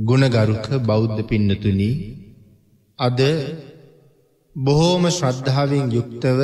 ගුණගරුක 0.00 0.66
බෞද්ධ 0.82 1.20
පින්නතුනි 1.22 1.90
අද 2.98 3.20
බොහෝම 4.56 5.04
ශ්‍රද්ධාවෙන් 5.08 5.86
යුක්තව 5.90 6.40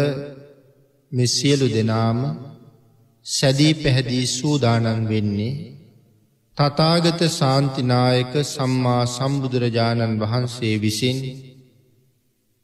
මෙසියලු 1.12 1.66
දෙනාම 1.69 2.19
සැදී 3.27 3.74
පැහැදී 3.74 4.27
සූදානන් 4.29 5.09
වෙන්නේ 5.09 5.55
තතාගත 6.56 7.20
සාන්තිනායක 7.30 8.32
සම්මා 8.46 9.02
සම්බුදුරජාණන් 9.09 10.20
වහන්සේ 10.23 10.75
විසින් 10.79 11.18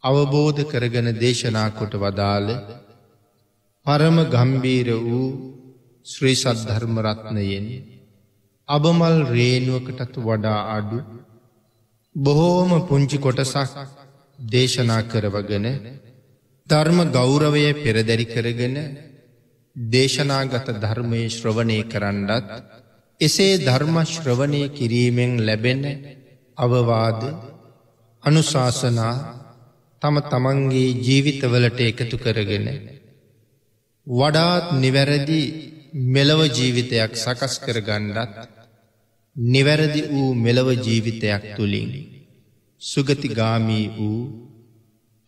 අවබෝධ 0.05 0.61
කරගන 0.65 1.09
දේශනා 1.15 1.71
කොට 1.71 1.95
වදාළ 1.97 2.49
පරම 3.87 4.17
ගම්බීර 4.27 4.89
වූ 5.01 5.29
ශ්‍රී 6.07 6.37
සද්ධර්මරත්නයෙන් 6.37 7.67
අබමල් 8.73 9.17
රේනුවකටත් 9.31 10.15
වඩා 10.21 10.61
අඩු 10.71 10.99
බොහෝම 12.15 12.71
පුංචි 12.87 13.19
කොටසක් 13.19 13.77
දේශනා 14.39 15.03
කරවගෙන 15.05 15.67
ධර්ම 16.67 16.99
ගෞරවය 17.11 17.65
පෙරදැරි 17.75 18.27
කරගෙන 18.27 18.77
දේශනාගත 19.77 20.69
ධර්මය 20.77 21.23
ශ්‍රවණය 21.29 21.79
කරන්නත් 21.85 22.49
එසේ 23.21 23.61
ධර්මශ්‍රවණය 23.61 24.63
කිරීමෙන් 24.71 25.33
ලැබෙන 25.41 25.83
අවවාද 26.59 27.21
අනුශාසනා 28.25 29.15
තම 30.03 30.17
තමන්ගේ 30.27 30.97
ජීවිතවලට 31.01 31.81
එකතු 31.83 32.17
කරගෙන 32.19 32.67
වඩාත් 34.07 34.67
නිවැරදි 34.77 35.43
මෙලව 36.11 36.41
ජීවිතයක් 36.51 37.13
සකස් 37.17 37.55
කර 37.59 37.79
ගණ්ඩත් 37.83 38.62
නිවැරදි 39.37 40.03
වූ 40.05 40.35
මෙලව 40.37 40.69
ජීවිතයක් 40.79 41.45
තුළින් 41.57 41.91
සුගතිගාමී 42.83 43.87
වූ 43.89 44.21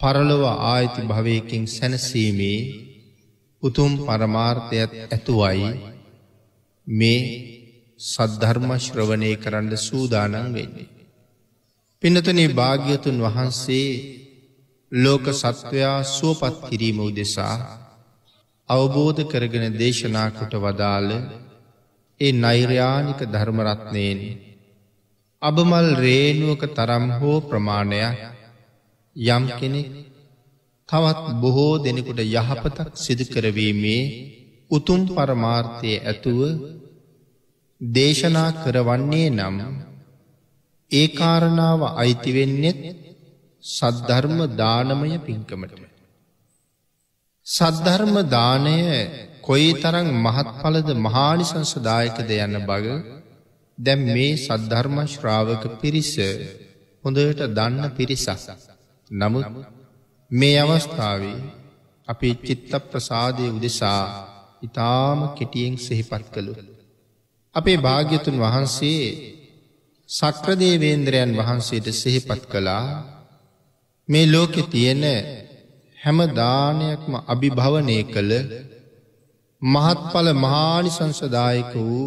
පරලොව 0.00 0.42
ආයිති 0.44 1.00
භවයකින් 1.02 1.64
සැනසීමේ 1.66 2.58
උතුම් 3.62 3.92
පරමාර්ථයත් 3.98 4.92
ඇතුවයි 5.06 5.70
මේ 6.86 7.20
සද්ධර්මශ්‍රවනය 8.00 9.30
කරන්න 9.36 9.70
සූදානන් 9.78 10.34
වෙන්නේ. 10.52 10.88
පිනතනේ 12.02 12.48
භාග්‍යතුන් 12.50 13.18
වහන්සේ 13.18 13.88
ලෝක 14.92 15.24
සත්වයා 15.32 15.98
සුවපත් 16.08 16.56
කිරීම 16.68 16.98
උදෙසා 17.00 17.56
අවබෝධ 18.68 19.22
කරගෙන 19.24 19.66
දේශනාකොට 19.74 20.54
වදාළ 20.56 21.10
ඒ 22.20 22.32
නෛර්යානික 22.34 23.20
ධර්මරත්නයෙන් 23.26 24.20
අබමල් 25.42 25.88
රේනුවක 25.96 26.62
තරම් 26.76 27.04
හෝ 27.18 27.38
ප්‍රමාණයක් 27.40 28.18
යම් 29.16 29.44
කෙනෙක් 29.58 29.88
තවත් 30.88 31.26
බොහෝ 31.40 31.74
දෙනෙකුට 31.78 32.20
යහපතක් 32.26 32.90
සිදු 32.96 33.24
කරවීමේ 33.24 34.02
උතුම් 34.70 35.00
පරමාර්ථය 35.08 35.92
ඇතුව 36.02 36.40
දේශනා 37.80 38.50
කරවන්නේ 38.62 39.28
නම් 39.30 39.56
ඒ 40.90 41.08
කාරණාව 41.10 41.80
අයිතිවෙන්නෙත් 41.94 42.80
සද්ධර්ම 43.64 44.38
දානමය 44.54 45.12
පින්කමට. 45.18 45.72
සද්ධර්ම 47.46 48.14
දානය 48.28 48.78
කොයි 49.44 49.70
තරං 49.74 50.08
මහත්ඵලද 50.18 50.88
මහානිසංසදායකද 50.98 52.30
යන්න 52.36 52.58
බග 52.62 52.86
දැම් 53.78 54.00
මේ 54.08 54.32
සද්ධර්ම 54.38 54.96
ශ්‍රාවක 55.06 55.64
පිරිස 55.80 56.12
හොඳට 57.04 57.40
දන්න 57.50 57.84
පිරිසක්. 57.90 58.48
නමුත් 59.10 59.48
මේ 60.30 60.58
අවස්ථාවේ 60.60 61.38
අපි 62.08 62.28
චිත්ත 62.42 62.72
ප්‍රසාදය 62.84 63.44
උදෙසා 63.48 64.02
ඉතාම 64.62 65.18
කෙටියෙන් 65.36 65.74
සෙහිපත් 65.78 66.24
කළු. 66.28 66.54
අපේ 67.54 67.78
භාග්‍යතුන් 67.78 68.36
වහන්සේ 68.38 69.04
සක්‍රදේවේන්ද්‍රයන් 70.08 71.30
වහන්සේට 71.32 71.86
සෙහිපත් 71.94 72.42
කළා 72.46 72.86
මේ 74.08 74.26
ලෝකෙ 74.26 74.62
තියෙන 74.64 75.04
හැම 75.96 76.18
දානයක්ම 76.32 77.12
අභිභවනය 77.26 77.98
කළ 78.06 78.32
මහත්ඵල 79.62 80.28
මහානිසංසදායක 80.36 81.72
වූ 81.74 82.06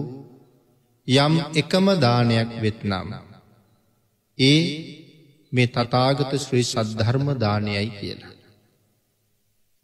යම් 1.07 1.33
එකම 1.55 1.85
දානයක් 1.97 2.49
වෙත්නම්. 2.61 3.09
ඒ 4.37 4.61
මේ 5.51 5.67
තතාගත 5.67 6.31
ශ්‍රී 6.37 6.65
සද්ධර්ම 6.65 7.27
දානයයි 7.35 7.89
කියලා. 7.91 8.35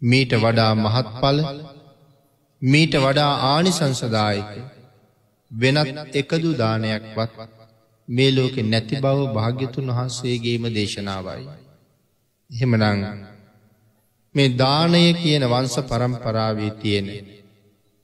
මීට 0.02 0.34
වඩා 0.36 0.74
මහත්ඵල 0.76 1.40
මීට 2.62 2.96
වඩා 2.98 3.34
ආනිසංසදායක 3.46 4.52
වෙනත් 5.52 6.16
එකදු 6.16 6.50
දානයක්වත් 6.54 7.38
මේ 8.08 8.32
ලෝකෙ 8.32 8.62
නැති 8.64 8.96
බව 8.98 9.20
භාග්‍යතුන් 9.34 9.88
වහන්සේගේම 9.90 10.64
දේශනාවයි. 10.74 11.44
එහෙමනං 12.50 13.02
මේ 14.36 14.50
දානය 14.56 15.06
කියන 15.14 15.44
වංස 15.46 15.76
පරම්පරාවේ 15.84 16.74
තියෙන 16.82 17.08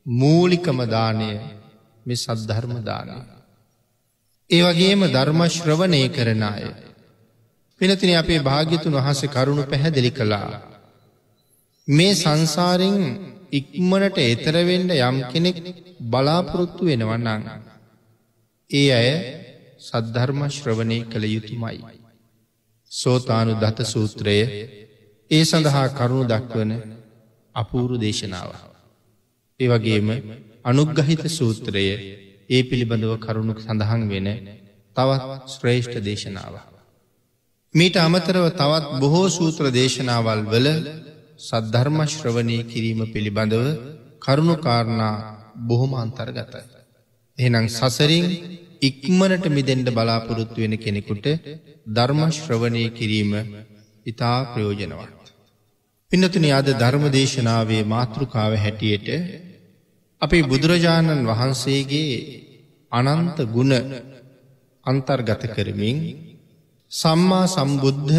මූලිකම 0.06 0.80
දානය 0.88 1.32
මෙ 2.06 2.16
සද්ධර්ම 2.16 2.74
දානය. 2.84 3.18
ඒ 4.50 4.62
වගේම 4.64 5.02
ධර්මශ්‍රවනය 5.08 6.02
කරන 6.10 6.44
අය. 6.44 6.64
පිනතින 7.82 8.16
අපේ 8.16 8.40
භාග්‍යතුන් 8.40 8.96
වහස 8.96 9.22
කරුණු 9.28 9.64
පැහැදිලි 9.64 10.12
කළා. 10.12 10.62
මේ 11.88 12.14
සංසාරෙන් 12.14 12.98
ඉක්මනට 13.52 14.18
එතරවෙන්න 14.24 14.90
යම් 15.00 15.18
කෙනෙක් 15.32 15.58
බලාපොරොත්තු 16.02 16.84
වෙනවන්නන්. 16.86 17.44
ඒ 18.70 18.90
අය 18.92 19.10
සද්ධර්ම 19.80 20.42
ශ්‍රවණය 20.50 21.00
කළ 21.04 21.26
යුතුමයි. 21.26 21.80
සෝතානු 22.92 23.54
දත 23.54 23.80
සූත්‍රය 23.86 24.38
ඒ 25.31 25.44
සඳහා 25.44 25.88
කරුණු 25.90 26.24
දක්වන 26.24 26.72
අපූරු 27.56 27.96
දේශනාව. 27.98 28.69
ඒ 29.59 29.68
වගේම 29.70 30.09
අනුග්ගහිත 30.64 31.24
සූත්‍රය 31.30 31.86
ඒ 32.50 32.62
පිළිබඳව 32.64 33.14
කරුණු 33.18 33.53
සඳහන් 33.58 34.03
වෙන 34.08 34.28
තවත් 34.96 35.24
ශ්‍රේෂ්ඨ 35.47 35.97
දේශනාව. 36.02 36.53
මීට 37.74 37.98
අමතරව 37.98 38.46
තවත් 38.52 38.86
බොහෝ 39.02 39.28
සූත්‍ර 39.30 39.66
දේශනාවල් 39.72 40.42
වල 40.46 40.68
සද්ධර්මශ්‍රවනය 41.40 42.58
කිරීම 42.64 43.02
පිළිබඳව 43.08 43.66
කරුණුකාරණා 44.19 45.16
බොහොම 45.64 45.92
අන්තර්ගතයි. 45.96 46.64
එහනම් 47.38 47.66
සසරින් 47.69 48.28
ඉක්මනට 48.81 49.46
මිදෙන්ට 49.50 49.90
බලාපොරොත්තු 49.92 50.58
වෙන 50.58 50.75
කෙනෙකුට 50.78 51.28
ධර්මශ්‍රවනය 51.90 52.84
කිරීම 52.92 53.31
ඉතා 54.06 54.38
ප්‍රයෝජනවත්. 54.52 55.19
පින්නතුන 56.12 56.46
අද 56.52 56.68
ධර්මදේශනාවේ 56.75 57.84
මාතෘකාව 57.86 58.53
හැටියට 58.56 59.09
අපේ 60.22 60.44
බුදුරජාණන් 60.44 61.28
වහන්සේගේ 61.28 62.16
අනන්ත 62.91 63.38
ගුණ 63.47 63.74
අන්තර්ගත 64.85 65.44
කරමින් 65.47 65.97
සම්මා 66.91 67.46
සම්බුද්ධ 67.47 68.18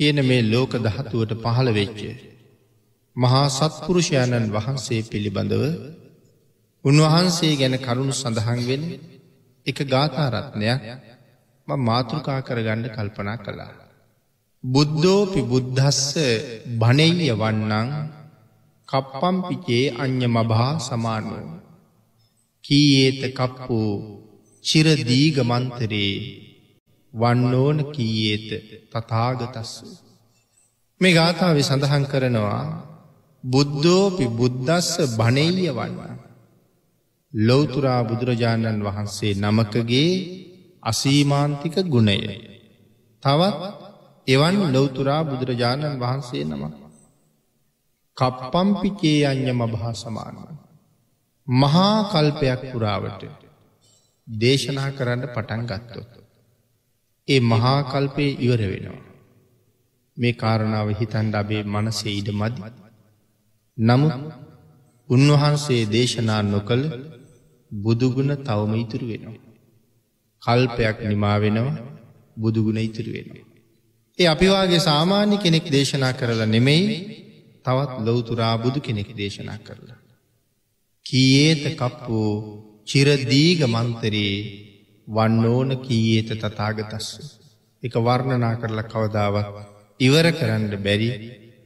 කියන 0.00 0.18
මේ 0.22 0.42
ලෝක 0.44 0.72
දහතුවට 0.78 1.32
පහළ 1.42 1.68
වෙච්ච. 1.70 2.00
මහා 3.16 3.46
සත්පුරුෂයණන් 3.48 4.46
වහන්සේ 4.48 5.02
පිළිබඳව 5.02 5.64
උන්වහන්සේ 6.84 7.54
ගැන 7.56 7.76
කරුණු 7.78 8.14
සඳහන් 8.14 8.60
වෙන 8.66 8.82
එක 9.66 9.78
ගාථාරත්නයක් 9.84 10.80
මාතෘකා 11.68 12.40
කරගණ්ඩ 12.40 12.86
කල්පනා 12.88 13.36
කළා. 13.36 13.72
බුද්ධෝපි 14.64 15.40
බුද්ධස්ස 15.42 16.02
බනෙය 16.78 17.30
වන්නං 17.32 17.88
කප්පම්පිචේ 18.92 19.84
අ්‍ය 19.96 20.12
මභා 20.28 20.74
සමානුව. 20.78 21.48
කීඒත 22.64 23.20
කප්පෝ 23.34 23.92
චිරදීගමන්තරේ 24.64 26.14
වන්නෝන 27.14 27.78
කීඒත 27.92 28.48
තතාගතස්ස. 28.92 29.72
මේ 31.00 31.12
ගාථාව 31.12 31.56
සඳහන් 31.60 32.04
කරනවා 32.04 32.62
බුද්ධෝපි 33.44 34.26
බුද්ධස්ස 34.30 34.90
බනෙය 35.16 35.50
වන්න. 35.70 36.18
ලොවතුරා 37.34 38.00
බුදුරජාණන් 38.04 38.84
වහන්සේ 38.84 39.34
නමකගේ 39.34 40.12
අසීමාන්තික 40.82 41.76
ගුණය. 41.84 42.18
තවත් 43.22 43.60
එවන් 44.28 44.56
ලොවතුරා 44.72 45.22
බුදුරජාණන් 45.24 46.00
වහන්සේ 46.00 46.44
නම. 46.44 46.81
කප්පම්පිකේ 48.16 49.26
අ්‍ය 49.26 49.52
මභා 49.52 49.92
සමානුව. 49.92 50.48
මහා 51.48 51.98
කල්පයක් 52.12 52.60
පුරාවට 52.72 53.22
දේශනා 54.28 54.90
කරන්න 54.90 55.22
පටන් 55.34 55.62
ගත්තොත්. 55.66 56.10
ඒ 57.28 57.40
මහාකල්පය 57.40 58.26
ඉවර 58.38 58.62
වෙනවා. 58.62 59.02
මේ 60.16 60.32
කාරණාව 60.32 60.88
හිතන්ඩ 60.88 61.34
අබේ 61.34 61.62
මනසේ 61.62 62.12
ඉඩ 62.12 62.28
මදි. 62.30 62.62
නමුත් 63.78 64.14
උන්වහන්සේ 65.08 65.82
දේශනා 65.86 66.42
නොකළ 66.42 66.84
බුදුගුණ 67.72 68.32
තවම 68.36 68.74
ඉතුරු 68.74 69.06
වෙනවා. 69.08 69.40
කල්පයක් 70.42 70.96
නිමා 71.00 71.40
වෙනවා 71.40 71.76
බුදුගුණ 72.40 72.76
ඉතුරු 72.76 73.12
වෙනවා. 73.12 73.46
ඒ 74.18 74.26
අපිවාගේ 74.26 74.78
සාමාන්‍ය 74.78 75.36
කෙනෙක් 75.36 75.66
දේශනා 75.72 76.12
කරලා 76.12 76.46
නෙමෙයි 76.46 76.86
තවත් 77.64 77.92
ලොවතුරා 78.00 78.54
බුදු 78.58 78.80
කෙනෙක් 78.80 79.10
දේශනා 79.12 79.58
කරලා. 79.58 80.00
කීඒත 81.06 81.64
කප්පෝ 81.74 82.32
චිරදීග 82.84 83.60
මන්තරයේ 83.66 84.38
වන්නෝන 85.08 85.70
කීඒත 85.78 86.30
තතාගතස්ස. 86.34 87.08
එක 87.82 87.94
වර්ණනා 87.96 88.54
කරලා 88.56 88.86
කවදාවත් 88.86 89.46
ඉවර 90.00 90.26
කරන්න 90.30 90.72
බැරි 90.78 91.08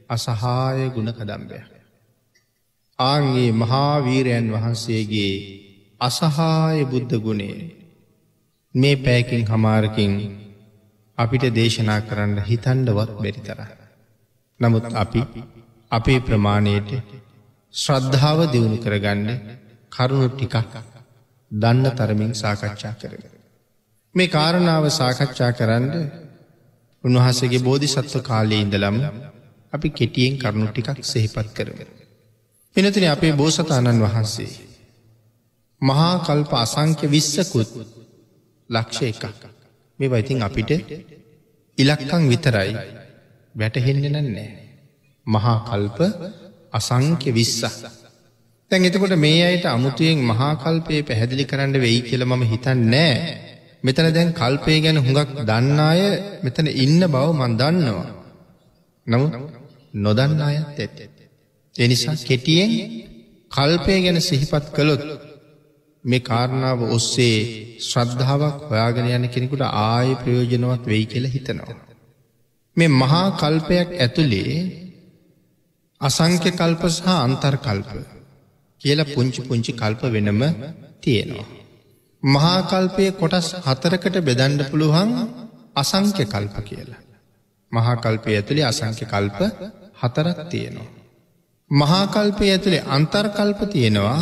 අසහාය 0.09 0.79
ගුණ 0.89 1.11
කදම්බයක්. 1.11 1.67
ආන්ගේ 2.99 3.51
මහාවීරයන් 3.53 4.47
වහන්සේගේ 4.53 5.35
අසහාය 6.01 6.79
බුද්ධ 6.85 7.15
ගුණේ 7.19 7.57
මේ 8.75 8.95
පෑකින් 8.97 9.43
හමාරකින් 9.45 10.13
අපිට 11.17 11.43
දේශනා 11.51 12.01
කරන්න 12.01 12.39
හිතන්ඩවත් 12.41 13.11
බැරි 13.15 13.41
තර. 13.41 13.61
නමුත් 14.59 14.85
අපි 14.95 15.21
අපේ 15.91 16.19
ප්‍රමාණයට 16.19 16.89
ශ්‍රද්ධාව 17.73 18.39
දියුණු 18.51 18.77
කරගන්න 18.77 19.29
කරුණු 19.91 20.27
ටිකක් 20.29 20.73
දන්න 21.51 21.85
තරමින් 21.91 22.33
සාකච්ඡා 22.33 22.93
කරන. 22.93 23.23
මේ 24.15 24.27
කාරණාව 24.27 24.85
සාකච්ඡා 24.91 25.51
කරන්න 25.51 25.87
උන්වහසගේ 27.03 27.61
බෝධි 27.61 27.87
සත්ව 27.87 28.21
කාලයේ 28.21 28.61
ඉඳලම් 28.61 28.97
අපි 29.73 29.89
කෙටියෙන් 29.91 30.35
කරුණු 30.37 30.67
ටිකක් 30.69 30.99
සෙහිපත් 31.05 31.49
කරම. 31.53 31.79
පිනතින 32.75 33.07
අපේ 33.07 33.33
බෝසතාණන් 33.33 34.03
වහන්සේ. 34.03 34.51
මහා 35.81 36.13
කල්ප 36.19 36.51
අසංක්‍ය 36.55 37.05
විස්සකුත් 37.07 37.71
ලක්ෂ 38.69 39.01
එකක් 39.03 39.23
මේ 39.99 40.09
වයිතින් 40.09 40.43
අපිට 40.43 40.71
ඉලක්කං 41.77 42.23
විතරයි 42.29 42.71
වැටහෙන්න 43.55 44.07
නන්නේ. 44.15 44.66
මහා 45.27 45.57
කල්ප 45.65 45.99
අසංක්‍ය 46.73 47.29
විස්සක්. 47.31 47.81
තැන් 48.71 48.83
එතකොට 48.83 49.15
මේ 49.17 49.41
අයට 49.43 49.65
අමුතුවෙන් 49.67 50.19
මහාකල්පය 50.23 50.95
පැහැදිලි 51.03 51.45
කරන්න 51.45 51.75
වෙයි 51.77 51.99
කියල 52.01 52.23
මම 52.25 52.43
හිතන් 52.43 52.79
නෑ. 52.85 53.13
මෙතන 53.83 54.07
දැන් 54.09 54.29
කල්පය 54.33 54.73
ගැන 54.81 54.97
හුඟක් 54.99 55.29
දන්න 55.41 55.79
අය 55.81 56.01
මෙතන 56.43 56.67
ඉන්න 56.75 57.01
බව 57.05 57.25
මන් 57.31 57.53
දන්නවා. 57.55 58.09
නමුත් 59.07 59.31
නොදන්න 59.95 60.41
අයත් 60.41 60.77
ඇත. 60.77 60.97
එනිසා 61.75 62.15
කෙටියෙන් 62.21 62.71
කල්පය 63.51 63.93
ගැන 64.03 64.19
සිහිපත් 64.21 64.65
කළොත් 64.71 65.03
මේ 66.03 66.21
කාරණාව 66.21 66.79
ඔස්සේ 66.89 67.37
ශ්‍රද්ධාවක් 67.81 68.57
හොයාගෙන 68.69 69.07
යන 69.09 69.25
කෙනෙකුට 69.27 69.63
ආය 69.83 70.09
ප්‍රයෝජනවත් 70.15 70.83
වෙයි 70.85 71.05
කියල 71.05 71.25
හිතනවා. 71.27 71.77
මේ 72.77 72.91
මහා 72.93 73.27
කල්පයක් 73.33 73.89
ඇතුළේ 73.95 74.57
අසංක්‍ය 76.01 76.51
කල්ප 76.51 76.83
සහ 76.89 77.07
අන්තර්කල්ප 77.17 77.89
කියල 78.81 78.99
පුංචි 79.07 79.41
පුංචි 79.41 79.71
කල්ප 79.73 80.01
වෙනම 80.07 80.41
තියෙනවා. 81.01 81.47
මහාකල්පය 82.23 83.05
කොටස් 83.13 83.47
හතරකට 83.65 84.17
බෙදන්ඩ 84.21 84.61
පුළුවන් 84.69 85.11
අසංක්‍ය 85.75 86.25
කල්ප 86.25 86.55
කියලා. 86.63 87.01
මහාකල්පය 87.71 88.29
ඇතුළේ 88.31 88.65
අසංක්‍ය 88.65 89.05
කල්ප 89.05 89.39
හතරක් 89.95 90.37
තියෙනවා. 90.47 90.89
මහාකල්පය 91.71 92.45
ඇතුළේ 92.47 92.87
අන්තර්කල්ප 92.87 93.59
තියෙනවා 93.67 94.19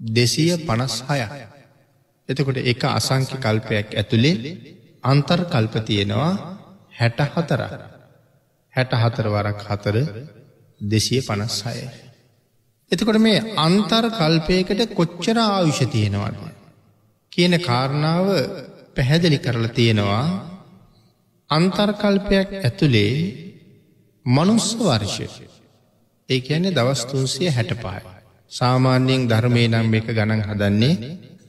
දෙසිය 0.00 0.52
පනස් 0.58 0.94
හය. 1.08 1.20
එතකොට 2.28 2.58
එක 2.64 2.82
අසංක්‍ය 2.90 3.36
කල්පයක් 3.38 3.88
ඇතුළේ 3.92 4.54
අන්තර්කල්ප 5.04 5.74
තියෙනවා 5.82 6.32
හැට 6.92 7.18
හතර 7.26 7.62
හැට 8.74 8.92
හතර 8.94 9.26
වරක් 9.28 9.60
හතර 9.68 9.96
දෙසිය 10.82 11.20
පනස් 11.20 11.56
හය. 11.64 11.78
එතකොට 12.92 13.18
මේ 13.18 13.44
අන්තර් 13.58 14.04
කල්පයකට 14.10 14.80
කොච්චර 14.94 15.38
ආවිෂ 15.40 15.80
තියෙනවාට. 15.86 16.40
කියන 17.32 17.54
කාරණාව 17.60 18.26
පැහැදිලි 18.96 19.38
කරලා 19.38 19.68
තියෙනවා 19.70 20.24
අන්තර්කල්පයක් 21.50 22.48
ඇතුළේ 22.58 23.14
මනුස්ස 24.26 24.68
වර්ෂය. 24.78 25.26
ඒ 26.28 26.40
කියන්නේ 26.40 26.76
දවස්තුන්සිය 26.76 27.50
හැට 27.50 27.72
පාය. 27.82 28.02
සාමාන්‍යයෙන් 28.50 29.28
ධර්මය 29.28 29.64
නම් 29.68 29.94
එක 29.94 30.06
ගණන් 30.08 30.42
හදන්නේ 30.42 30.94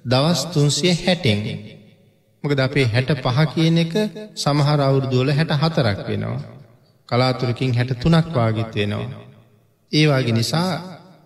දවස්තුන්සිය 0.05 0.93
හැටෙන්. 0.95 1.39
මොකද 2.43 2.59
අපේ 2.59 2.87
හැට 2.87 3.09
පහ 3.17 3.39
කියන 3.53 3.77
එක 3.77 3.93
සමහර 4.35 4.79
අවුරදුවල 4.81 5.29
හැට 5.31 5.51
හතරක් 5.61 5.99
වෙනවා. 6.07 6.41
කලාතුරකින් 7.13 7.73
හැට 7.73 7.91
තුනක් 7.97 8.27
වාගිත් 8.31 8.75
වෙනවා. 8.75 9.23
ඒවාගේ 9.91 10.33
නිසා 10.33 10.71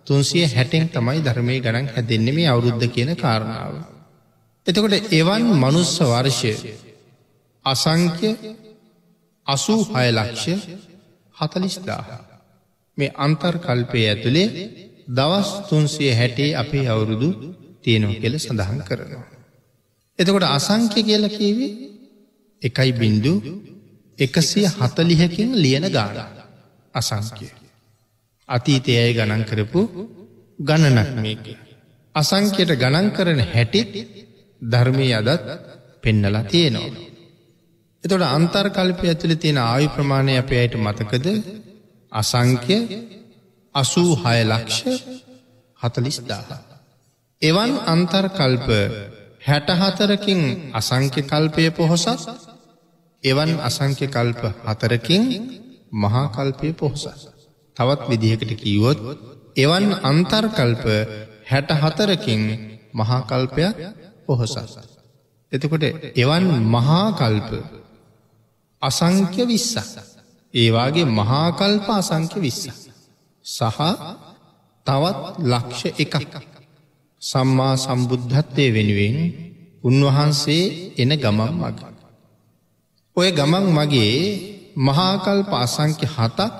තුන්සිය 0.06 0.46
හැටෙන් 0.48 0.88
තමයි 0.88 1.20
ධර්මය 1.20 1.54
ගණන් 1.60 1.88
හැදෙන්නේ 1.88 2.34
මේ 2.34 2.48
අවුරුද්ධ 2.48 2.86
කියන 2.88 3.10
කාරණාව. 3.16 3.74
එතකොට 4.66 5.12
එවන් 5.12 5.44
මනුස්ස 5.54 5.94
වර්ෂය 6.02 6.52
අසංක්‍ය 7.64 8.30
අසූ 9.46 9.80
හයලක්ෂ 9.86 10.44
හතලිස්දා. 11.36 12.02
මේ 12.98 13.14
අන්තර්කල්පය 13.16 14.00
ඇතුළේ 14.04 14.48
දවස් 15.10 15.50
තුන්සිය 15.68 16.12
හැටේ 16.12 16.50
අපේ 16.54 16.86
අවුරුදු 16.88 17.28
තියෙනව 17.82 18.12
කෙල 18.20 18.34
සඳහන් 18.38 18.80
කරනවා. 18.82 19.26
එතකොට 20.18 20.46
අසංක්‍ය 20.48 21.00
කියල 21.02 21.24
කීවේ 21.28 21.72
එකයි 22.62 22.90
බින්දු 22.92 23.32
එකසිය 24.18 24.66
හතලිහකින් 24.70 25.50
ලියන 25.54 25.86
ගාන 25.90 26.16
අසංකය. 26.94 27.48
අතීතය 28.48 28.92
අය 28.96 29.12
ගණන් 29.14 29.44
කරපු 29.44 29.80
ගණනක් 30.58 31.10
මේක. 31.16 31.46
අසංකයට 32.14 32.72
ගණන් 32.74 33.08
කරන 33.10 33.40
හැටිත් 33.44 33.92
ධර්මය 34.62 35.08
අදත් 35.14 35.44
පෙන්නලා 36.02 36.44
තියෙනවා. 36.44 37.06
එතොට 38.04 38.24
අන්තර්කල්පය 38.28 39.06
ඇතුළ 39.06 39.34
තියෙන 39.36 39.58
ආයු 39.60 39.88
ප්‍රමාණය 39.88 40.34
අප 40.36 40.50
අයට 40.52 40.74
මතකද 40.76 41.26
අසංක්‍ය 42.12 42.76
අසූ 43.74 44.10
හය 44.16 44.38
ලක්ෂ 44.44 44.78
හතලිස්දාහ. 45.80 46.58
එවන් 47.42 47.72
අන්තර්කල්ප 47.86 48.68
හැටහතරකින් 49.42 50.40
අසංක්‍ය 50.72 51.20
කල්පය 51.22 51.70
පොහොසත් 51.70 52.47
එවන් 53.24 53.50
අසංක්‍ය 53.60 54.06
කල්ප 54.08 54.42
හතරකින් 54.64 55.22
මහාකල්පය 55.92 56.68
පොහොසත්. 56.72 57.06
තවත් 57.76 58.00
විදිහකට 58.08 58.52
කීවොත් 58.56 58.98
එවන් 59.56 59.86
අන්තර්කල්ප 60.02 60.84
හැට 61.44 61.70
හතරකින් 61.72 62.42
මහාකල්පයක් 62.92 63.74
පොහොසත්. 64.26 64.58
එතකොට 65.52 65.84
එවන් 66.14 66.44
මහාකල්ප 66.66 67.50
අසංක්‍ය 68.82 69.42
විස්සක්. 69.44 69.88
ඒවාගේ 70.54 71.06
මහාකල්ප 71.10 71.86
අසංක්‍ය 71.90 72.38
විස්ස. 72.40 72.62
සහ 73.44 73.80
තවත් 74.86 75.18
ලක්ෂ 75.42 75.82
එකක්. 75.96 76.14
සම්මා 77.22 77.74
සම්බුද්ධත්වය 77.76 78.64
වෙනුවෙන් 78.70 79.16
උන්වහන්සේ 79.84 80.64
එන 80.96 81.10
ගමම් 81.14 81.52
මග. 81.62 81.97
ඔය 83.18 83.28
ගමන් 83.30 83.64
මගේ 83.68 84.18
මහාකල්ප 84.78 85.50
අසංක්‍ය 85.56 86.06
හතක් 86.06 86.58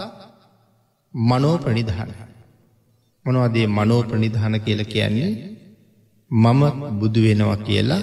මනෝ 1.15 1.57
ප්‍රනිධාන. 1.59 2.11
මොනවදේ 3.25 3.67
මනෝ 3.69 4.03
ප්‍රනිධාන 4.03 4.55
කියල 4.61 4.81
කියන්නේ 4.85 5.33
මම 6.31 6.63
බුදු 6.99 7.21
වෙනවා 7.23 7.59
කියලා 7.59 8.03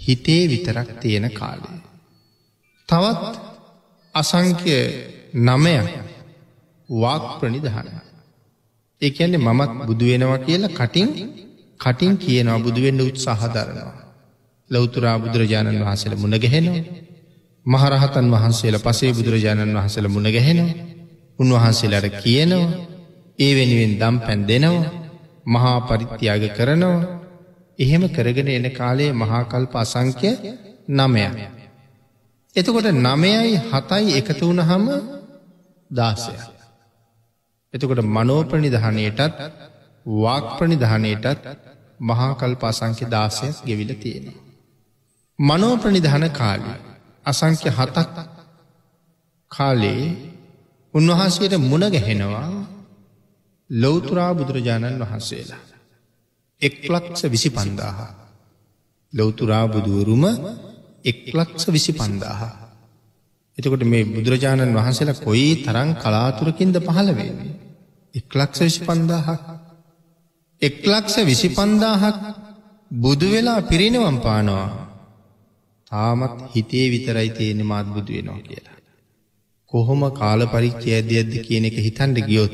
හිතේ 0.00 0.42
විතරක් 0.48 0.88
තියෙන 1.00 1.26
කාලය. 1.30 1.68
තවත් 2.88 3.34
අසංක්‍ය 4.14 4.74
නමය 5.40 5.74
වාක් 6.88 7.24
ප්‍රනිධාන. 7.40 7.88
ඒ 9.02 9.10
ඇන්නේ 9.12 9.44
මමත් 9.46 9.72
බුදු 9.86 10.04
වෙනවා 10.04 10.38
කියලා 10.38 10.76
කටින් 10.78 11.08
කටින් 11.80 12.14
කියනවා 12.16 12.58
බුදුවෙන්න 12.58 13.00
උත්සාහධරනවා. 13.02 14.02
ලෞතුරා 14.70 15.16
බුදුරජාණන් 15.18 15.82
වහසල 15.82 16.14
මුණගැහෙනවා. 16.16 17.10
මහරහතන් 17.66 18.26
වහන්සේලා 18.30 18.80
පසේ 18.80 19.12
බුදුරජාණන් 19.12 19.76
වහසල 19.76 20.06
මුණගැහෙනවා. 20.08 20.74
උන්වහන්සේලට 21.38 22.16
කියනවා 22.18 22.66
ඒ 23.38 23.52
වෙනුවෙන් 23.54 23.94
දම් 23.98 24.16
පැන් 24.18 24.40
දෙනවා 24.48 24.90
මහා 25.46 25.78
පරිත්‍යාග 25.82 26.44
කරනවා 26.50 27.00
එහෙම 27.78 28.02
කරගෙන 28.08 28.48
එන 28.48 28.66
කාලයේ 28.70 29.12
මහාකල්ප 29.14 29.74
අසංක්‍ය 29.76 30.30
නමය. 30.90 31.24
එතකොට 32.56 32.88
නමයයි 32.98 33.56
හතයි 33.70 34.12
එකතු 34.12 34.42
වුණ 34.42 34.62
හම 34.62 34.86
දාසය. 35.90 36.34
එතකොට 37.74 38.00
මනෝප්‍රනිධානයටත් 38.08 39.20
වාක්ප්‍රනිධානයටත් 40.06 41.44
මහාකල්ප 42.00 42.62
අසංක්‍ය 42.64 43.04
දාසයක් 43.06 43.56
ගෙවිල 43.66 43.92
තියෙනවා. 43.96 44.40
මනෝප්‍රනිධාන 45.38 46.26
කාලී 46.32 46.91
අසංක්‍ය 47.26 47.70
හතක් 47.70 48.16
කාලේ 49.50 50.04
උන්වහන්සේට 50.94 51.54
මුණ 51.60 51.84
ගැහෙනවා 51.88 52.48
ලොවතුරා 53.70 54.32
බුදුරජාණන් 54.34 55.00
වහන්සේලා. 55.00 55.62
එක්ලක්ෂ 56.62 57.22
විසි 57.26 57.50
පන්දාහ. 57.50 57.98
ලොවතුරා 59.12 59.66
බුදුවරුම 59.66 60.24
එක්ලක්ෂ 61.04 61.64
විසි 61.68 61.92
පන්දාහ. 61.92 62.40
එතකොට 63.58 63.84
මේ 63.84 64.04
බුදුරජාණන් 64.06 64.76
වහන්සේලා 64.76 65.22
කොයි 65.22 65.50
තරං 65.64 65.90
කලාතුරකින්ද 65.94 66.76
පහළවේ. 66.78 67.32
එක්ලක්ෂ 68.14 68.60
විසි 68.60 68.80
පන්දාහක්. 68.82 69.42
එක්ලක්ෂ 70.62 71.16
විසි 71.22 71.48
පන්දාහක් 71.48 72.16
බුදු 72.90 73.26
වෙලා 73.30 73.60
පිරිනවම් 73.62 74.16
පානවා. 74.18 74.81
තාමත් 75.92 76.38
හිතේ 76.52 76.86
විතරයි 76.90 77.30
තියෙන 77.30 77.60
මාත් 77.66 77.86
බුදු 77.86 78.12
වෙනවා 78.12 78.40
කියලා. 78.40 78.78
කොහොම 79.72 80.02
කාල 80.12 80.40
පරිච්චය 80.46 80.88
ඇද 80.90 81.10
ඇද්ද 81.12 81.34
කියන 81.42 81.64
එක 81.64 81.76
හිතන්ඩ 81.78 82.18
ගියොත් 82.22 82.52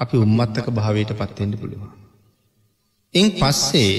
අපි 0.00 0.16
උම්මත්තක 0.16 0.66
භාවයට 0.70 1.12
පත්වෙන්ට 1.12 1.56
පුළුවන්. 1.60 1.90
එං 3.14 3.28
පස්සේ 3.32 3.96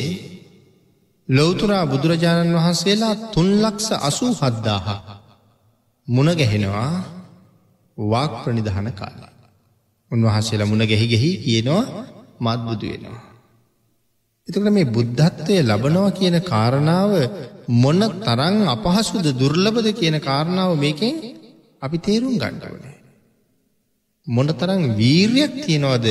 ලොවතුරා 1.30 1.84
බුදුරජාණන් 1.86 2.58
වහන්සේලා 2.58 3.16
තුන්ලක්ෂ 3.34 3.90
අසූ 4.02 4.32
හද්දාහ 4.34 4.88
මුණ 6.08 6.30
ගැහෙනවා 6.32 6.92
වාක් 7.98 8.34
ප්‍රනිධාන 8.44 8.90
කාලා. 8.94 9.34
උන්වහන්සේලා 10.12 10.68
මුණ 10.68 10.84
ගැහි 10.84 11.08
ගැහි 11.08 11.32
කියනවා 11.38 11.84
මත් 12.42 12.60
බුදු 12.68 12.86
වෙනවා. 12.88 13.33
එතකට 14.48 14.70
මේ 14.70 14.86
බුද්ධත්වය 14.88 15.56
ලබනවා 15.62 16.12
කියන 16.12 16.38
කාරණාව 16.44 17.12
මොන 17.76 18.02
තරං 18.22 18.58
අපහසුද 18.68 19.28
දුර්ලබද 19.34 19.88
කියන 19.94 20.18
කාරණාව 20.22 20.72
මේකෙන් 20.78 21.16
අපි 21.82 21.98
තේරුම් 22.00 22.36
ගණ්ඩවනේ. 22.36 22.98
මොන 24.28 24.48
තරං 24.50 24.82
වීර්යක් 24.94 25.54
තියෙනවද 25.62 26.08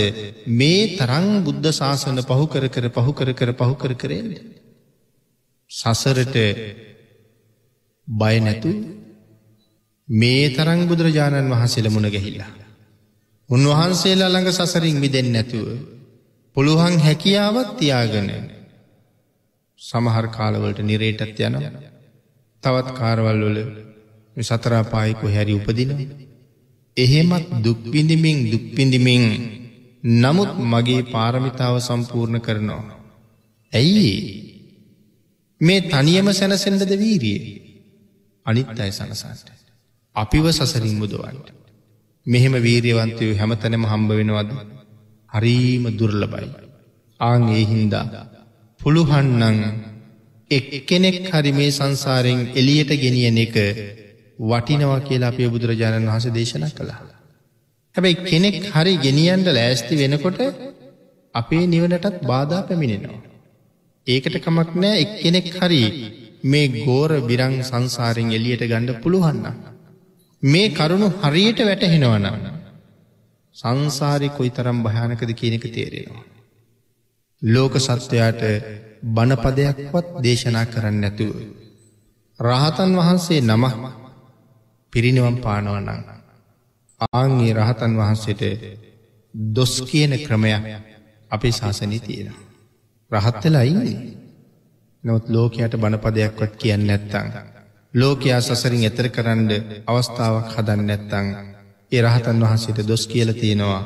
මේ 0.52 0.96
තරං 0.96 1.26
බුද්ධ 1.42 1.68
ශාසන 1.72 2.22
පහු 2.22 2.46
කර 2.46 2.64
කර 2.68 2.88
පහු 2.90 3.12
කර 3.12 3.30
කර 3.32 3.50
පහු 3.54 3.74
කර 3.74 3.92
කරේද. 3.96 4.30
සසරට 5.70 6.36
බය 8.08 8.36
නැතු 8.40 8.72
මේ 10.08 10.44
තරං 10.50 10.80
බුදුරජාණන් 10.88 11.52
වහන්සේල 11.52 11.88
මුණ 11.90 12.08
ගැහිලා. 12.08 12.52
උන්වහන්සේලා 13.50 14.28
ළඟ 14.28 14.52
සසරින් 14.52 14.96
මිදෙන් 14.98 15.28
නැතුව 15.32 15.68
පුළුවන් 16.56 16.96
හැකියාවත් 16.98 17.70
තියාගෙන 17.76 18.28
සමහර 19.80 20.26
කාලවලට 20.28 20.80
නිරේටත් 20.80 21.40
යන 21.40 21.56
තවත් 22.62 22.88
කාරවල් 22.94 23.40
වල 23.46 23.58
සතරාපායිකු 24.36 25.26
හැරි 25.28 25.54
උපදින 25.54 25.90
එහෙමත් 26.96 27.48
දුක්විඳමින් 27.60 28.38
දුක්පිඳිමින් 28.52 29.24
නමුත් 30.16 30.52
මගේ 30.64 31.02
පාරමිතාව 31.04 31.76
සම්පූර්ණ 31.80 32.40
කරනවා. 32.40 32.98
ඇයි 33.72 34.12
මේ 35.60 35.80
තනියම 35.82 36.28
සැනසෙන්ඩද 36.32 36.92
වීරිය 36.96 37.40
අනිත් 38.46 38.78
අය 38.78 38.90
සනසන්ට. 38.90 39.48
අපිව 40.16 40.46
සසරින් 40.50 40.96
මුදවන්ට. 40.96 41.48
මෙහෙම 42.26 42.54
වීරියවන්තයෝ 42.58 43.34
හැමතැනම 43.34 43.84
හම්බ 43.86 44.10
වෙනවද 44.12 44.50
හරීම 45.32 45.84
දුර්ලබයි. 45.92 46.48
ආං 47.20 47.42
ඒ 47.50 47.64
හින්දා 47.64 48.06
පුළුහන්නං 48.80 49.58
එක් 50.50 50.68
කෙනෙක් 50.86 51.16
හරි 51.28 51.52
මේ 51.52 51.70
සංසාරෙන් 51.70 52.40
එලියට 52.54 52.92
ගෙනියන 52.96 53.38
එක 53.38 53.56
වටිනවා 54.42 55.00
කියලා 55.00 55.32
අපේ 55.32 55.48
බුදුරජාණන් 55.48 56.08
වහස 56.08 56.26
දේශන 56.30 56.64
කළා. 56.70 57.00
හැබැයි 57.94 58.24
කෙනෙක් 58.24 58.56
හරි 58.68 58.94
ගෙනියන්ට 58.98 59.48
ලෑස්ති 59.50 59.94
වෙනකොට 59.96 60.40
අපේ 61.34 61.64
නිවනටත් 61.66 62.16
බාධා 62.22 62.62
පැමිණෙනවා. 62.62 63.20
ඒකට 64.06 64.36
කමක් 64.38 64.70
නෑ 64.76 64.96
එක් 64.98 65.12
කෙනෙක් 65.18 65.46
හරි 65.56 65.82
මේ 66.44 66.72
ගෝර 66.78 67.10
බිරං 67.22 67.54
සංසාරෙන් 67.62 68.30
එලියට 68.30 68.64
ගණ්ඩ 68.64 69.00
පුළුවන්න. 69.02 69.46
මේ 70.42 70.68
කරුණු 70.70 71.08
හරියට 71.20 71.60
වැටහෙනවනම්. 71.60 72.61
සංසාරි 73.56 74.28
කොයි 74.28 74.50
තරම් 74.50 74.78
භයානකද 74.82 75.30
කියනක 75.34 75.64
තේරෙනවා. 75.68 76.24
ලෝක 77.42 77.74
සත්වයාට 77.78 78.42
බණපදයක්වත් 79.06 80.06
දේශනා 80.20 80.66
කරන්න 80.66 81.00
නැතුව. 81.00 81.34
රහතන් 82.40 82.92
වහන්සේ 82.92 83.40
නමක් 83.42 83.74
පිරිනිවම් 84.92 85.36
පානවනං. 85.38 86.00
ආංගේ 87.10 87.52
රහතන් 87.54 87.92
වහන්සේට 87.94 88.42
දොස් 89.54 89.74
කියන 89.82 90.12
ක්‍රමයක් 90.20 90.64
අපේ 91.30 91.52
ශාසනී 91.52 92.00
තියෙන. 92.00 92.34
රහත්තලා 93.10 93.64
ඉන්නේ. 93.64 94.16
නොත් 95.04 95.24
ලෝකයට 95.28 95.74
බණපදයක්වත් 95.76 96.52
කියන්න 96.56 96.86
නැත්තං. 96.86 97.26
ලෝකයා 97.94 98.40
සසරින් 98.40 98.84
එතර 98.84 99.08
කරන්න 99.08 99.48
අවස්ථාවක් 99.86 100.52
හදන්න 100.52 100.86
නැත්තං 100.86 101.51
ඒ 101.92 102.02
රහතන් 102.02 102.38
වහන්සේට 102.40 102.88
දොස් 102.88 103.06
කියල 103.06 103.30
තියෙනවා 103.34 103.80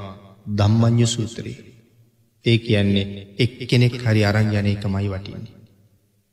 දම්මං්්‍ය 0.49 1.07
සූත්‍රී. 1.07 1.57
ඒ 2.45 2.59
කියන්නේ 2.59 3.07
එක් 3.39 3.53
කෙනෙක් 3.67 3.95
හරි 4.01 4.23
අරංජනයකමයි 4.25 5.09
වටින්නේ. 5.09 5.55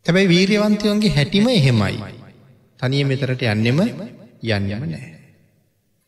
තැබැයි 0.06 0.30
වීර්යවන්තයන්ගේ 0.30 1.12
හැටිම 1.12 1.48
එහෙමයි. 1.50 1.96
තනිය 2.80 3.04
මෙතරට 3.04 3.44
යන්නෙම 3.44 3.80
යන්නම 3.82 4.84
නෑ. 4.86 5.10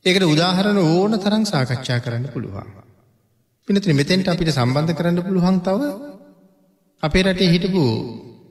ඒකට 0.05 0.25
උදාහරණ 0.25 0.79
ඕන 0.79 1.19
තරං 1.19 1.45
සාකච්ඡා 1.45 2.00
කරන්න 2.00 2.27
පුළුවන්. 2.27 2.69
පිනතින 3.67 3.95
මෙතෙන්ට 3.95 4.27
අපිට 4.27 4.51
සම්බන්ධ 4.51 4.93
කරන්න 4.93 5.24
පුළුවන් 5.24 5.62
තව 5.62 5.81
අපේ 7.03 7.24
රටේ 7.24 7.51
හිටපු 7.51 7.84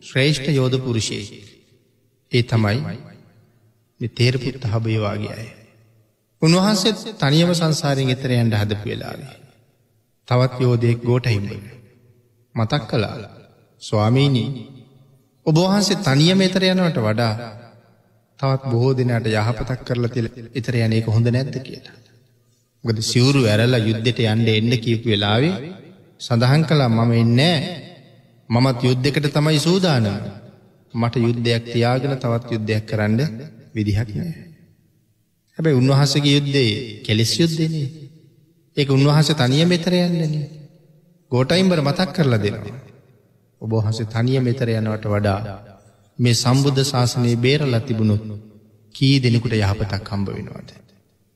ශ්‍රේෂ්ඨ 0.02 0.48
යෝධ 0.50 0.78
පුරුෂයේ. 0.78 1.42
ඒ 2.32 2.42
තමයි 2.44 4.08
තේරපුත් 4.10 4.64
හබයවාගේ 4.66 5.34
අය. 5.34 5.48
උන්වහන්සේත් 6.44 6.98
තනියම 7.18 7.50
සංසාරයෙන් 7.54 8.10
එතරයන්ට 8.10 8.54
හදපු 8.54 8.84
වෙලාවේ. 8.84 9.34
තවත් 10.28 10.60
යෝධයෙක් 10.60 11.00
ගෝට 11.02 11.26
හිම්බ. 11.26 11.50
මතක් 12.54 12.82
කලා 12.88 13.16
ස්වාමීනී 13.82 14.48
ඔබවහන්සේ 15.46 16.02
තනියම 16.02 16.40
එතර 16.40 16.64
යනවට 16.64 16.98
වඩා 16.98 17.32
තවත් 18.40 18.62
බොහෝ 18.66 18.92
දෙනට 18.92 19.26
යහපතක් 19.30 19.80
කරලා 19.84 20.10
තිල 20.10 20.28
එතර 20.54 20.74
යනක 20.78 21.08
හොඳ 21.08 21.26
නැද්ද 21.28 21.56
කියලා. 21.60 21.96
ගද 22.84 22.98
සිවුරු 23.02 23.42
ඇරල්ලා 23.44 23.82
යුද්ධට 23.82 24.20
යන්ඩ 24.24 24.48
එන්න 24.50 24.72
කියපු 24.78 25.08
වෙලාවේ 25.08 25.54
සඳහන් 26.20 26.64
කලා 26.64 26.88
මම 26.90 27.12
එන්නෑ 27.14 27.58
මමත් 28.48 28.80
යුද්ධකට 28.82 29.28
තමයි 29.30 29.60
සූදානම 29.60 30.08
මට 30.94 31.14
යුද්ධයක් 31.18 31.64
තියාගෙන 31.66 32.16
තවත් 32.16 32.50
යුද්ධයක් 32.50 32.84
කරන්න 32.86 33.20
විදිහක් 33.74 34.10
නෑ. 34.14 34.53
හැබැයි 35.58 35.76
උන්වහසගේ 35.76 36.34
යුද්ධේ 36.34 36.72
කෙලෙස් 37.02 37.32
යුද්ධනේ 37.40 37.86
ඒක 38.76 38.88
උන්වහස 38.90 39.28
තනිය 39.32 39.64
මෙතර 39.64 39.94
යන්නන. 39.96 40.34
ගෝටයිම්බර 41.32 41.80
මතක් 41.80 42.10
කරලා 42.12 42.38
දෙනවා. 42.38 42.80
ඔබහන්ස 43.60 43.98
තනිය 44.08 44.40
මෙතර 44.40 44.68
යනවට 44.70 45.06
වඩා 45.06 45.40
මේ 46.18 46.34
සම්බුද්ධ 46.34 46.82
ශාසනයේ 46.84 47.36
බේරල 47.38 47.76
තිබුණොත් 47.80 48.24
කී 48.94 49.16
දෙනෙකුට 49.20 49.54
යහපතක් 49.54 50.08
හම්බ 50.08 50.28
වෙනවාද. 50.30 50.70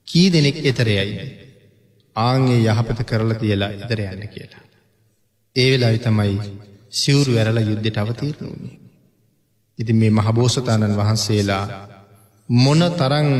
කී 0.08 0.28
දෙනෙක් 0.30 0.58
එතරයයි. 0.62 1.06
ආංගේ 2.16 2.58
යහපත 2.66 3.00
කරලා 3.04 3.38
තියලා 3.38 3.70
ඉදර 3.76 4.00
යන්න 4.04 4.26
කියලා. 4.28 4.64
ඒ 5.56 5.68
වෙලා 5.70 5.94
තමයි 6.00 6.34
සිවුරු 6.92 7.32
ඇරල 7.34 7.58
යුද්ධට 7.62 7.98
අවතීරණුණේ. 7.98 8.76
ඉති 9.78 9.92
මේ 9.92 10.12
මහබෝසතාණන් 10.12 10.96
වහන්සේලා 10.96 11.64
මොන 12.48 12.82
තරං 12.94 13.30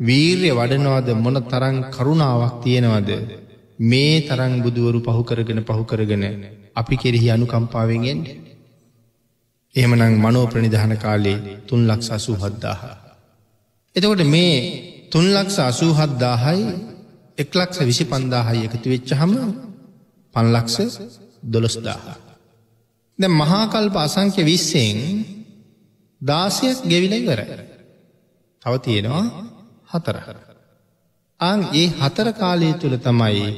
වීර්ය 0.00 0.50
වඩනවාද 0.50 1.08
මොන 1.16 1.36
තරං 1.44 1.76
කරුණාවක් 1.90 2.54
තියෙනවද 2.62 3.10
මේ 3.80 4.14
තරං 4.22 4.52
බුදුවරු 4.62 4.98
පහු 5.00 5.22
කරගෙන 5.22 5.60
පහු 5.62 5.84
කරගෙන 5.84 6.24
අපි 6.74 6.94
කෙරෙහි 6.96 7.28
අනුකම්පාවෙන්ගෙන්ට 7.30 8.28
එහෙමනං 9.74 10.14
මනෝ 10.16 10.46
ප්‍රනිධාන 10.46 10.94
කාලේ 10.96 11.38
තුන් 11.66 11.80
ලක්ෂ 11.86 12.10
අසූ 12.10 12.36
හද්දාහ. 12.36 12.80
එතකොට 13.96 14.22
මේ 14.26 14.56
තුන් 15.10 15.26
ලක්ෂ 15.32 15.58
අසූ 15.60 15.92
හද්දාහයි 15.92 16.64
එක්ලක්ෂ 17.38 17.78
විසි 17.80 18.04
පන්දාහයි 18.04 18.64
එකතු 18.66 18.88
වෙච්ච 18.88 19.10
හම 19.12 19.32
පන්ලක්ෂ 20.34 20.76
දොළොස්දාහ. 21.44 22.02
ද 23.18 23.22
මහාකල්ප 23.32 23.96
අසංක්‍ය 23.98 24.42
විස්සෙන් 24.42 24.98
දාසයක් 26.20 26.78
ගෙවිල 26.84 27.14
ඉවර. 27.14 27.40
තව 28.62 28.72
තියෙනවා 28.78 29.51
හතර. 29.92 30.16
අං 31.40 31.60
ඒ 31.74 31.88
හතර 31.92 32.28
කාලය 32.34 32.70
තුළ 32.74 32.96
තමයි 32.98 33.48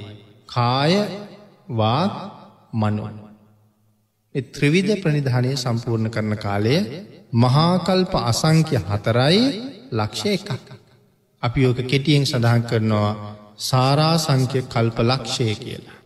කාය 0.49 0.93
වාක් 1.71 2.15
මනුවන්. 2.75 3.17
ත්‍රවිධ 4.35 4.93
ප්‍රනිධානය 5.03 5.51
සම්පූර්ණ 5.57 6.11
කරන 6.11 6.35
කාලය 6.37 6.77
මහාකල්ප 7.35 8.13
අසංක්‍ය 8.23 8.77
හතරයි 8.81 9.43
ලක්ෂය 9.93 10.29
එකක්. 10.31 10.51
අපි 11.43 11.61
ඕක 11.67 11.81
කෙටියෙන් 11.85 12.25
සඳහන් 12.25 12.63
කරනවා 12.63 13.13
සාරා 13.61 14.17
සංඛ්‍ය 14.19 14.61
කල්ප 14.65 14.99
ලක්ෂය 15.01 15.55
කියලා. 15.55 15.99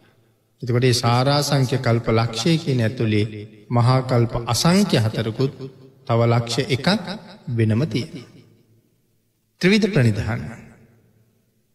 එතකොටේ 0.62 0.94
සාරා 0.94 1.40
සංඛ්‍ය 1.42 1.78
කල්ප 1.78 2.06
ලක්ෂය 2.11 2.52
කියන 2.58 2.80
ඇතුළේ 2.80 3.26
මහාකල්ප 3.70 4.32
අසංක්‍ය 4.47 4.97
හතරකුත් 4.99 5.52
තව 6.06 6.20
ලක්ෂ 6.26 6.56
එකක් 6.68 6.88
වෙනම 7.56 7.82
තිය. 7.87 8.06
ත්‍රවිධ 9.61 9.87
ප්‍රනිධාන. 9.93 10.41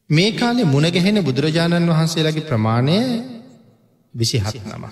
මේ 0.10 0.32
කාලේ 0.34 0.66
මුණගැහෙන 0.66 1.18
බුදුරජාණන් 1.22 1.90
වහන්සේලාගේ 1.90 2.48
ප්‍රමාණය 2.48 2.98
විසි 4.14 4.38
හත් 4.40 4.56
නම. 4.68 4.84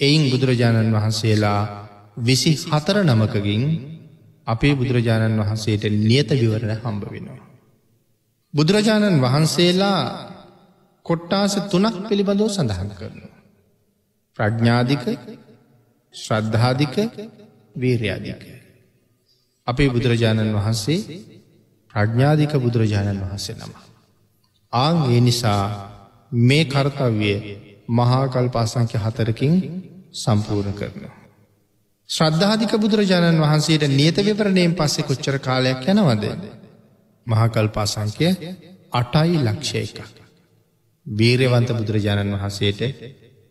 එයින් 0.00 0.24
බුදුරජාණන් 0.30 0.92
වහන්සේලා 0.92 1.60
විසි 2.20 2.52
හතර 2.64 2.96
නමකගින් 3.04 3.62
අපේ 4.46 4.74
බුදුරජාණන් 4.74 5.40
වහන්සේට 5.40 5.84
නියත 6.02 6.30
විවරණ 6.32 6.74
හම්බ 6.76 7.02
වෙනවා. 7.06 7.46
බුදුරජාණන් 8.54 9.20
වහන්සේලා 9.20 10.00
කොට්ටාස 11.06 11.54
තුනක් 11.70 11.96
පිළිබඳව 12.08 12.48
සඳහන් 12.48 12.90
කරනවා. 12.92 13.34
ප්‍රඥ්ඥාධික 14.38 15.04
ශ්‍රද්ධාධික 16.14 16.96
වීර්යාධික. 17.76 18.57
අපේ 19.68 19.88
බුදුරජාණන් 19.88 20.54
වහන්සේ 20.54 20.98
ප්‍රඥ්ඥාධික 21.94 22.52
බුදුරජාණන් 22.56 23.22
වහන්සේ 23.22 23.56
නම. 23.56 23.72
ආං 24.72 24.96
ඒ 25.06 25.20
නිසා 25.20 25.62
මේ 26.42 26.64
කර්තව්‍ය 26.66 27.32
මහාකල් 27.90 28.48
පාසංක්‍ය 28.48 28.96
හතරකින් 28.98 29.54
සම්පූර්ණ 30.14 30.74
කරනවා. 30.74 31.14
ශ්‍රද්ධාධික 32.10 32.72
බුදුරජාණන් 32.76 33.40
වහන්සේට 33.40 33.84
නියත 33.90 34.16
විවරණයෙන් 34.18 34.74
පස්සෙ 34.74 35.02
කොච්චර 35.02 35.36
කාලයක් 35.40 35.82
යනවද. 35.86 36.24
මහකල් 37.26 37.68
පාසංකය 37.68 38.28
අටයි 38.92 39.36
ලක්ෂය 39.38 39.78
එකක්. 39.80 39.98
වීරවන්ත 41.06 41.68
බුදුරජාණන් 41.72 42.34
වහන්සේට 42.34 42.80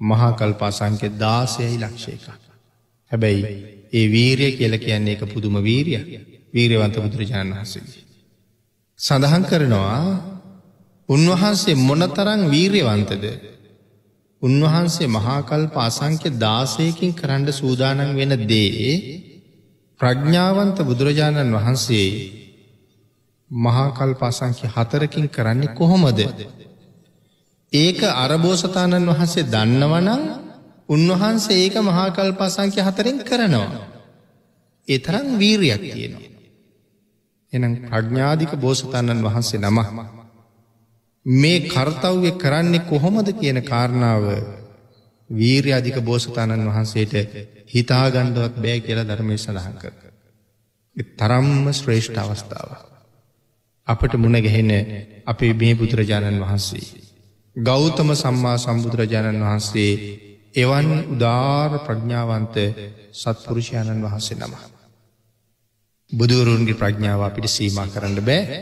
මහාකල් 0.02 0.54
පාසංකය 0.56 1.08
දාසයයි 1.16 1.78
ලක්ෂය 1.78 2.12
එකක්. 2.12 2.28
හැබැයි 3.12 3.77
ඒ 3.92 4.08
වීරය 4.08 4.48
කියල 4.54 4.74
කියන්නේ 4.78 5.14
එක 5.14 5.24
පුදුම 5.26 5.56
වීරිය 5.60 6.02
වීරවන්ත 6.54 6.96
බුදුරජාණන් 6.98 7.54
වහන්සේ. 7.54 7.84
සඳහන් 9.00 9.44
කරනවා 9.44 10.02
උන්වහන්සේ 11.10 11.76
මොනතරං 11.80 12.42
වීර්යවන්තද 12.48 13.26
උන්වහන්සේ 14.42 15.08
මහාකල් 15.10 15.64
පාසංක්‍ය 15.70 16.30
දාසයකින් 16.38 17.14
කරන්න 17.14 17.48
සූදානන් 17.52 18.16
වෙන 18.16 18.34
දේ 18.44 18.96
ප්‍රඥ්ඥාවන්ත 20.00 20.78
බුදුරජාණන් 20.82 21.54
වහන්සේ 21.54 22.10
මහාකල් 23.52 24.12
පාසංක්‍ය 24.14 24.66
හතරකින් 24.68 25.26
කරන්නේ 25.28 25.74
කොහොමද. 25.74 26.20
ඒක 27.74 28.00
අරබෝසතාණන් 28.16 29.10
වහන්සේ 29.10 29.44
දන්නවනං 29.46 30.22
උන්වහන්සේ 30.90 31.58
ඒක 31.58 31.76
මහාකල් 31.82 32.32
පාසංක්‍ය 32.34 32.82
හතරෙන් 32.82 33.18
කරනවා. 33.22 33.70
ඒ 34.88 35.00
තරම් 35.00 35.28
වීරයක් 35.36 35.82
තියෙනවා. 35.84 36.28
එනම් 37.54 37.74
ප්‍රඥ්ඥාධික 37.84 38.54
බෝසතාණන් 38.58 39.24
වහන්සේ 39.24 39.60
නම 39.62 39.78
මේ 41.26 41.60
කර්තව්‍ය 41.66 42.32
කරන්නේ 42.34 42.86
කොහොමද 42.86 43.28
කියන 43.34 43.60
කාරණාව 43.64 44.26
වීර්ය 45.30 45.72
අධික 45.74 45.98
බෝසතාණන් 46.02 46.68
වහන්සේට 46.68 47.14
හිතාගණ්ඩුවත් 47.68 48.56
බෑ 48.58 48.80
කියලා 48.80 49.06
ධර්මය 49.06 49.38
සඳහන් 49.38 49.76
කර. 49.76 49.94
තරම්ම 51.16 51.66
ශ්‍රේෂ්ඨ 51.72 52.20
අවස්ථාව. 52.20 52.70
අපට 53.88 54.14
මුණ 54.16 54.40
ගැහෙන 54.40 54.72
අපේ 55.26 55.54
මේ 55.54 55.76
බුදුරජාණන් 55.76 56.40
වහන්සේ. 56.40 56.86
ගෞතම 57.56 58.10
සම්මා 58.16 58.58
සම්බුදුරජාණන් 58.58 59.44
වහන්සේ 59.44 59.92
එවන් 60.54 60.88
උදාර 61.08 61.72
ප්‍රඥාවන්ත 61.82 62.56
සත්පුරුෂයණන් 63.14 64.04
වහන්සේ 64.04 64.38
නම. 64.38 64.54
බුදුවරුන්ගේ 66.12 66.76
ප්‍රඥාව 66.76 67.22
අපිට 67.22 67.48
සීම 67.50 67.78
කරන්න 67.88 68.20
බෑ 68.22 68.62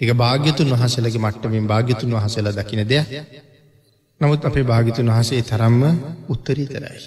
එක 0.00 0.10
භාග්‍යතුන් 0.14 0.72
වහසලගේ 0.72 1.20
මට්ටමින් 1.20 1.66
භාග්‍යතුන් 1.66 2.10
වහසල 2.12 2.48
දකින 2.52 2.82
දෙයක් 2.86 3.06
නමුත් 4.20 4.44
අපේ 4.44 4.64
භාගිතුන් 4.64 5.08
වහසේ 5.08 5.42
තරම්ම 5.42 5.82
උත්තරීතරයි. 6.28 7.00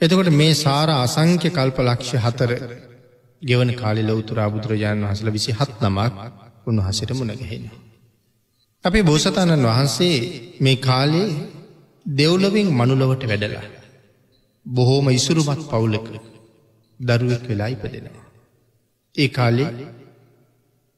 එතකොට 0.00 0.30
මේ 0.32 0.54
සාර 0.56 0.88
අසංක්‍ය 0.96 1.48
කල්ප 1.50 1.78
ලක්ෂ 1.80 2.12
හතර 2.18 2.50
ගෙවන 3.42 3.70
කාලි 3.74 4.02
ලොවතුරා 4.02 4.48
බුදුරජාණන් 4.48 5.04
වහසල 5.04 5.30
විසි 5.30 5.52
හත් 5.52 5.72
නමක් 5.82 6.14
උන්වහසට 6.66 7.10
මුණගහෙන. 7.12 7.64
අපේ 8.84 9.02
බෝසතාණන් 9.02 9.66
වහන්සේ 9.66 10.16
මේ 10.60 10.76
කාලේ 10.78 11.28
දෙව්ලවින් 12.10 12.68
මනුලවට 12.70 13.24
වැඩලා. 13.28 13.66
බොහෝම 14.66 15.06
ඉසුරුමත් 15.10 15.62
පවුලක 15.68 16.06
දරුවෙක් 17.00 17.44
වෙලා 17.48 17.68
ඉපදෙනවා. 17.68 18.26
ඒ 19.14 19.28
කාලේ 19.28 19.70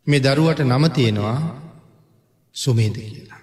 මේ 0.06 0.20
දරුවට 0.20 0.60
නම 0.62 0.84
තියෙනවා 0.90 1.38
සුමේද 2.54 2.96
කියලා. 2.98 3.40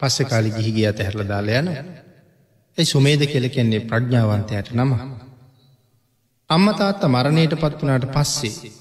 පස්සෙ 0.00 0.24
කාලි 0.24 0.50
ගිහිගිය 0.50 0.86
ඇතැහැරල 0.86 1.28
දාලා 1.28 1.58
යන 1.58 1.68
ඇයි 2.78 2.84
සුමේද 2.84 3.22
කෙල 3.26 3.46
කෙන්නේ 3.48 3.80
ප්‍රඥාවන්තයට 3.82 4.68
නම. 4.72 4.92
අම්ම 6.50 6.66
තාත්ත 6.74 7.02
මරණයට 7.06 7.54
පත් 7.54 7.80
වනාට 7.80 8.06
පස්සේ 8.10 8.72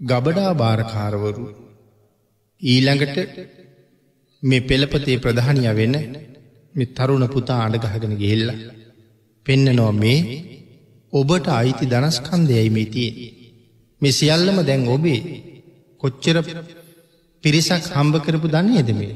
ගබඩා 0.00 0.52
භාරකාරවරු 0.54 1.46
ඊළඟට 2.62 3.16
මේ 4.42 4.60
පෙළපතේ 4.62 5.18
ප්‍රධානය 5.18 5.62
වෙන්න 5.74 5.96
මෙ 6.74 6.84
තරුණ 6.90 7.26
පුතා 7.28 7.60
අඩගහගෙන 7.66 8.14
ගෙල්ල 8.16 8.48
පෙන්න 9.46 9.66
නො 9.76 9.86
මේ 9.92 10.18
ඔබට 11.12 11.46
අයිති 11.50 11.84
දනස්කන්දයයි 11.86 12.70
මේ 12.70 12.86
තිය 12.86 13.10
මේ 14.02 14.12
සියල්ලම 14.12 14.58
දැන් 14.64 14.82
ඔබේ 14.88 15.20
කොච්චර 16.02 16.36
පිරිසක් 17.44 17.84
හම්බ 17.90 18.14
කරපු 18.16 18.48
දන්නේ 18.48 18.80
එදමේ. 18.80 19.14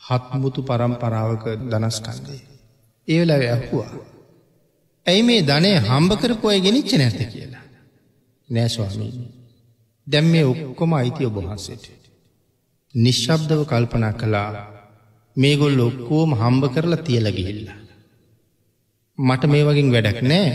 හත්මුතු 0.00 0.60
පරම්පරාවක 0.62 1.44
දනස්කන්දේ. 1.70 2.42
ඒවෙල 3.08 3.30
ඇහුවා. 3.32 3.90
ඇයි 5.06 5.22
මේ 5.22 5.40
ධනය 5.42 5.70
හම්බ 5.80 6.10
කරපු 6.14 6.46
අය 6.48 6.60
ගෙනනිච්ච 6.60 6.92
නැත 6.94 7.18
කියලා. 7.26 7.64
නෑස්වාමී. 8.48 9.12
දැම් 10.06 10.26
මේ 10.26 10.44
ඔක්කොම 10.44 10.92
අයිති 10.92 11.22
ඔබහන්සේට. 11.24 11.84
නිශ්ශබ්දව 12.94 13.60
කල්පනා 13.64 14.12
කළා 14.12 14.50
මේගොල් 15.36 15.78
ඔක්කෝම 15.80 16.30
හම්බ 16.34 16.62
කරලා 16.74 17.04
තියල 17.04 17.26
ගිහිල්ල. 17.30 17.68
මට 19.18 19.42
මේ 19.46 19.64
වගින් 19.64 19.88
වැඩක් 19.90 20.18
නෑ 20.22 20.48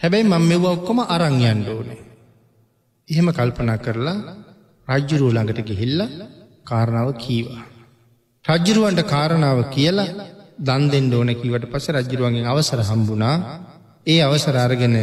හැබැයි 0.00 0.26
මං 0.26 0.44
මෙව 0.44 0.64
ඔක්කොම 0.66 0.98
අරංයන්ඩ 1.06 1.66
ඕනේ. 1.68 2.00
එහෙම 3.08 3.28
කල්පනා 3.30 3.78
කරලා 3.78 4.18
රජ්ජුරුව 4.88 5.30
ළඟට 5.30 5.60
ගිහිල්ල 5.62 6.00
කාරණාව 6.64 7.10
කීවා. 7.16 7.64
රජ්ජුරුවන්ට 8.44 9.02
කාරණාව 9.06 9.58
කියලා 9.70 10.10
දන් 10.60 10.82
දෙෙන් 10.90 11.06
ඕන 11.12 11.30
කිවට 11.34 11.66
පස 11.66 11.86
රජ්ජුරුවන්ගෙන් 11.90 12.46
අවසර 12.46 12.80
හම්බුණා 12.82 13.36
ඒ 14.06 14.20
අවසර 14.20 14.56
අරගෙන 14.58 14.96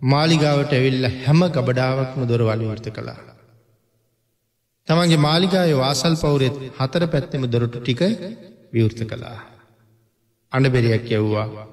මාලිගාවට 0.00 0.72
ඇවිල්ල 0.72 1.06
හැම 1.18 1.40
ගබඩාවක්ම 1.50 2.20
දොරවල 2.24 2.62
වර්ත 2.64 2.88
කළා. 2.90 3.33
තමන්ගේ 4.88 5.18
මාලිගාය 5.18 5.72
වාසල් 5.74 6.14
පවුරෙත් 6.16 6.56
හතර 6.78 7.04
පැත්තෙම 7.06 7.44
දොරටු 7.46 7.78
ටික 7.80 8.02
විවෘත 8.72 9.00
කළා. 9.04 9.38
අඩබෙරයක් 10.52 11.06
යැව්වා. 11.10 11.66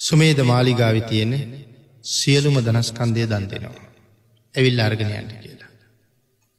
සුමේද 0.00 0.40
මාලිගාවි 0.44 1.02
තියෙන 1.02 1.32
සියලුම 2.04 2.56
දනස්කන්දය 2.58 3.22
දන් 3.24 3.46
දෙෙනවා. 3.46 3.86
ඇවිල් 4.54 4.80
අර්ගනයන්ට 4.80 5.32
කියලා. 5.36 5.70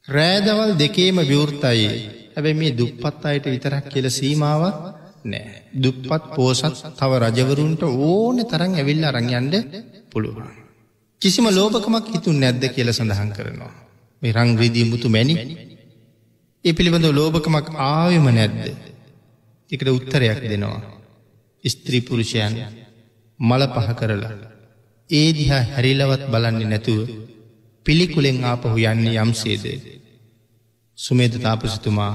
රෑදවල් 0.08 0.72
දෙකේම 0.76 1.18
විවෘත්තයි 1.24 1.86
හැබැ 2.34 2.54
මේ 2.54 2.72
දුප්පත් 2.72 3.22
අයට 3.24 3.46
විතරක් 3.46 3.84
කියල 3.88 4.08
සීමාවක් 4.10 4.76
නෑ. 5.24 5.52
දුප්පත් 5.74 6.24
පෝසත් 6.34 6.82
තව 6.94 7.12
රජවරුන්ට 7.20 7.82
ඕන 7.82 8.38
තරන් 8.46 8.74
ඇවිල්ල 8.74 9.04
අරංයන්ඩ 9.04 9.54
පුළුවන්. 10.10 10.50
කිසිම 11.22 11.46
ලෝභකමක් 11.50 12.06
හිතුන් 12.08 12.36
නැද්ද 12.38 12.64
කියල 12.70 12.90
සඳහන් 12.90 13.32
කරනවා. 13.32 13.81
මේ 14.22 14.32
රංග්‍රීදී 14.32 14.84
මුතු 14.84 15.08
මැනි 15.08 15.34
ඒ 16.64 16.72
පිළිබඳ 16.72 17.06
ලෝභකමක් 17.10 17.68
ආයම 17.86 18.26
නැද්ද. 18.30 18.66
එකට 19.70 19.88
උත්තරයක් 19.88 20.40
දෙනවා. 20.42 20.80
ස්ත්‍රීපුරුෂයන් 21.64 22.54
මල 23.40 23.62
පහ 23.66 23.88
කරලා. 23.98 24.34
ඒ 25.10 25.28
දිහා 25.32 25.62
හැරිලවත් 25.66 26.22
බලන්නේ 26.32 26.68
නැතුව 26.68 27.00
පිළිකුලෙන් 27.86 28.38
ආපහු 28.42 28.76
යන්නේ 28.84 29.16
යම්සේද. 29.16 29.64
සුමේද 30.98 31.34
තාපසතුමා 31.38 32.12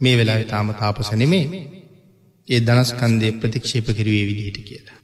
මේ 0.00 0.16
වෙලා 0.16 0.40
තාම 0.46 0.68
තාපස 0.74 1.12
නෙමේ 1.14 1.44
ඒ 2.48 2.60
දනස්කන්දය 2.60 3.28
ප්‍රතික්ෂේප 3.34 3.86
කිරවේ 3.90 4.24
විදිහට 4.28 4.58
කියලා. 4.62 4.98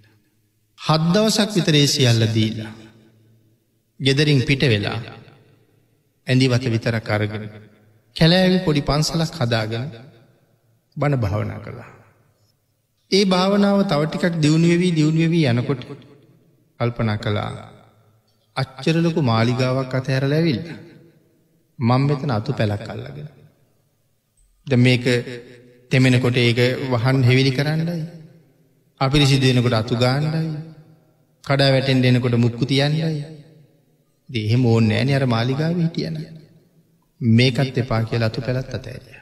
හද්දවසක් 0.78 1.50
විතරේ 1.56 1.86
සියල්ල 1.88 2.24
දීලා. 2.34 2.72
ගෙදරින් 4.00 4.42
පිට 4.42 4.62
වෙලා 4.66 4.98
ඇඳි 6.28 6.46
වත 6.48 6.64
විතර 6.66 6.96
කරගෙන 7.00 7.44
කැලෑවි 8.16 8.58
පොඩි 8.58 8.80
පන්සලක් 8.80 9.38
හදාගෙන 9.38 9.86
බණ 10.96 11.16
භාවනා 11.16 11.58
කළා. 11.58 11.88
ඒ 13.10 13.24
භාවනාව 13.24 13.80
තවටිකක් 13.84 14.36
දියුණුවවී 14.42 14.92
දියුණුවවී 14.94 15.46
යනකොට 15.52 15.82
කල්පනා 16.80 17.16
කළා 17.16 17.50
අච්චරලොකු 18.56 19.20
මාලිගාවක් 19.22 19.94
අතහැර 19.94 20.24
ලැවිල් 20.24 20.60
මං 21.78 22.02
මෙතන 22.02 22.30
අතු 22.30 22.52
පැලක් 22.52 22.88
අල්ලගෙන. 22.88 23.28
ද 24.66 24.72
මේක 24.76 25.04
තෙමෙනකොට 25.90 26.36
ඒක 26.36 26.58
වහන් 26.92 27.18
හෙවිලි 27.22 27.52
කරන්නයි. 27.52 27.98
අපිරිසිදුවෙනකොට 29.00 29.74
අතු 29.74 29.94
ගාන්නයි. 29.96 30.42
කඩා 31.44 31.70
වැටෙන් 31.70 32.02
දෙනකොට 32.02 32.36
මුක්කු 32.36 32.64
තියන්නයි. 32.66 33.37
දෙහෙම 34.28 34.66
ඕන්න 34.66 34.90
ෑන 34.92 35.14
අර 35.14 35.26
මාලිගාව 35.26 35.76
හිටියන. 35.76 36.16
මේකත් 37.20 37.78
එපා 37.78 38.02
කියලා 38.04 38.28
අතු 38.28 38.40
පැළත් 38.40 38.74
අතෑරය. 38.74 39.16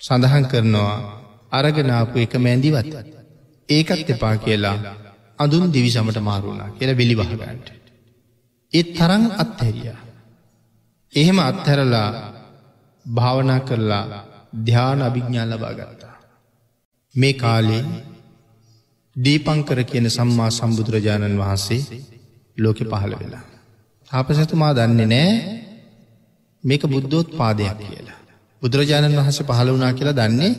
සඳහන් 0.00 0.46
කරනවා 0.46 0.96
අරගෙනාපු 1.52 2.18
එක 2.18 2.34
මැන්දිවත්. 2.36 2.92
ඒකත් 3.68 4.10
එපා 4.10 4.36
කියලා 4.38 4.76
අඳුන් 5.38 5.72
දිවිසමට 5.72 6.18
මාරුණා 6.20 6.70
කියලා 6.70 6.96
වෙලිවහගන්ට. 6.96 7.68
ඒත් 8.72 8.88
තරං 8.94 9.24
අත්හැරියා. 9.38 10.00
එහෙම 11.12 11.38
අත්හැරලා 11.40 12.08
භාවනා 13.06 13.60
කරලා 13.60 14.04
ධ්‍යාන 14.64 15.00
අභිග්ඥා 15.02 15.46
ලබා 15.46 15.72
ගත්තා. 15.72 16.14
මේ 17.14 17.34
කාලේ 17.34 17.82
දීපංකර 19.16 19.80
කියන 19.84 20.10
සම්මා 20.10 20.50
සම්බුදුරජාණන් 20.50 21.38
වහන්සේ 21.38 21.82
ලෝකෙ 22.56 22.84
පහළ 22.84 23.14
වෙලා. 23.20 23.44
තාපසතුමා 24.10 24.72
දන්නේ 24.72 25.06
නෑ 25.06 25.32
මේක 26.64 26.82
බුද්ධෝත් 26.84 27.28
පාදයක් 27.32 27.78
කියලා. 27.80 28.18
බුදුරජාණන් 28.62 29.16
වහස 29.18 29.38
පහළ 29.42 29.70
වනා 29.70 29.92
කියලා 29.92 30.16
දන්නේ 30.20 30.52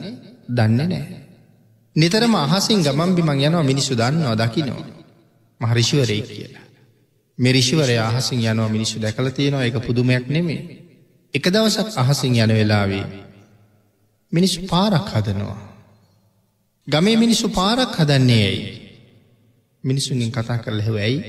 දන්නේ 0.49 0.87
නෑ. 0.87 1.05
නිතරම 1.95 2.35
අහසින් 2.37 2.79
ගමන් 2.81 3.15
බිමං 3.15 3.39
යනවා 3.39 3.63
මිනිස්සු 3.63 3.93
දන්නවා 3.93 4.37
දකිනවා. 4.37 4.85
මහරිශිවරේ 5.61 6.21
කියලා. 6.23 6.65
මෙරිශිවරය 7.37 7.97
අහසින් 7.99 8.39
යනවා 8.41 8.69
මිනිස්සු 8.69 8.99
දැකල 8.99 9.29
තියෙනවා 9.29 9.63
එක 9.63 9.77
පුදුමයක් 9.81 10.27
නෙමේ. 10.27 10.61
එක 11.33 11.45
දවසක් 11.47 11.97
අහසින් 11.97 12.35
යන 12.35 12.51
වෙලාවේ. 12.51 13.05
මිනිස්සු 14.31 14.59
පාරක් 14.63 15.07
හදනවා. 15.09 15.61
ගමේ 16.87 17.17
මිනිස්සු 17.17 17.49
පාරක් 17.49 17.93
හදන්නේ 17.93 18.43
ඇයි. 18.43 18.67
මිනිස්සුන්ින් 19.83 20.31
කතා 20.31 20.57
කරල 20.57 20.81
හෙව 20.81 20.95
ඇයි 20.97 21.19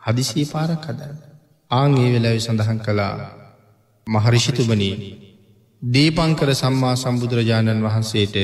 හදිසිී 0.00 0.46
පාරක් 0.46 0.84
හදන්න. 0.84 1.31
ආං 1.72 1.92
ඒ 1.96 2.08
වෙලාව 2.14 2.38
සඳහන් 2.38 2.78
කළා 2.78 3.14
මහරිෂිතුබනී 4.06 4.94
දීපංකර 5.82 6.50
සම්මා 6.54 6.94
සම්බුදුරජාණන් 6.96 7.84
වහන්සේට 7.84 8.36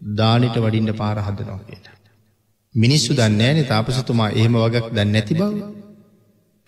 දානිට 0.00 0.56
වඩින්ට 0.56 0.92
පාර 0.96 1.18
හදනවා 1.18 1.60
කියලා. 1.60 1.96
මිනිස්සු 2.74 3.14
දන්නෑන 3.14 3.60
තාපසතුමා 3.64 4.30
එහෙම 4.30 4.54
වගක් 4.54 4.86
දන්න 4.88 5.12
නැති 5.12 5.34
බව. 5.34 5.52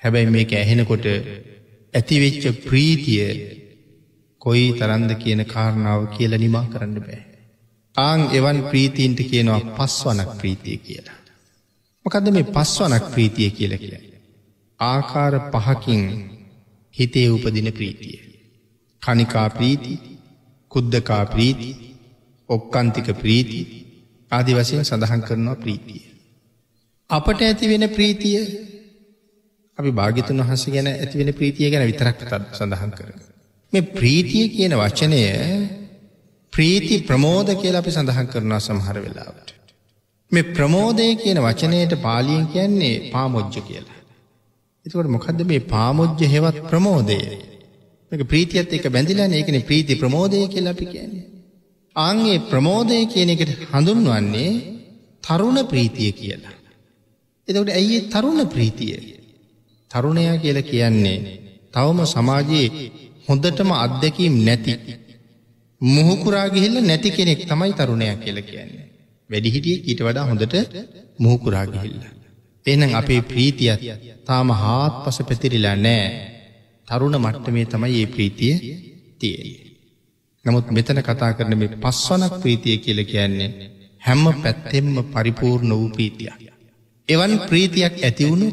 හැබැයි 0.02 0.30
මේක 0.30 0.52
ඇහෙනකොට 0.52 1.06
ඇතිවෙච්ච 1.94 2.44
ප්‍රීතිය 2.62 3.26
කොයි 4.42 4.64
තරන්ද 4.72 5.10
කියන 5.16 5.44
කාරණාව 5.46 6.00
කියල 6.08 6.32
නිමා 6.36 6.64
කරන්න 6.68 6.96
බෑ. 7.00 7.20
ආං 7.94 8.20
එවන් 8.30 8.62
ප්‍රීතීන්ට 8.62 9.20
කියනවා 9.24 9.60
පස්වනක් 9.76 10.38
ප්‍රීතිය 10.38 10.78
කියලා. 10.78 11.18
මොකද 12.06 12.26
මේ 12.30 12.50
පස්වනක් 12.50 13.04
ප්‍රීතිය 13.10 13.50
කියල 13.52 13.78
කියලා. 13.78 14.11
ආකාර 14.82 15.34
පහකින් 15.52 16.02
හිතේ 16.94 17.28
උපදින 17.30 17.68
ප්‍රීතිය. 17.72 18.18
කනිකා 19.02 19.48
ප්‍රීති 19.50 19.94
කුද්දකා 20.70 21.24
ප්‍රීති 21.26 21.70
ඔක්කන්තික 22.48 23.08
ප්‍රීති 23.16 23.60
ආදි 24.30 24.52
වසයෙන් 24.54 24.84
සඳහන් 24.84 25.22
කරනවා 25.22 25.56
ප්‍රීතිය. 25.56 26.02
අපට 27.10 27.40
ඇති 27.40 27.68
වෙන 27.68 27.86
ප්‍රීතිය 27.88 28.40
අපි 29.78 29.90
භාගිතුන් 29.92 30.42
වහස 30.42 30.64
ගැන 30.68 30.88
ඇතිවෙන 30.88 31.34
ප්‍රීතිය 31.34 31.70
ගැන 31.70 31.86
විතරක් 31.86 32.18
සඳහන් 32.52 32.92
කර. 32.92 33.08
මේ 33.72 33.88
ප්‍රීතිය 33.92 34.44
කියන 34.48 34.74
වචනය 34.74 35.22
ප්‍රීති 36.52 36.96
ප්‍රමෝද 37.02 37.48
කියල 37.56 37.76
අපි 37.76 37.90
සඳහන් 37.90 38.26
කරනවා 38.26 38.60
සමහර 38.60 38.96
වෙලාවට. 38.98 39.48
මේ 40.32 40.50
ප්‍රමෝදය 40.50 41.08
කියන 41.16 41.38
වචනයට 41.40 41.94
පාලියෙන් 42.02 42.46
කියන්නේ 42.48 42.94
පාමොජ්ජ 43.10 43.56
කියලා. 43.62 44.01
එතකොට 44.86 45.08
මොකක්ද 45.08 45.40
මේ 45.42 45.66
පාමුද්ජ 45.66 46.20
හෙවත් 46.26 46.56
ප්‍රමෝදය 46.68 47.18
මේක 48.12 48.22
ප්‍රීතියත් 48.28 48.72
එක 48.72 48.86
බැඳිලාන 48.88 49.32
ඒකන 49.32 49.58
ප්‍රීති 49.62 49.94
ප්‍රමෝදය 49.94 50.38
කියලා 50.48 50.74
අපි 50.76 50.86
කියන්නේ. 50.86 51.26
ආංගේ 51.96 52.38
ප්‍රමෝදය 52.50 52.98
කියන 53.06 53.30
එකට 53.30 53.52
හඳුන්වන්නේ 53.70 54.50
තරුණ 55.22 55.58
ප්‍රීතිය 55.66 56.12
කියලා. 56.12 56.56
එතකට 57.48 57.70
ඇයි 57.70 57.98
තරුණ 58.08 58.40
ප්‍රීතිය. 58.46 58.96
තරුණයා 59.90 60.36
කියල 60.36 60.58
කියන්නේ 60.62 61.18
තවම 61.72 62.00
සමාජයේ 62.06 62.68
හොඳටම 63.28 63.70
අත්දැකීම් 63.76 64.34
නැති. 64.44 64.74
මුහකුරාගිහිල්ල 65.80 66.76
නැති 66.82 67.10
කෙනෙක් 67.10 67.40
තමයි 67.46 67.72
තරුණයක් 67.74 68.18
කියල 68.24 68.38
කියන්නේ. 68.42 68.86
වැඩිහිටිය 69.30 69.78
ඊට 69.82 70.00
වඩා 70.02 70.26
හොඳට 70.26 70.54
මුහකුරාගිහිල්ල. 71.18 72.21
එනම් 72.66 72.94
අපේ 72.94 73.22
ප්‍රීතියත් 73.22 73.80
තාම 74.26 74.48
හාත් 74.52 74.94
පස 75.04 75.18
පැතිරිලා 75.22 75.76
නෑ 75.78 76.04
තරුණ 76.88 77.16
මට්ටමේ 77.18 77.66
තමයි 77.66 78.00
ඒ 78.00 78.06
ප්‍රීතිය 78.06 78.54
තිය. 79.18 79.38
නමුත් 80.44 80.66
මෙතන 80.70 81.00
කතා 81.00 81.32
කරන 81.32 81.54
මේ 81.58 81.76
පස්වනක් 81.76 82.34
ප්‍රීතිය 82.42 82.76
කියල 82.78 83.00
කියන්නේ 83.04 83.50
හැම්ම 84.00 84.24
පැත්තෙම්ම 84.36 84.96
පරිපූර්ණ 85.12 85.72
වූ 85.72 85.88
ප්‍රීතියක්. 85.88 86.38
එවන් 87.08 87.34
ප්‍රීතියක් 87.48 87.94
ඇතිවුණු 88.00 88.48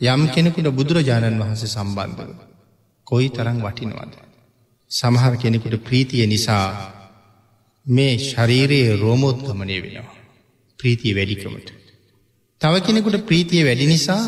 යම් 0.00 0.22
කෙනෙකුට 0.28 0.68
බුදුරජාණන් 0.70 1.40
වහන්සේ 1.40 1.68
සම්බන්ධව. 1.68 2.40
කොයි 3.06 3.28
තරං 3.28 3.58
වටිනවද. 3.60 4.14
සමහර 4.90 5.34
කෙනෙකුට 5.36 5.76
ප්‍රීතිය 5.84 6.26
නිසා 6.26 6.66
මේ 7.86 8.14
ශරීරයේ 8.20 8.96
රෝමෝද්ගමනය 8.96 9.76
වෙනවා. 9.82 10.18
ප්‍රීතිය 10.78 11.16
වැඩිකමට. 11.16 11.81
තව 12.62 12.74
කෙනෙකුට 12.86 13.26
ප්‍රීතිය 13.28 13.62
වැඩි 13.64 13.86
නිසා 13.86 14.24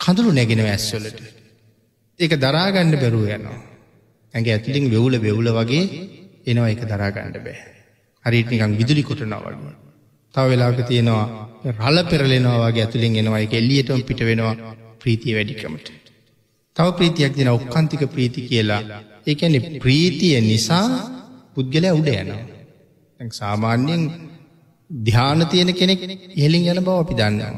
කඳුළු 0.00 0.32
නැගෙනව 0.32 0.66
ඇස්වලට. 0.66 1.18
ඒක 2.20 2.32
දරාගණ්ඩ 2.36 3.00
බැරුව 3.02 3.24
යනවා. 3.28 3.58
ඇගේ 4.34 4.54
ඇතුලින් 4.56 4.86
වෙවුල 4.90 5.14
වෙවුල 5.18 5.48
වගේ 5.50 5.84
එනවා 6.46 6.68
එක 6.68 6.82
දරාගණ්ඩ 6.84 7.38
බෑ. 7.46 7.58
හරිටනිකං 8.24 8.76
විදුලි 8.80 9.02
කොටනවා 9.02 9.40
වගේ. 9.46 9.74
තව 10.34 10.44
වෙලාක 10.50 10.78
තියෙනවා 10.90 11.26
රල 11.82 11.98
පෙරලෙනවා 12.04 12.58
වගේ 12.64 12.84
ඇතුලින් 12.86 13.16
එනවා 13.16 13.40
එක 13.40 13.54
එල්ලියටම 13.54 14.00
පිට 14.08 14.20
වෙනවා 14.20 14.54
ප්‍රීතිය 15.02 15.34
වැඩිකමට. 15.36 15.88
තව 16.76 16.86
ප්‍රීතියක් 16.98 17.32
දෙන 17.38 17.50
ඔක්කන්තික 17.50 18.02
ප්‍රීති 18.14 18.46
කියලා 18.50 18.82
ඒඇනෙ 19.26 19.58
ප්‍රීතිය 19.82 20.36
නිසා 20.42 20.86
පුද්ගලය 21.54 21.90
උඩ 21.90 22.08
යනවා. 22.14 22.42
සාමාන්‍යයෙන් 23.32 24.02
ධ්‍යාන 24.90 25.48
තියෙන 25.48 25.70
කෙනෙක් 25.72 26.00
ඉහලින් 26.32 26.64
යන 26.68 26.80
බව 26.80 26.88
අපි 26.94 27.14
දන්නවා. 27.14 27.52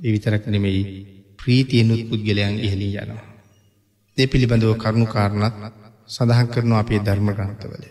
ඒ 0.00 0.12
විතරක් 0.12 0.46
නෙමෙයි 0.46 0.82
ප්‍රීතියනුත් 1.38 2.02
පුද්ගලයන් 2.08 2.54
ඉහලී 2.58 2.96
යනවා. 2.96 3.24
දෙ 4.18 4.22
පිළිබඳව 4.26 4.72
කරුණු 4.76 5.06
කාරණත් 5.06 5.54
සඳහන් 6.08 6.48
කරනවා 6.48 6.80
අපේ 6.80 6.98
ධර්ම 6.98 7.28
ග්‍රන්ථවල. 7.30 7.84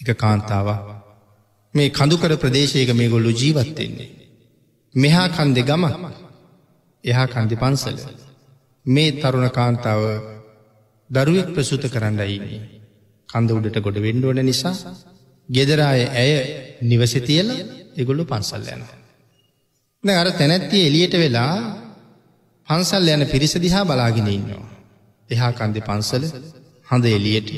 එක 0.00 0.10
කාන්තාව 0.14 0.68
මේ 1.74 1.90
කඳුකර 1.90 2.32
ප්‍රදේශයක 2.36 2.90
මේ 2.92 3.08
ගොල්ලු 3.08 3.30
ජීවත්වෙන්නේ. 3.32 4.10
මෙහා 4.94 5.28
කන්දෙ 5.28 5.62
ගම 5.62 5.84
එහා 7.04 7.26
කන්දි 7.26 7.54
පන්සල. 7.54 7.98
මේ 8.86 9.10
තරුණ 9.12 9.48
කාන්තාව 9.50 10.02
දරුවෙක් 11.10 11.48
ප්‍රසුත 11.54 11.84
කරන්න 11.86 12.20
ඉන්නේ. 12.28 12.62
කඳ 13.28 13.50
උඩට 13.50 13.78
ගොඩ 13.80 13.98
වෙන්ඩෝන 13.98 14.40
නිසා 14.42 14.76
ගෙදරාය 15.48 16.02
ඇය 16.14 16.32
නිවසි 16.82 17.20
තියල 17.20 17.48
එගොල්ලු 17.96 18.24
පන්සල් 18.24 18.62
යනවා. 18.68 18.96
අර 20.14 20.28
තැනැත්තිය 20.32 20.86
එලියට 20.86 21.14
වෙලා 21.14 21.56
පන්සල් 22.68 23.08
යන 23.08 23.24
පිරිස 23.26 23.54
දිහා 23.56 23.84
බලාගෙන 23.84 24.28
ඉන්නවා. 24.28 24.66
එහා 25.30 25.52
කන්දෙ 25.52 25.80
පන්සල 25.80 26.24
හඳ 26.86 27.06
එලියට 27.10 27.50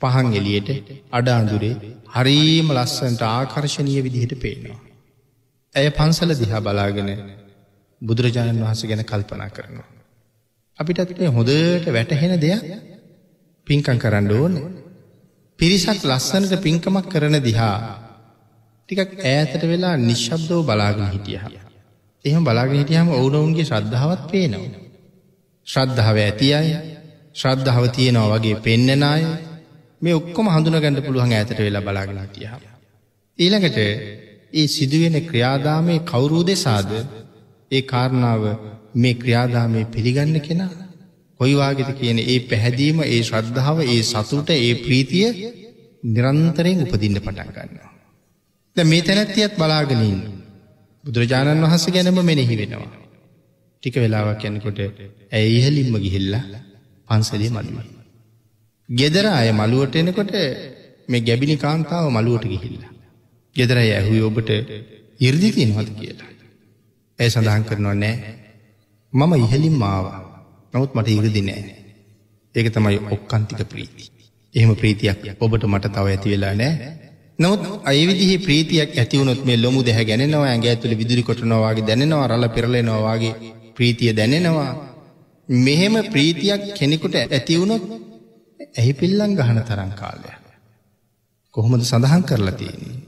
පහන් 0.00 0.28
එලියට 0.32 0.70
අඩාන්දුරේ 1.10 1.74
හරීම 2.08 2.68
ලස්සන්ට 2.70 3.22
ආකර්ශණය 3.28 3.96
විදිහට 4.02 4.34
පේනවා. 4.36 4.80
ඇය 5.74 5.88
පන්සල 5.90 6.32
දිහා 6.34 6.60
බලාගෙන 6.60 7.10
බුදුරජාණන් 8.02 8.62
වහස 8.64 8.82
ගැන 8.84 9.04
කල්පනා 9.04 9.50
කරනවා. 9.50 9.88
අපිටත් 10.78 11.18
මේ 11.18 11.30
හොදට 11.30 11.86
වැටහෙන 11.88 12.34
දෙයක් 12.38 12.62
පින්කං 13.66 13.98
කරන්න 13.98 14.30
ඕන. 14.32 14.54
පිරිසක් 15.58 16.04
ලස්සනට 16.04 16.54
පින්කමක් 16.58 17.06
කරන 17.08 17.36
දිහා 17.40 17.76
ටිකක් 18.90 19.20
ඈතට 19.24 19.62
වෙලා 19.64 19.96
නිශ්ශබ්දෝ 19.98 20.60
බලාගෙන 20.64 21.08
හිටියහ. 21.08 21.44
එහෙම 22.24 22.44
බලාගෙන 22.44 22.78
හිටියහම 22.78 23.08
ඔවුනවුන්ගේ 23.10 23.64
ශ්‍රද්ධාවත් 23.64 24.22
පේනවා. 24.28 24.80
ශ්‍රද්ධාව 25.66 26.16
ඇති 26.18 26.48
අය 26.54 26.68
ශ්‍රද්ධාව 27.34 27.84
තියෙනවා 27.90 28.32
වගේ 28.34 28.56
පෙන්න්නන 28.58 29.04
අය 29.04 29.22
මේ 30.02 30.14
ඔක්කොම 30.14 30.46
හඳුනගන්න 30.48 30.98
පුළුවන් 31.02 31.32
ඇතට 31.32 31.58
වෙලා 31.58 31.82
බලාගෙන 31.82 32.18
හිටියහ. 32.18 32.52
ඊළඟට 33.38 33.78
ඒ 34.52 34.66
සිදුවෙන 34.68 35.16
ක්‍රියාදාමය 35.20 35.94
කවුරූ 36.02 36.42
දෙසාද 36.44 36.90
ඒ 37.70 37.82
කාරණාව 37.84 38.42
මේ 38.94 39.14
ක්‍රියාදාමය 39.14 39.84
පිළිගන්න 39.86 40.40
කෙනා. 40.40 40.72
කොයිවාගෙත 41.40 41.90
කියන 41.94 42.18
ඒ 42.24 42.40
පැහැදීම 42.40 42.98
ඒ 43.04 43.22
ශ්‍රද්ධාව 43.22 43.78
ඒ 43.84 44.02
සතුට 44.04 44.50
ඒ 44.56 44.74
ප්‍රීතිය 44.76 45.28
නිරන්තරයෙන් 46.06 46.84
උපදින්න 46.84 47.18
පටන් 47.18 47.54
ගන්නවා. 47.56 47.90
ද 48.76 48.78
මේ 48.84 49.02
තැනැත්තියත් 49.02 49.54
බලාගෙනින් 49.56 50.18
බුදුරජාණන් 51.04 51.64
වහස 51.64 51.84
ගැනම 51.88 52.18
මෙනෙහි 52.22 52.54
වෙනවා. 52.56 52.88
ටික 53.82 53.96
වෙලාවක් 53.96 54.42
යැනකොට 54.44 54.78
ඇය 55.32 55.46
ඉහලින්ම 55.58 55.94
ගිහිල්ලා 55.96 56.44
පන්සලේ 57.08 57.50
මළුව. 57.50 57.88
ගෙදර 58.88 59.26
අය 59.30 59.50
මළුවට 59.52 59.96
එනකොට 59.96 60.32
මේ 61.08 61.20
ගැබිනි 61.20 61.56
කාන්තාව 61.56 62.06
මළුවට 62.10 62.46
ගිහිල්ලා. 62.46 62.92
ගෙදර 63.56 63.78
ඇහුව 63.80 64.22
ඔබට 64.28 64.50
ඉර්දිතියෙනවද 65.20 65.90
කියලා. 65.98 66.30
ඇය 67.18 67.28
සඳහන් 67.28 67.64
කරනවා 67.64 67.96
නෑ 67.96 68.16
මම 69.12 69.32
ඉහලින් 69.38 69.76
මාව 69.76 70.06
නමුත් 70.74 70.92
මට 70.94 71.08
ඉරදි 71.10 71.42
නෑ. 71.42 71.62
ඒක 72.54 72.66
තමයි 72.70 72.98
ඔක්කන්තික 73.08 73.60
ප්‍රීති. 73.66 74.02
එහෙම 74.54 74.72
ප්‍රීතියක් 74.76 75.18
ඔබට 75.40 75.64
මට 75.64 75.94
තව 75.94 76.06
ඇති 76.08 76.28
වෙලා 76.28 76.56
නෑ. 76.56 77.09
නමුත් 77.40 77.62
අයවිදිහි 77.84 78.36
ප්‍රීතියක් 78.38 78.90
ඇතිවුණොත් 78.94 79.40
මේ 79.44 79.56
ලොමු 79.56 79.80
දෙහ 79.82 79.98
ගැනෙනවා 80.02 80.46
ඇඟ 80.46 80.66
ඇතුළ 80.66 80.94
විදුරි 80.94 81.22
කොටනවාගේ 81.22 81.86
දැනෙනවා 81.86 82.26
රල 82.26 82.46
පෙරලෙනවාගේ 82.48 83.34
ප්‍රීතිය 83.76 84.12
දැනෙනවා. 84.12 84.72
මෙහෙම 85.48 85.94
ප්‍රීතියක් 86.06 86.62
කෙනෙකුට 86.74 87.14
ඇතිවුණොත් 87.18 87.84
ඇහි 88.72 88.92
පිල්ලන් 88.94 89.32
ගහන 89.34 89.60
තරං 89.62 89.92
කාලය. 89.92 90.32
කොහොමද 91.54 91.82
සඳහන් 91.82 92.22
කරලා 92.22 92.54
තියෙන්නේ. 92.54 92.98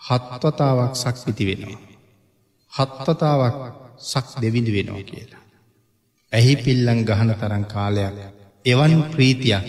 හත්වතාවක් 0.00 0.94
සක් 0.94 1.16
පිති 1.24 1.44
වෙනවා. 1.48 1.80
හත්වතාවක් 2.72 3.56
සක් 4.04 4.26
දෙවිඳ 4.42 4.68
වෙනවා 4.68 5.04
කියලා. 5.04 5.42
ඇහි 6.32 6.54
පිල්ලං 6.58 7.00
ගහන 7.04 7.30
තරන් 7.36 7.64
කාලයක් 7.66 8.16
එවන් 8.64 8.94
ප්‍රීතියක් 9.12 9.64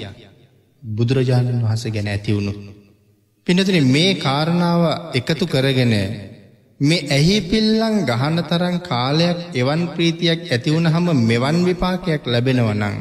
බුදුරජාණන් 0.83 1.63
වහස 1.63 1.83
ගැන 1.89 2.07
ඇතිවුණු. 2.07 2.53
පිනතින 3.49 3.85
මේ 3.87 4.09
කාරණාව 4.15 4.83
එකතු 5.11 5.45
කරගෙන 5.45 5.93
මේ 6.79 7.05
ඇහි 7.07 7.37
පිල්ලං 7.41 7.95
ගහන 8.05 8.35
තරන් 8.43 8.75
කාලයක් 8.81 9.39
එවන් 9.53 9.81
ප්‍රීතියක් 9.87 10.41
ඇතිවුණ 10.47 10.87
හම 10.87 11.07
මෙවන් 11.23 11.57
විපාකයක් 11.65 12.21
ලැබෙනවනං. 12.25 12.95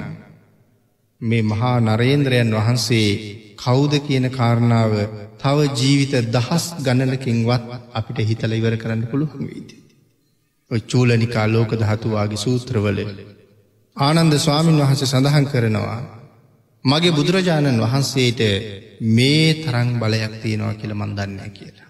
මේ 1.20 1.42
මහා 1.42 1.74
නරේන්ද්‍රයන් 1.80 2.54
වහන්සේ 2.54 3.10
කෞුද 3.56 3.92
කියන 4.00 4.26
කාරණාව 4.30 4.92
තව 5.38 5.58
ජීවිත 5.76 6.14
දහස් 6.32 6.64
ගණනකින්වත් 6.82 7.64
අපිට 7.92 8.18
හිතල 8.20 8.52
ඉවර 8.52 8.74
කරන්න 8.76 9.02
පුළුවන් 9.06 9.44
වීද. 9.46 9.70
ඔය 10.70 10.80
චූලනිකා 10.82 11.46
ලෝක 11.46 11.70
දහතුවාගේ 11.74 12.36
සූත්‍රවල. 12.36 12.98
ආනන්ද 13.96 14.34
ස්වාමීන් 14.38 14.80
වහස 14.82 15.02
සඳහන් 15.04 15.46
කරනවා. 15.46 16.17
මගේ 16.84 17.12
බුදුරජාණන් 17.12 17.80
වහන්සේට 17.80 18.40
මේ 19.10 19.54
තරං 19.56 19.88
බලයක් 19.98 20.34
තියෙනවා 20.42 20.74
කියල 20.74 20.94
මන්දන්න 20.94 21.50
කියලා. 21.50 21.88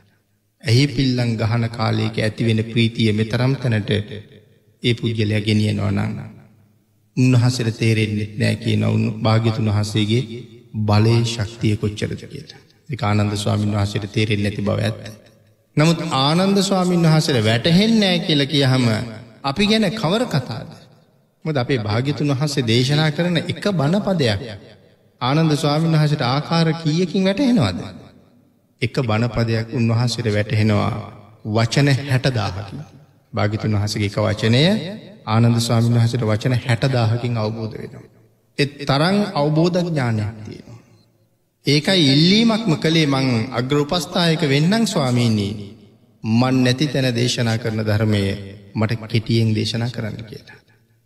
ඇහි 0.63 0.87
පිල්ලං 0.89 1.37
ගහන 1.37 1.65
කාලයක 1.71 2.17
ඇතිවෙන 2.19 2.61
ප්‍රීතිය 2.65 3.13
මෙතරම් 3.13 3.53
තැනට 3.57 3.91
ඒ 3.91 4.95
පුද්ගලයා 4.95 5.41
ගෙනියනවා 5.41 5.91
නං. 5.93 6.17
උන්වහසර 7.17 7.69
තේරෙන්න්නෙත් 7.73 8.33
නෑ 8.37 8.57
කියන 8.57 8.83
ඔවුන් 8.85 9.05
භාගිතුන් 9.21 9.71
වහසේගේ 9.71 10.23
බලය 10.83 11.15
ශක්තිය 11.27 11.77
කොච්චරද 11.77 12.23
කියලා. 12.25 12.61
එක 12.91 13.03
ආනන්ද 13.03 13.37
ස්වාමීන් 13.37 13.75
වහසට 13.75 14.11
තේරෙන් 14.11 14.43
නැති 14.43 14.63
බව 14.63 14.79
ඇත්ත. 14.81 15.05
නමුත් 15.77 16.01
ආනන්ද 16.19 16.59
ස්වාමීන් 16.63 17.05
වහසර 17.05 17.39
වැටහෙන්නෑ 17.43 18.19
කියල 18.21 18.47
කියහම 18.47 18.87
අපි 19.45 19.67
ගැන 19.67 19.87
කවර 19.93 20.25
කතාද. 20.29 20.71
මොද 21.45 21.57
අපේ 21.57 21.79
භාගිතුන් 21.81 22.33
වහන්සේ 22.33 22.67
දේශනා 22.67 23.11
කරන 23.11 23.37
එක 23.45 23.65
බණපදයක්. 23.75 24.41
ආනන්ද 25.21 25.53
ස්වාමීන් 25.55 25.95
වහසට 25.95 26.23
ආකාර 26.25 26.69
කියකින් 26.75 27.25
වැටහෙනවාද. 27.25 27.81
එක 28.83 28.97
බණපදයක් 29.03 29.75
උන්වහන්සේට 29.75 30.29
වැටහෙනවා 30.29 30.91
වචන 31.47 31.89
හැටදාහකි. 32.05 32.77
භාගිතුන් 33.33 33.75
වහසගේ 33.75 34.07
එක 34.07 34.19
වචනය 34.19 34.63
ආනන්ද 35.27 35.61
ස්වාමීන් 35.61 35.97
වහසට 35.97 36.23
වචන 36.23 36.55
හැටදාහකින් 36.61 37.37
අවබෝධ 37.37 37.75
වෙනවා. 37.75 38.07
එත් 38.59 38.79
තරං 38.83 39.19
අවබෝධ 39.35 39.81
ඥානයක් 39.81 40.39
තියෙනවා. 40.45 40.79
ඒකයි 41.67 42.07
ඉල්ලීමක්ම 42.09 42.73
කළේ 42.77 43.07
මං 43.09 43.27
අග්‍රෝපස්ථායක 43.53 44.43
වෙන්නම් 44.47 44.87
ස්වාමීනී 44.87 45.53
මන් 46.25 46.65
නැති 46.65 46.87
තැන 46.87 47.11
දේශනා 47.15 47.59
කරන 47.59 47.83
ධර්මය 47.83 48.23
මට 48.75 49.01
කෙටියෙන් 49.07 49.55
දේශනා 49.55 49.91
කරන්න 49.91 50.25
කියලා. 50.25 50.59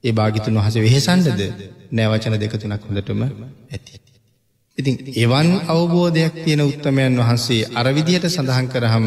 ඒ 0.05 0.13
භාගිතුන් 0.13 0.59
වහස 0.59 0.77
වෙහෙසන්ඩද 0.79 1.41
නෑවචන 1.93 2.35
දෙකතුනක් 2.37 2.87
හොඳටම 2.87 3.21
ඇති. 3.23 3.93
ඉතින් 4.79 4.97
එවන් 5.17 5.49
අවබෝධයක් 5.69 6.35
තියෙන 6.39 6.63
උත්තමයන් 6.63 7.19
වහන්සේ 7.19 7.69
අරවිදියට 7.75 8.27
සඳහන් 8.29 8.69
කරහම 8.69 9.07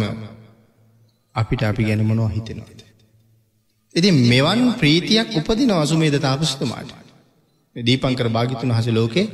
අපිට 1.36 1.62
අපි 1.64 1.84
ගැන 1.84 2.04
මොනෝ 2.04 2.30
හිතෙනවාද. 2.30 2.80
ඉතින් 3.96 4.16
මෙවන් 4.26 4.62
ප්‍රීතියක් 4.76 5.36
උපදින 5.38 5.72
අසුමේද 5.74 6.16
තාපස්තුමාට. 6.20 6.92
දීපංකර 7.76 8.28
භාගිතුන් 8.30 8.72
හස 8.72 8.88
ලෝකේ 8.90 9.26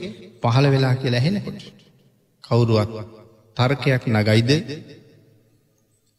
පහළ 0.42 0.68
වෙලා 0.68 0.96
කියලා 0.96 1.22
හෙනකොට. 1.22 1.62
කවුරුවත් 2.44 2.92
තර්කයක් 3.58 4.04
නගයිද 4.10 4.52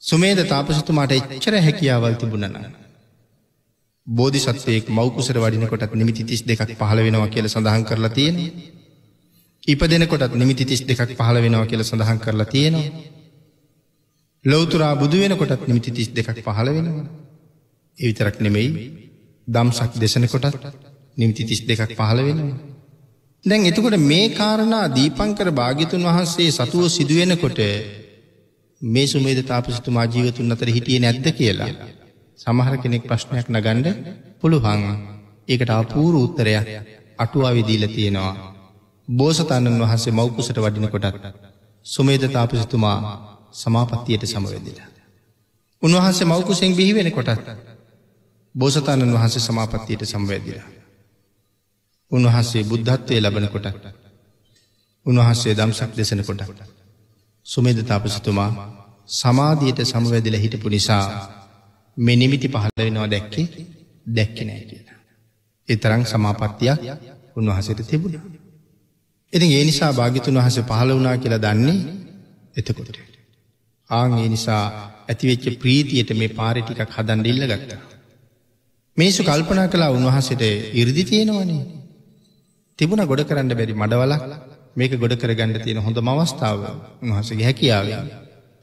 සුමේද 0.03 0.39
තාපසතුමාට 0.47 1.13
එච්චර 1.13 1.55
හැකියාවල් 1.59 2.15
තිබුණන. 2.17 2.57
බෝධි 2.57 2.82
සත්වයෙක් 4.39 4.89
මවකුසර 4.89 5.39
වඩිනකොටත් 5.39 5.95
නිමිති 5.95 6.25
තිස් 6.25 6.43
දෙකක් 6.43 6.75
පහළ 6.75 7.01
වෙනවා 7.01 7.29
කියල 7.29 7.49
සඳහන් 7.49 7.85
කරලා 7.85 8.11
තියෙන. 8.11 8.37
ඉපදෙනකොටත් 9.69 10.35
නිමිති 10.35 10.65
තිස් 10.65 10.83
දෙකක් 10.83 11.15
පහළ 11.15 11.39
වෙනවා 11.39 11.67
කියල 11.67 11.83
සඳහන් 11.83 12.19
කරලා 12.19 12.47
තියෙනවා. 12.47 12.91
ලෝතුරා 14.45 14.97
බුදු 14.97 15.17
වෙනකොටත් 15.19 15.69
නිමිති 15.69 15.91
තිස් 15.93 16.09
දෙකක් 16.11 16.43
පහළ 16.43 16.69
වෙනවා. 16.69 17.07
එවිතරක් 17.99 18.41
නෙමෙයි 18.41 18.71
දම්සක් 19.49 19.93
දෙසනකොටත් 19.97 20.57
නිමිති 21.17 21.45
තිස් 21.45 21.61
දෙකක් 21.63 21.95
පහළ 21.95 22.21
වෙනවා. 22.21 22.59
දැන් 23.45 23.67
එතකොට 23.67 23.97
මේ 24.03 24.29
කාරණා 24.31 24.85
දීපංකර 24.89 25.49
භාගිතුන් 25.53 26.03
වහන්සේ 26.03 26.51
සතුව 26.51 26.89
සිදුවෙනකොට 26.89 27.59
මේ 28.83 29.07
සුමේද 29.07 29.41
තාපසිතුමා 29.45 30.07
ජීවතුන් 30.07 30.53
අතර 30.53 30.69
හිටිය 30.69 30.99
නැද්ද 30.99 31.27
කියලා. 31.33 31.73
සමහර 32.39 32.75
කෙනෙක් 32.79 33.05
ප්‍රශ්නයක් 33.05 33.47
නගණ්ඩ 33.49 33.89
පුළුවන් 34.41 34.83
ඒකට 35.49 35.71
අපූරු 35.73 36.19
උත්තරයක් 36.21 36.67
අටුවා 37.19 37.53
විදීල 37.53 37.85
තියෙනවා. 37.89 38.33
බෝසතාණන් 39.09 39.81
වහන්සේ 39.81 40.13
මෞකුසට 40.13 40.59
වඩින 40.59 40.89
කොටත් 40.89 41.17
සුමේද 41.87 42.25
තාපසිතුමා 42.29 42.99
සමාපත්තියට 43.53 44.25
සමවැදිලා. 44.27 44.89
උන්වහන්සේ 45.83 46.27
මෞකුසෙන් 46.27 46.73
බිහිවෙන 46.75 47.13
කොටත් 47.13 47.49
බෝසතාණන් 48.55 49.15
වහන්සේ 49.15 49.43
සමාපත්තියට 49.43 50.05
සම්වැදිලා. 50.05 50.69
උන්වහන්සේ 52.11 52.65
බුද්ධත්වය 52.65 53.21
ලබන 53.21 53.47
කොට 53.49 53.67
උන්වහන්සේ 55.07 55.55
දම්සක් 55.55 55.93
දෙසන 55.97 56.21
කොට 56.23 56.43
සුමේද 57.47 57.79
තාපසතුමා 57.83 58.51
සමාධියට 59.11 59.81
සමවැදිල 59.85 60.37
හිටපු 60.37 60.69
නිසා 60.69 61.07
මෙ 61.97 62.17
නිමිති 62.17 62.49
පහළ 62.49 62.77
වෙනවා 62.79 63.09
දැක්කේ 63.09 63.47
දැක්කෙ 64.09 64.45
නෑ 64.45 64.63
කියලා. 64.63 64.99
එතරං 65.69 66.05
සමාපත්තියක් 66.05 66.81
උන්වහසට 67.37 67.83
තිබුණ. 67.85 68.17
ඉතින් 69.33 69.51
ඒ 69.51 69.65
නිසා 69.65 69.93
භාගිතුන් 69.93 70.37
වහස 70.37 70.59
පහළ 70.63 70.93
වනා 70.93 71.17
කියලා 71.19 71.41
දන්නේ 71.41 71.79
එතකොට. 72.57 72.99
ආං 73.91 74.13
ඒ 74.15 74.29
නිසා 74.29 74.65
ඇතිවෙච්ච 75.09 75.59
ප්‍රීතියට 75.59 76.11
මේ 76.15 76.29
පාරිටිකක් 76.31 76.81
හදන් 76.91 77.27
ඉල්ල 77.27 77.45
ගත්තා. 77.47 77.81
මේසු 78.97 79.23
කල්පනා 79.23 79.69
කලා 79.69 79.91
උන්වහසට 79.91 80.43
ඉරදි 80.75 81.05
තියෙනවනේ 81.05 81.63
තිබුණ 82.79 83.05
ගොඩ 83.05 83.23
කරන්න 83.25 83.53
බැරි 83.53 83.75
මඩවලක් 83.75 84.23
මේක 84.77 84.93
ගොඩ 84.97 85.15
කර 85.15 85.33
ගණඩ 85.33 85.65
තියෙන 85.65 85.81
හොඳ 85.81 85.99
මවස්ථාව 86.01 86.61
උන්වහසගේ 87.03 87.45
හැකියාව. 87.45 87.87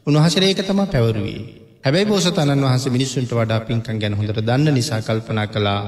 උන්වහසර 0.08 0.44
ඒක 0.44 0.62
තම 0.64 0.82
පැවරුවේ. 0.88 1.59
හැබැයි 1.84 2.08
බෝසතණන් 2.08 2.64
වහස 2.64 2.86
මිනිස්සුන්ට 2.90 3.34
වඩා 3.34 3.60
පින්කන් 3.62 4.00
ගැන 4.02 4.16
හොඳට 4.16 4.40
දන්න 4.42 4.74
නිසා 4.74 5.00
කල්පනා 5.02 5.46
කළා. 5.48 5.82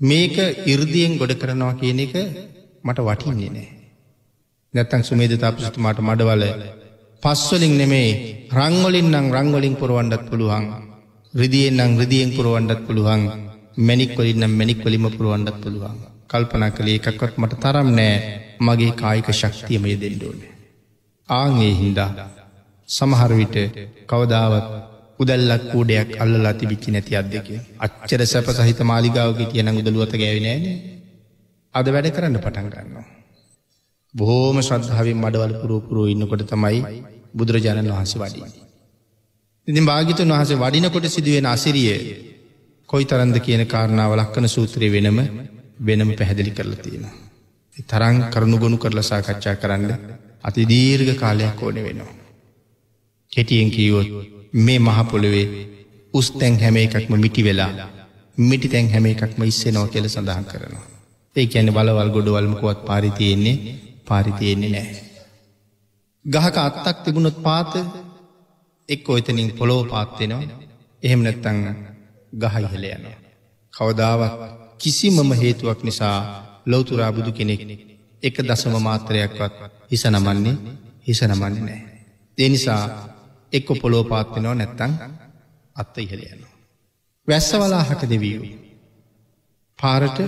මේක 0.00 0.36
ඉර්දියෙන් 0.66 1.18
ගොඩ 1.20 1.32
කරනවා 1.34 1.74
කියන 1.74 2.00
එක 2.00 2.14
මට 2.84 2.98
වටින්නේ 3.00 3.50
නෑ. 3.50 3.68
නැත්තං 4.74 5.02
සුමේද 5.02 5.34
තාපසතුමාට 5.36 6.00
මඩවල 6.00 6.44
පස්වලින් 7.22 7.74
නෙමේ 7.76 8.08
රංවලින් 8.52 9.12
නං 9.12 9.28
රංවලින් 9.30 9.76
පුරුවන්ඩත් 9.76 10.24
පුළුවන්. 10.30 10.66
රිදියෙන් 11.34 11.76
නං 11.78 12.00
රිදියෙන් 12.00 12.32
පුරුවන්ඩත් 12.32 12.82
පුළුවන්. 12.86 13.22
මැනික්වලින් 13.80 14.40
නම් 14.40 14.58
මැනික්වලිම 14.58 15.06
පුරුවන්ඩත් 15.10 15.62
පුළුවන්. 15.62 16.02
කල්පනා 16.26 16.72
කළේ 16.72 16.98
එකක්වත් 17.00 17.34
මට 17.36 17.62
තරම් 17.62 17.88
නෑ. 17.92 18.18
මගේ 18.60 18.92
කායික 18.94 19.28
ශක්තියමය 19.34 19.96
දෙන්නඩෝන. 19.98 20.40
ආංගේ 21.28 21.72
හින්දා 21.74 22.10
සමහරවිට 22.90 23.56
කවදාවත් 24.06 24.66
උදල්ලක් 25.20 25.62
කූඩයක් 25.72 26.10
අල්ලලා 26.16 26.54
තිබිච්චි 26.54 26.90
නැති 26.90 27.16
අදක 27.16 27.48
අච්චර 27.80 28.22
සැප 28.24 28.48
සහිත 28.58 28.80
මාලිගාවගේ 28.84 29.48
තියන 29.48 29.70
උදළුවත 29.74 30.14
ගැවිනෑන 30.14 30.64
අද 31.74 31.86
වැඩ 31.88 32.08
කරන්න 32.10 32.38
පටන් 32.38 32.68
ගන්නවා. 32.68 33.06
බොහෝම 34.14 34.58
ශ්‍රද්ධාවෙන් 34.60 35.18
මඩවල් 35.18 35.52
පුරෝපුරෝ 35.60 36.06
ඉන්නකොට 36.06 36.42
තමයි 36.44 36.80
බුදුරජාණන් 37.34 37.90
වහන්සේ 37.90 38.20
වඩි. 38.20 38.40
ඉතින් 39.68 39.84
භාගිතන් 39.84 40.32
වහස 40.32 40.52
වඩිනකොට 40.56 41.06
සිදුවෙන 41.08 41.46
අසිරිය 41.46 41.92
කොයි 42.88 43.04
තරන්ද 43.04 43.36
කියන 43.38 43.62
කාරණාව 43.66 44.12
ලක්කන 44.14 44.48
සූත්‍රය 44.48 44.88
වෙනම 44.88 45.18
වෙනම 45.80 46.10
පැහැදිලි 46.12 46.52
කරලා 46.52 46.80
තියෙන. 46.80 47.04
තරං 47.88 48.16
කරුණු 48.32 48.56
ගොුණු 48.58 48.78
කරලා 48.78 49.04
සාකච්ඡා 49.04 49.56
කරන්න 49.56 49.92
අති 50.44 50.66
දීර්ඝ 50.66 51.14
කාලයක් 51.16 51.62
ඕන 51.62 51.78
වෙනවා. 51.80 52.19
කෙටියෙන් 53.32 53.70
කීවොත් 53.70 54.08
මේ 54.54 54.78
මහපොළොවේ 54.80 55.46
උස්තැන් 56.14 56.54
හැම 56.60 56.76
එකක්ම 56.76 57.12
මිටි 57.16 57.44
වෙලා 57.44 57.72
මිටි 58.38 58.68
තැන් 58.68 58.90
හැම 58.90 59.06
එකක්ම 59.06 59.42
ඉස්සෙනෝ 59.42 59.86
කෙල 59.86 60.06
සඳහන් 60.06 60.44
කරනවා. 60.44 60.86
ඒ 61.36 61.46
ඇන 61.54 61.68
බලවල් 61.68 62.10
ගොඩවල්මකුවත් 62.10 62.80
පාරිතියෙන්නේ 62.84 63.56
පාරිතියෙන්නේ 64.08 64.70
නෑ. 64.70 64.88
ගහක 66.24 66.56
අත්තක් 66.58 66.98
තිබුණොත් 67.04 67.38
පාත 67.42 67.72
එක් 68.88 69.08
ඔයතනින් 69.08 69.50
පොලෝ 69.52 69.82
පාත්වෙනවා 69.84 70.42
එහෙම 71.02 71.20
නැත්තං 71.22 71.58
ගහයිහල 72.32 72.84
යන. 72.86 73.06
කවදාවත් 73.74 74.34
කිසිමම 74.78 75.30
හේතුවක් 75.34 75.80
නිසා 75.82 76.18
ලෝතුරා 76.66 77.12
බුදු 77.12 77.30
කෙනෙක් 77.32 77.62
එක 78.22 78.36
දසම 78.40 78.74
මාත්‍රයක්වත් 78.80 79.54
හිස 79.90 80.04
නමන්නේ 80.06 80.56
හිස 81.06 81.22
නමන්නේ 81.22 81.62
නෑ. 81.62 81.80
දෙනිසා 82.38 82.82
එක්ක 83.52 83.68
පොලෝ 83.82 84.04
පාත්වෙනවා 84.04 84.54
නැත්තං 84.54 84.92
අත්ත 85.76 85.94
ඉහල 85.98 86.20
යනවා. 86.26 86.54
වැස්සවලාහක 87.28 88.02
දෙවීම. 88.04 88.42
පාරට 89.78 90.18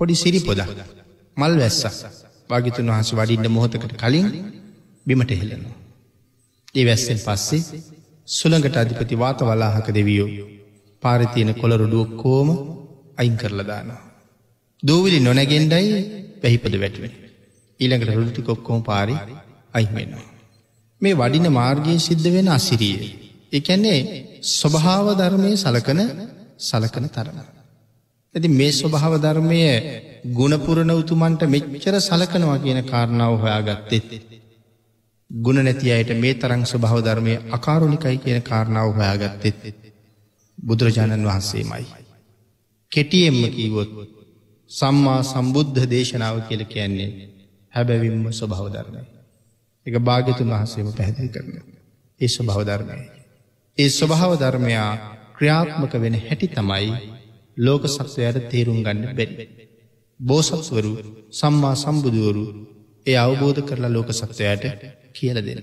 පොඩි 0.00 0.14
සිරි 0.14 0.40
පොදක් 0.40 0.70
මල් 1.36 1.54
වැස්ස 1.58 1.98
භාගිතුන් 2.50 2.90
වහස 2.90 3.10
වඩින්න 3.12 3.48
මොහොතකට 3.48 3.94
කලින් 3.96 4.28
බිමට 5.06 5.30
හෙලෙනවා. 5.32 5.76
ඒ 6.74 6.84
වැස්සෙන් 6.86 7.18
පස්සේ 7.18 7.62
සුළඟට 8.28 8.76
අධිපති 8.76 9.16
වාත 9.16 9.40
වලාහක 9.40 9.88
දෙවියෝ 9.90 10.30
පාරිතියන 11.02 11.50
කොළරුඩුවක් 11.54 12.10
කෝම 12.16 12.48
අයින් 13.18 13.36
කරලදානවා. 13.36 14.02
දූවිලි 14.82 15.18
නොනැගෙන්ඩයි 15.20 15.90
පැහිපද 16.42 16.74
වැටුවෙන. 16.80 17.12
ඊළඟට 17.80 18.14
රුල්ටි 18.14 18.42
කොක්කෝම 18.42 18.80
පාරි 18.82 19.14
අයිමෙනවා. 19.74 20.33
මේ 21.04 21.14
වඩින 21.14 21.48
මාර්ගයේ 21.52 21.98
සිද්ධ 22.00 22.28
වෙන 22.28 22.48
අසිරිය. 22.50 22.98
එකන්නේ 23.52 24.00
ස්වභාව 24.50 25.06
ධර්මය 25.14 25.50
සලකන 25.56 26.00
සලකන 26.60 27.06
තරම. 27.08 27.38
ඇති 28.34 28.48
මේ 28.50 28.72
ස්වභාව 28.72 29.14
ධර්මය 29.18 29.60
ගුණපුරණ 30.32 30.92
උතුමන්ට 30.92 31.42
මෙච්චර 31.46 31.94
සලකනවා 32.00 32.58
කියන 32.58 32.80
කාරණාව 32.84 33.34
හොයා 33.38 33.62
ගත්තෙත්. 33.62 34.08
ගුණ 35.30 35.58
නැති 35.60 35.92
අයට 35.92 36.10
මේ 36.16 36.34
තරං 36.36 36.62
ස්වභාව 36.64 37.00
ධර්මය 37.00 37.34
අකාරුණිකයි 37.50 38.16
කියන 38.18 38.42
කාරණාව 38.42 38.88
හොයා 38.92 39.16
ගත්තෙත්. 39.18 39.60
බුදුරජාණන් 40.58 41.24
වහන්සේමයි. 41.24 41.84
කෙටියෙන්ම 42.92 43.40
කීවොත් 43.50 43.90
සම්මා 44.70 45.20
සම්බුද්ධ 45.24 45.80
දේශනාව 45.86 46.36
කියල 46.48 46.62
කියන්නේ 46.66 47.10
හැබැවිම්ම 47.74 48.26
ස්වභාව 48.32 48.68
ධර්මය. 48.68 49.00
එක 49.86 49.94
භාගතුන් 50.00 50.50
වහන්සේම 50.50 50.88
පැහැදිලි 50.92 51.30
කරන. 51.30 51.50
ඒ 52.20 52.28
ස්වභාව 52.28 52.62
ධර්මය. 52.64 52.96
ඒ 53.78 53.88
ස්වභාව 53.90 54.32
ධර්මයා 54.38 54.90
ක්‍රියාත්මක 55.36 55.92
වෙන 55.96 56.16
හැටි 56.18 56.46
තමයි 56.48 56.90
ලෝක 57.56 57.84
සත්වයට 57.86 58.48
තේරුම් 58.50 58.78
ගන්න 58.82 59.02
බැරි. 59.12 59.46
බෝසත්වරු 60.20 60.92
සම්මා 61.32 61.74
සම්බුදුවරු 61.74 62.44
ඒ 63.06 63.16
අවබෝධ 63.16 63.60
කරලා 63.62 63.92
ලෝක 63.92 64.10
සත්වයට 64.12 64.64
කියල 65.12 65.38
දෙන්න. 65.38 65.62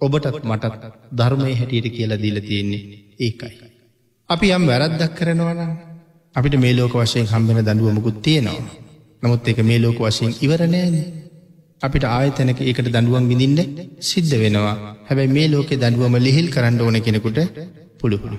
ඔබටත් 0.00 0.36
මටත් 0.42 0.84
ධර්මය 1.12 1.52
හැටියට 1.54 1.88
කියලා 1.90 2.18
දීල 2.18 2.38
තියෙන්නේ 2.40 2.82
ඒකයි. 3.18 3.54
අපි 4.28 4.46
යම් 4.48 4.64
වැරද්දක් 4.66 5.12
කරනවන 5.14 5.60
අපිට 6.34 6.54
මේ 6.56 6.74
ලෝක 6.74 6.94
වශයෙන් 6.96 7.26
හම්බෙන 7.26 7.58
දඩුවමකුත් 7.60 8.18
තියෙනවා. 8.22 8.76
නමුත් 9.22 9.48
එක 9.48 9.58
මේ 9.60 9.78
ලෝක 9.78 9.98
වශයෙන් 10.00 10.32
ඉවරනෑනේ 10.40 11.19
අපිට 11.80 12.04
ආයතනක 12.06 12.58
ඒකට 12.62 12.88
දඩුවම් 12.88 13.26
විඳින්න 13.30 13.58
සිද්ධ 14.02 14.34
වෙනවා 14.36 14.74
හැබැයි 15.06 15.30
මේ 15.30 15.48
ලෝකෙ 15.48 15.74
දඩුවම 15.76 16.16
ලිහිල් 16.18 16.48
කරන්න 16.50 16.80
ඕන 16.80 16.98
කෙනෙකුට 17.00 17.38
පුළුහුණු. 18.00 18.38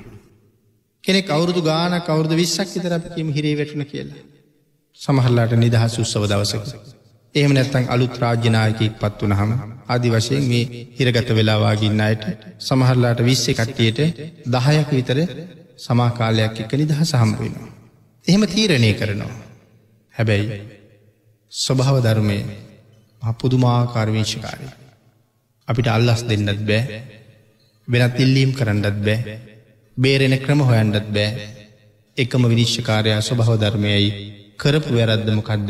කෙනෙක් 1.04 1.30
අවුරදු 1.30 1.62
ගාන 1.62 1.94
කවුරද 2.02 2.32
විස්සක් 2.34 2.70
විතර 2.76 2.94
අපිම 2.94 3.30
හිරේ 3.30 3.56
වැටුණ 3.56 3.86
කියලා. 3.86 4.22
සමහල්ලාට 5.00 5.54
නිදහස් 5.56 5.94
උත්සව 5.98 6.24
දවසක. 6.26 6.64
එහෙම 7.36 7.52
නැත්තං 7.54 7.86
අලුත් 7.88 8.16
රාජ්‍යනායකෙක් 8.18 8.94
පත් 9.00 9.20
වනහම 9.24 9.52
ආදි 9.88 10.10
වශයෙන් 10.10 10.44
මේ 10.46 10.64
හිරගත 10.98 11.30
වෙලාවාගින්න 11.32 12.02
අයට 12.02 12.26
සමහරලාට 12.60 13.22
විස්සේ 13.22 13.56
කට්ටියට 13.56 14.00
දහයක් 14.48 14.90
විතර 14.92 15.20
සමාකාලයක් 15.80 16.60
එක 16.62 16.74
නිදහස 16.76 17.14
හම්බවෙනවා. 17.16 17.70
එහෙම 18.26 18.44
තීරණය 18.48 18.92
කරනවා. 18.96 19.36
හැබැයි 20.14 20.60
ස්වභාව 21.52 21.98
ධර්මය 22.00 22.38
පුදුමාකාරවේශකාරය. 23.22 24.68
අපිට 25.68 25.88
අල්ලස් 25.88 26.22
දෙන්නත් 26.24 26.62
බෑ 26.64 27.02
වෙනත් 27.88 28.20
ඉල්ලීම් 28.20 28.52
කරන්නත් 28.54 28.98
බෑ 29.00 29.40
බේරෙන 29.98 30.36
ක්‍රම 30.40 30.62
හොයන්ඩත් 30.62 31.08
බෑ 31.10 31.48
එකම 32.18 32.44
විනිශ්්‍යකාරයා 32.46 33.22
ස්වභාව 33.22 33.58
ධර්මයයි 33.58 34.10
කරපු 34.58 34.92
වැරද්දමකක්ද 34.92 35.70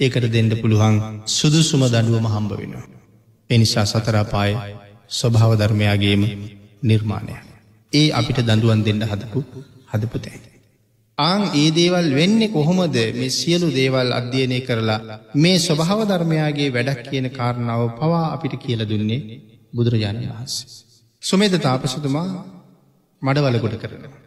ඒකට 0.00 0.26
දෙන්න 0.28 0.52
පුළුවන් 0.56 0.96
සුදුසුම 1.28 1.82
දඩුවම 1.86 2.26
හම්බ 2.26 2.52
වෙනවා. 2.52 2.86
එනිසා 3.50 3.86
සතරාපාය 3.86 4.52
ස්වභාව 5.10 5.52
ධර්මයාගේම 5.58 6.22
නිර්මාණය. 6.82 7.34
ඒ 7.92 8.08
අපිට 8.12 8.40
දඩුවන් 8.42 8.84
දෙන්න 8.84 9.02
හදපු 9.04 9.40
හදපුතැයි. 9.92 10.49
ආං 11.20 11.42
ඒ 11.54 11.68
දේවල් 11.70 12.08
වෙන්න 12.12 12.40
කොහොමද 12.48 12.96
මේ 13.14 13.30
සියලු 13.30 13.68
දේවල් 13.72 14.08
අධ්‍යයනය 14.12 14.58
කරලා 14.60 15.00
මේ 15.36 15.56
ස්වභාව 15.58 16.00
ධර්මයාගේ 16.04 16.68
වැඩක් 16.68 17.00
කියන 17.06 17.26
කාරණාව 17.30 17.82
පවා 17.98 18.26
අපිට 18.28 18.54
කියල 18.56 18.82
දුන්නේ 18.84 19.20
බුදුරජාණන් 19.74 20.30
වහන්සේ. 20.30 20.68
සුමේද 21.22 21.54
තාපසතුමා 21.58 22.28
මඩවලගොඩ 23.22 23.76
කරනවා. 23.76 24.20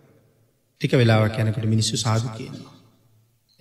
ටික 0.81 0.93
වෙලාවක් 0.93 1.35
යැනකට 1.37 1.65
මිනිස්සු 1.65 1.95
සාදු 1.97 2.27
කියනවා. 2.37 2.73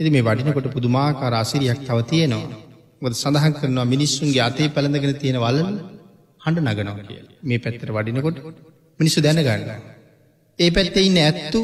එති 0.01 0.11
මේ 0.11 0.23
වඩිනකොට 0.23 0.69
පුදුමාකාර 0.69 1.35
අසිරියක් 1.35 1.81
තව 1.81 1.99
තියෙනවා. 2.05 2.61
ගොද 3.03 3.15
සඳහන් 3.15 3.55
කරනවා 3.55 3.87
මිනිස්සුන්ගේ 3.87 4.43
අතේ 4.43 4.69
පැළඳගෙන 4.69 5.15
තියෙන 5.15 5.39
වලන 5.39 5.77
හඬ 6.41 6.67
නගනවා 6.67 6.97
කිය 7.01 7.21
මේ 7.43 7.59
පැත්තර 7.59 7.91
වඩිනකොට 7.93 8.39
මිනිස්සු 9.01 9.19
දැනගන්න. 9.21 9.71
ඒ 10.59 10.71
පැත්තේ 10.71 11.05
ඉන්න 11.05 11.19
ඇත්තු 11.21 11.61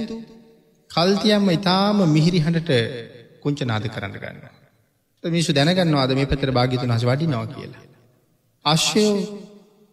කල්තියම්ම 0.90 1.50
ඉතාම 1.50 1.98
මිහිරි 2.08 2.40
හඬට 2.40 2.70
කුංච 3.40 3.60
නාද 3.62 3.84
කරන්න 3.86 4.14
ගන්න. 4.14 4.38
මිනිසු 5.24 5.52
දැනගන්නවාද 5.52 6.10
මේ 6.12 6.26
පැතර 6.26 6.50
භාගිතුන් 6.52 6.90
හස 6.90 7.04
වඩිනවා 7.04 7.46
කියලා. 7.48 7.84
අශ්‍යයෝ 8.64 9.16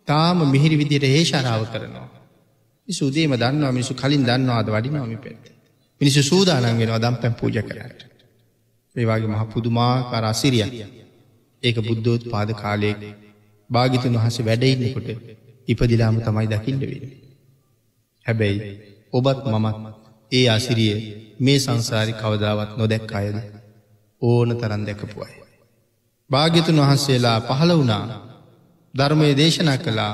තාම 0.08 0.38
මිහිරි 0.48 0.76
විදියට 0.78 1.08
ඒශාරාව 1.10 1.66
කරනවා. 1.68 2.08
සුදේම 2.88 3.34
දන්නවා 3.34 3.72
මිනිසු 3.72 3.93
කලින් 3.96 4.24
දන්නවාද 4.24 4.68
වඩිනාවමි 4.70 5.18
පැත්ත. 5.18 5.46
මිනිසු 6.02 6.22
සූදානන්ගෙනවා 6.24 7.00
දම් 7.00 7.16
පැම් 7.16 7.34
පූජ 7.34 7.58
කරට. 7.62 8.00
ඒවාගේ 8.96 9.30
මහ 9.30 9.43
පුදුමාකාර 9.48 10.26
අසිරිය 10.26 10.64
ඒක 11.64 11.78
බුද්ධෝත් 11.82 12.24
පාද 12.30 12.50
කාලයෙක් 12.54 13.02
භාගිතුන් 13.70 14.16
වහස 14.16 14.38
වැඩඉන්නකොට 14.41 15.10
ඉපදිලාම 15.68 16.18
තමයි 16.22 16.48
දකිින්ට 16.48 16.84
වෙන. 16.84 17.06
හැබැයි 18.26 18.60
ඔබත් 19.14 19.39
මමත් 19.54 19.95
ඒ 20.32 20.47
අසිරිය 20.49 20.95
මේ 21.39 21.59
සංසාරි 21.59 22.13
කවදාවත් 22.13 22.71
නොදැක් 22.78 23.11
අයද 23.11 23.38
ඕන 24.21 24.49
තරන් 24.51 24.84
දැකපු 24.86 25.17
අය. 25.21 25.36
භාග්‍යතුන් 26.30 26.82
වහන්සේලා 26.82 27.39
පහළ 27.41 27.73
වුණා 27.73 28.05
ධර්මය 28.93 29.28
දේශනා 29.38 29.78
කළා 29.78 30.13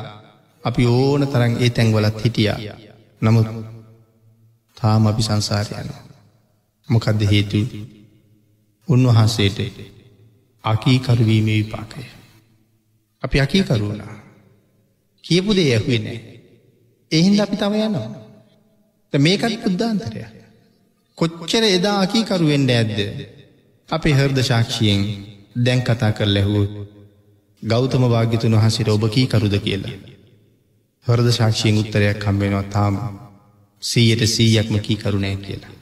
අපි 0.63 0.83
ඕන 0.87 1.21
තරන් 1.27 1.53
ඒ 1.59 1.69
තැන්වලත් 1.69 2.23
හිටියා 2.23 2.59
නමුත් 3.21 3.47
තාම 4.77 5.07
අපි 5.07 5.23
සංසාරයනවා. 5.23 6.03
මොකක්ද 6.89 7.21
හේතු 7.31 7.59
උන්වහන්සේට 8.87 9.59
අකීකරුවීම 10.63 11.47
විපාකය. 11.47 12.03
අපි 13.23 13.37
අකීකරුණා. 13.39 14.13
කියපු 15.23 15.55
දේ 15.55 15.69
ඇහුවේ 15.69 15.99
නෑ. 15.99 16.19
එහින්ද 17.11 17.39
අපි 17.39 17.55
තම 17.57 17.73
යනවා. 17.79 18.09
මේකත් 19.19 19.63
පුද්ධාන්තරය. 19.63 20.25
කොච්චර 21.17 21.63
එදා 21.69 21.97
අකීකරුවෙන්ඩ 22.01 22.69
ඇද්ද. 22.69 22.99
අපේ 23.89 24.13
හර්ද 24.13 24.37
ශාක්ෂියෙන් 24.41 25.01
දැන් 25.57 25.81
කතා 25.81 26.11
කර 26.11 26.27
ලැහූ 26.27 26.65
ගෞතම 27.63 28.03
භාග්‍යතුන් 28.09 28.55
වහසිට 28.55 28.87
ඔබ 28.87 29.03
කී 29.09 29.27
කරුද 29.27 29.55
කියලා. 29.59 29.97
හොරද 31.05 31.31
ශාක්ෂයෙන් 31.31 31.77
උත්තරයක් 31.77 32.19
කම්බෙනවා 32.19 32.63
තාම 32.69 32.95
සීයට 33.83 34.23
සීයක්ම 34.27 34.75
කී 34.79 34.97
කරුණෑ 34.97 35.37
කියලා. 35.37 35.73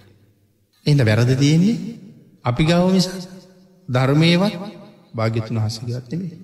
එඳ 0.85 1.01
වැරද 1.05 1.31
තියෙන්නේ 1.35 1.77
අපි 2.45 2.63
ගවමිස 2.63 3.07
ධර්මයවත් 3.89 4.55
භාගිතුන් 5.15 5.57
වහසගත්නෙමේ. 5.57 6.37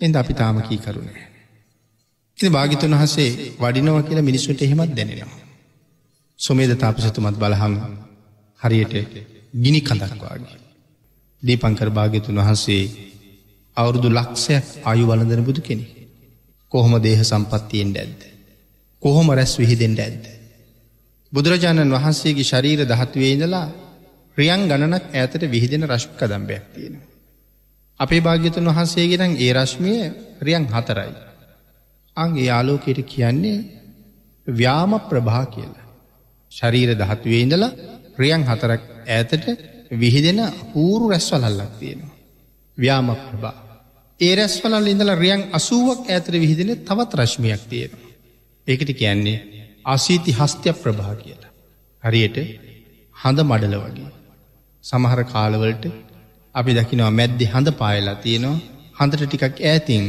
එද 0.00 0.14
අපි 0.14 0.34
තාම 0.34 0.62
කී 0.62 0.78
කරුණෑ. 0.78 1.26
ඉති 2.38 2.50
භාගිතුන් 2.50 2.94
වහසේ 2.94 3.30
වඩිනව 3.60 3.98
කියලා 4.02 4.22
මිනිස්සුට 4.22 4.62
එහෙමත් 4.62 4.96
දැනෙනවා. 4.96 5.45
සොමේද 6.38 6.72
තාපසතුමත් 6.74 7.36
බලහම් 7.36 7.74
හරියට 8.60 8.94
ගිනි 9.54 9.80
කඳක්වාගේ. 9.80 10.58
දීපංකර 11.42 11.88
භාග්‍යතුන් 11.90 12.36
වහන්සේ 12.36 12.82
අවුරුදු 13.76 14.08
ලක්ෂයක් 14.10 14.66
අයු 14.84 15.04
වලඳන 15.06 15.42
බුදු 15.42 15.60
කෙනෙ. 15.60 15.86
කොහොම 16.72 16.94
දේහ 16.98 17.20
සම්පත්තියෙන් 17.22 17.90
ඇද්ද. 17.94 18.20
කොහොම 19.02 19.28
රැස් 19.30 19.52
විහිදෙන්ට 19.56 19.98
ඇද්ද. 19.98 20.24
බුදුරජාණන් 21.32 21.94
වහන්සේගේ 21.94 22.44
ශරීර 22.44 22.80
දහත්වේදලා 22.84 23.68
රියන් 24.36 24.62
ගණනක් 24.66 25.04
ඇතට 25.14 25.42
විහිදෙන 25.46 25.82
රශ්ක 25.84 26.20
දම්බයක් 26.22 26.64
තියෙන. 26.72 26.94
අපේ 28.00 28.20
භාග්‍යතුන් 28.20 28.68
වහන්සේගෙනන් 28.68 29.32
ඒ 29.36 29.52
රශ්මිය 29.54 30.02
රියන් 30.42 30.64
හතරයි. 30.66 31.12
අන්ගේ 32.16 32.46
යාලෝකයට 32.46 33.00
කියන්නේ 33.06 33.58
ව්‍යාම 34.46 34.92
ප්‍රභා 35.02 35.46
කියලා. 35.48 35.85
ශරීර 36.56 36.90
දහත්වේදලා 36.94 37.70
රියන් 38.18 38.42
හතරක් 38.44 38.82
ඇතට 39.08 39.46
විහිදෙන 39.92 40.40
පූරු 40.72 41.04
රැස්වලල්ලක් 41.08 41.72
තියෙනවා. 41.80 42.14
ව්‍යාම 42.78 43.08
ප්‍රභා. 43.22 43.54
ඒ 44.20 44.34
රැස්වලල් 44.34 44.86
ඉඳල 44.86 45.12
රියන් 45.16 45.42
අසුවක් 45.52 46.00
ඇතර 46.08 46.34
විහිදෙන 46.34 46.70
තවත් 46.80 47.12
රශ්මියක් 47.14 47.62
තියෙනවා. 47.64 48.10
ඒකට 48.66 48.90
කියන්නේ 48.92 49.38
අසීති 49.86 50.32
හස්තය 50.32 50.72
ප්‍රභා 50.74 51.14
කියලා. 51.16 51.52
හරියට 52.02 52.38
හඳ 53.16 53.38
මඩල 53.42 53.76
වගේ. 53.78 54.10
සමහර 54.84 55.20
කාලවලට 55.24 55.84
අපි 56.54 56.72
දකිනවා 56.72 57.10
මැද්දි 57.10 57.44
හඳ 57.44 57.68
පායලා 57.72 58.16
තියෙනවා 58.16 58.58
හඳට 58.98 59.24
ටිකක් 59.24 59.56
ඈතින් 59.62 60.04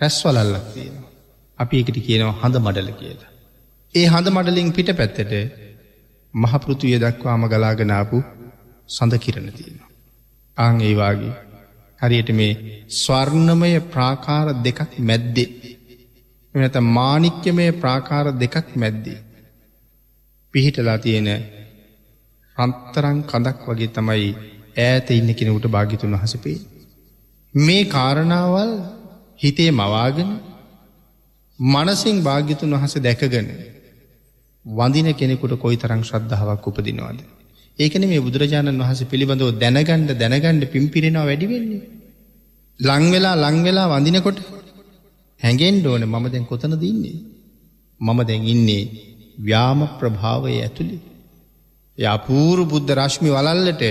රැස්වලල්ලක් 0.00 0.66
තියෙනවා. 0.74 1.10
අපි 1.58 1.76
එකට 1.82 1.98
කියනවා 2.06 2.38
හඳ 2.40 2.56
මඩල 2.58 2.90
කියලා. 2.92 3.30
ඒ 3.94 4.06
හඳ 4.06 4.28
මඩලින් 4.30 4.72
පිට 4.72 4.90
පැත්තට 4.92 5.32
මහපෘතිය 6.36 6.96
දක්වාම 6.98 7.42
ගලාගෙනාපු 7.46 8.18
සඳ 8.88 9.14
කිරණ 9.18 9.50
තියෙනවා. 9.52 9.90
ආං 10.56 10.80
ඒවාගේ 10.80 11.34
හරියට 12.00 12.30
මේ 12.32 12.52
ස්වර්ණමය 12.94 13.72
ප්‍රාකාර 13.90 14.48
දෙකක් 14.60 14.92
මැද්දේ 15.00 15.48
එනත 16.54 16.76
මානික්‍යමය 16.90 17.66
ප්‍රාකාර 17.74 18.26
දෙකක් 18.34 18.68
මැද්දී. 18.74 19.18
පිහිටලා 20.54 20.98
තියෙන 20.98 21.28
රන්තරං 22.56 23.18
කඳක් 23.22 23.62
වගේ 23.66 23.90
තමයි 23.90 24.28
ඈත 24.78 25.08
ඉන්න 25.10 25.30
කෙනෙකුට 25.34 25.66
භාගිතුන් 25.68 26.14
වහසපේ. 26.14 26.58
මේ 27.54 27.82
කාරණාවල් 27.86 28.72
හිතේ 29.40 29.70
මවාගෙන 29.72 30.30
මනසිං 31.58 32.18
භාග්‍යතුන් 32.22 32.74
වහස 32.74 32.94
දැකගන 32.98 33.48
වඳින 34.66 35.08
කෙනෙකුට 35.14 35.54
කොයි 35.60 35.76
තරං 35.76 36.02
ශ්‍රද්ධාවක් 36.02 36.66
උපදිනවාද. 36.66 37.18
ඒකන 37.78 38.04
මේ 38.08 38.20
බුදුරජාණන් 38.20 38.82
වහස 38.82 39.00
පිළිබඳව 39.04 39.50
දැනගණ්ඩ 39.58 40.10
දැනගණ්ඩ 40.12 40.70
පිම්පිරෙනවා 40.72 41.26
වැඩිවෙන්නේ. 41.26 41.82
ලංවෙලා 42.80 43.36
ලංවෙලා 43.36 43.88
වඳිනකොට 43.88 44.38
හැඟෙන්ඩ 45.40 45.86
ඕන 45.86 46.04
මම 46.04 46.24
දැන් 46.32 46.46
කොතන 46.46 46.74
දන්නේ. 46.74 47.18
මම 48.00 48.18
දැන් 48.24 48.42
ඉන්නේ 48.44 48.82
ව්‍යාම 49.38 49.80
ප්‍රභාවය 49.98 50.56
ඇතුළි. 50.56 50.98
යපූරු 51.98 52.64
බුද්ධ 52.66 52.90
රශ්මි 52.92 53.30
වලල්ලට 53.30 53.84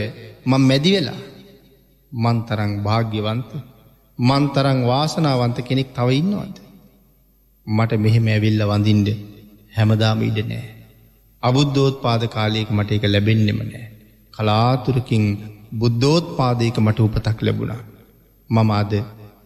මං 0.45 0.61
මැදි 0.61 0.91
වෙලා 0.95 1.21
මන්තරං 2.11 2.73
භාග්‍යවන්ත 2.83 3.51
මන්තරං 4.19 4.79
වාසනාවන්ත 4.83 5.57
කෙනෙක් 5.59 5.89
තව 5.93 6.09
ඉන්නවද. 6.13 6.55
මට 7.67 7.91
මෙහෙම 7.97 8.27
ඇවිල්ල 8.27 8.61
වඳින්ඩ 8.63 9.09
හැමදාම 9.75 10.21
ඉඩ 10.21 10.39
නෑ. 10.45 10.67
අබුද්ධෝත් 11.43 11.95
පාද 12.01 12.21
කාලයක 12.27 12.69
මට 12.69 12.89
එක 12.91 13.05
ලැබෙන්නෙම 13.07 13.59
නෑ. 13.63 13.85
කලාතුරකින් 14.33 15.25
බුද්ධෝත් 15.73 16.25
පාදයක 16.37 16.77
මට 16.77 16.99
උපතක් 16.99 17.39
ලැබුණා. 17.41 17.81
මම 18.49 18.71
අද 18.71 18.91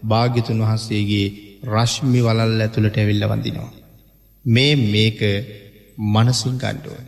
භාග්‍යතුන් 0.03 0.59
වහන්සේගේ 0.59 1.27
රශ්මි 1.67 2.19
වලල් 2.21 2.61
ඇතුළට 2.61 2.97
ඇවිල්ල 2.97 3.25
වඳිනවා. 3.25 3.71
මේ 4.45 4.73
මේක 4.85 5.19
මනසින් 6.07 6.55
ගණ්ඩුවන. 6.57 7.07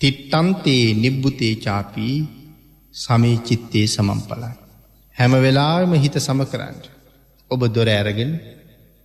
තිට්ටන්තේ 0.00 0.84
නිබ්බුතේ 0.94 1.54
චාපී 1.56 2.16
සමේ 2.94 3.36
චිත්තේ 3.38 3.86
සමම්පලයි. 3.86 4.52
හැම 5.16 5.32
වෙලාම 5.38 5.92
හිත 5.94 6.16
සම 6.18 6.40
කරන්න. 6.44 6.76
ඔබ 7.50 7.60
දොර 7.68 7.88
ඇරගෙන 7.88 8.32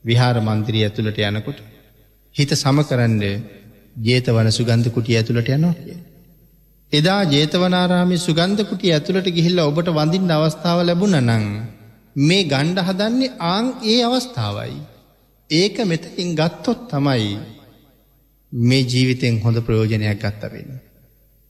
විහාර 0.04 0.38
මන්දිරී 0.40 0.84
ඇතුළට 0.84 1.20
යනකොට. 1.22 1.60
හිත 2.36 2.52
සම 2.54 2.78
කරන්න 2.84 3.24
ජේතවන 4.00 4.50
සුගන්ධ 4.52 4.90
කුටිය 4.90 5.18
ඇතුළට 5.18 5.50
යනවා 5.50 5.76
කිය. 5.78 5.98
එදා 6.92 7.22
ජේතවනාරාමි 7.26 8.18
සුගන්ධ 8.18 8.64
කුටිය 8.64 8.94
ඇතුළට 8.94 9.28
ගිහිල්ල 9.30 9.60
ඔබට 9.62 9.90
වඳින් 9.90 10.32
අවස්ථාව 10.32 10.80
ලැබුණ 10.82 11.18
නං. 11.20 11.46
මේ 12.20 12.44
ගණ්ඩ 12.44 12.86
හදන්නේ 12.88 13.36
ආං 13.48 13.68
ඒ 13.86 14.00
අවස්ථාවයි. 14.04 14.78
ඒක 15.50 15.78
මෙතකින් 15.86 16.32
ගත්තොත් 16.36 16.82
තමයි 16.90 17.32
මේ 18.52 18.84
ජීවිතෙන් 18.86 19.42
හොඳ 19.42 19.58
ප්‍රයෝජනයක් 19.62 20.20
ගත්තවෙන්න. 20.20 20.72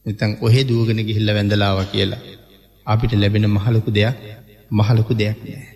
නිතන් 0.06 0.32
ඔහෙ 0.42 0.62
දුවගෙන 0.64 1.02
ගිහිල්ල 1.02 1.30
වැඳලාව 1.32 1.80
කියලා. 1.92 2.22
අපිට 2.86 3.14
ලැබෙන 3.16 3.48
මහලොකු 3.50 3.92
දෙයක් 3.92 4.18
මහලොකු 4.72 5.14
දෙයක් 5.14 5.40
නෑ. 5.46 5.71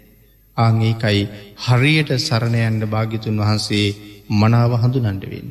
ආංඒකයි 0.57 1.21
හරියට 1.65 2.09
සරණයන්ට 2.19 2.83
භාගිතුන් 2.85 3.37
වහන්සේ 3.37 3.87
මනාව 4.31 4.71
හඳු 4.75 4.99
නන්ඩවෙන්න. 5.01 5.49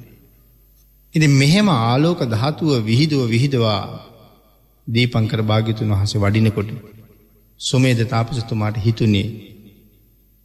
ඉති 1.14 1.26
මෙහෙම 1.32 1.68
ආලෝක 1.70 2.20
ධාතුව 2.28 2.70
විහිදුව 2.84 3.22
විහිදවා 3.28 3.82
දීපංකර 4.86 5.40
භාගිතුන් 5.42 5.92
වහසේ 5.92 6.22
වඩිනකොට 6.22 6.70
සුමේද 7.60 8.00
තාපසතුමාට 8.08 8.76
හිතුනේ 8.76 9.28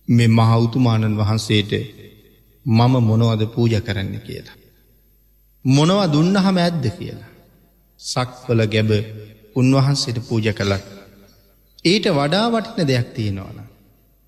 මෙ 0.07 0.25
මහෞතුමාණන් 0.29 1.17
වහන්සේට 1.17 1.71
මම 2.65 2.93
මොනවද 3.01 3.41
පූජ 3.47 3.73
කරන්න 3.79 4.15
කියලා. 4.19 4.57
මොනව 5.65 5.99
දුන්න 6.11 6.35
හම 6.35 6.57
ඇද්ද 6.57 6.85
කියලා. 6.89 7.31
සක්වල 7.99 8.61
ගැබ 8.67 8.91
උන්වහන්සේට 9.55 10.19
පූජ 10.27 10.47
කළක්. 10.51 10.85
ඊට 11.85 12.05
වඩා 12.09 12.47
වටින 12.49 12.87
දෙයක් 12.87 13.09
තියෙනවන. 13.13 13.68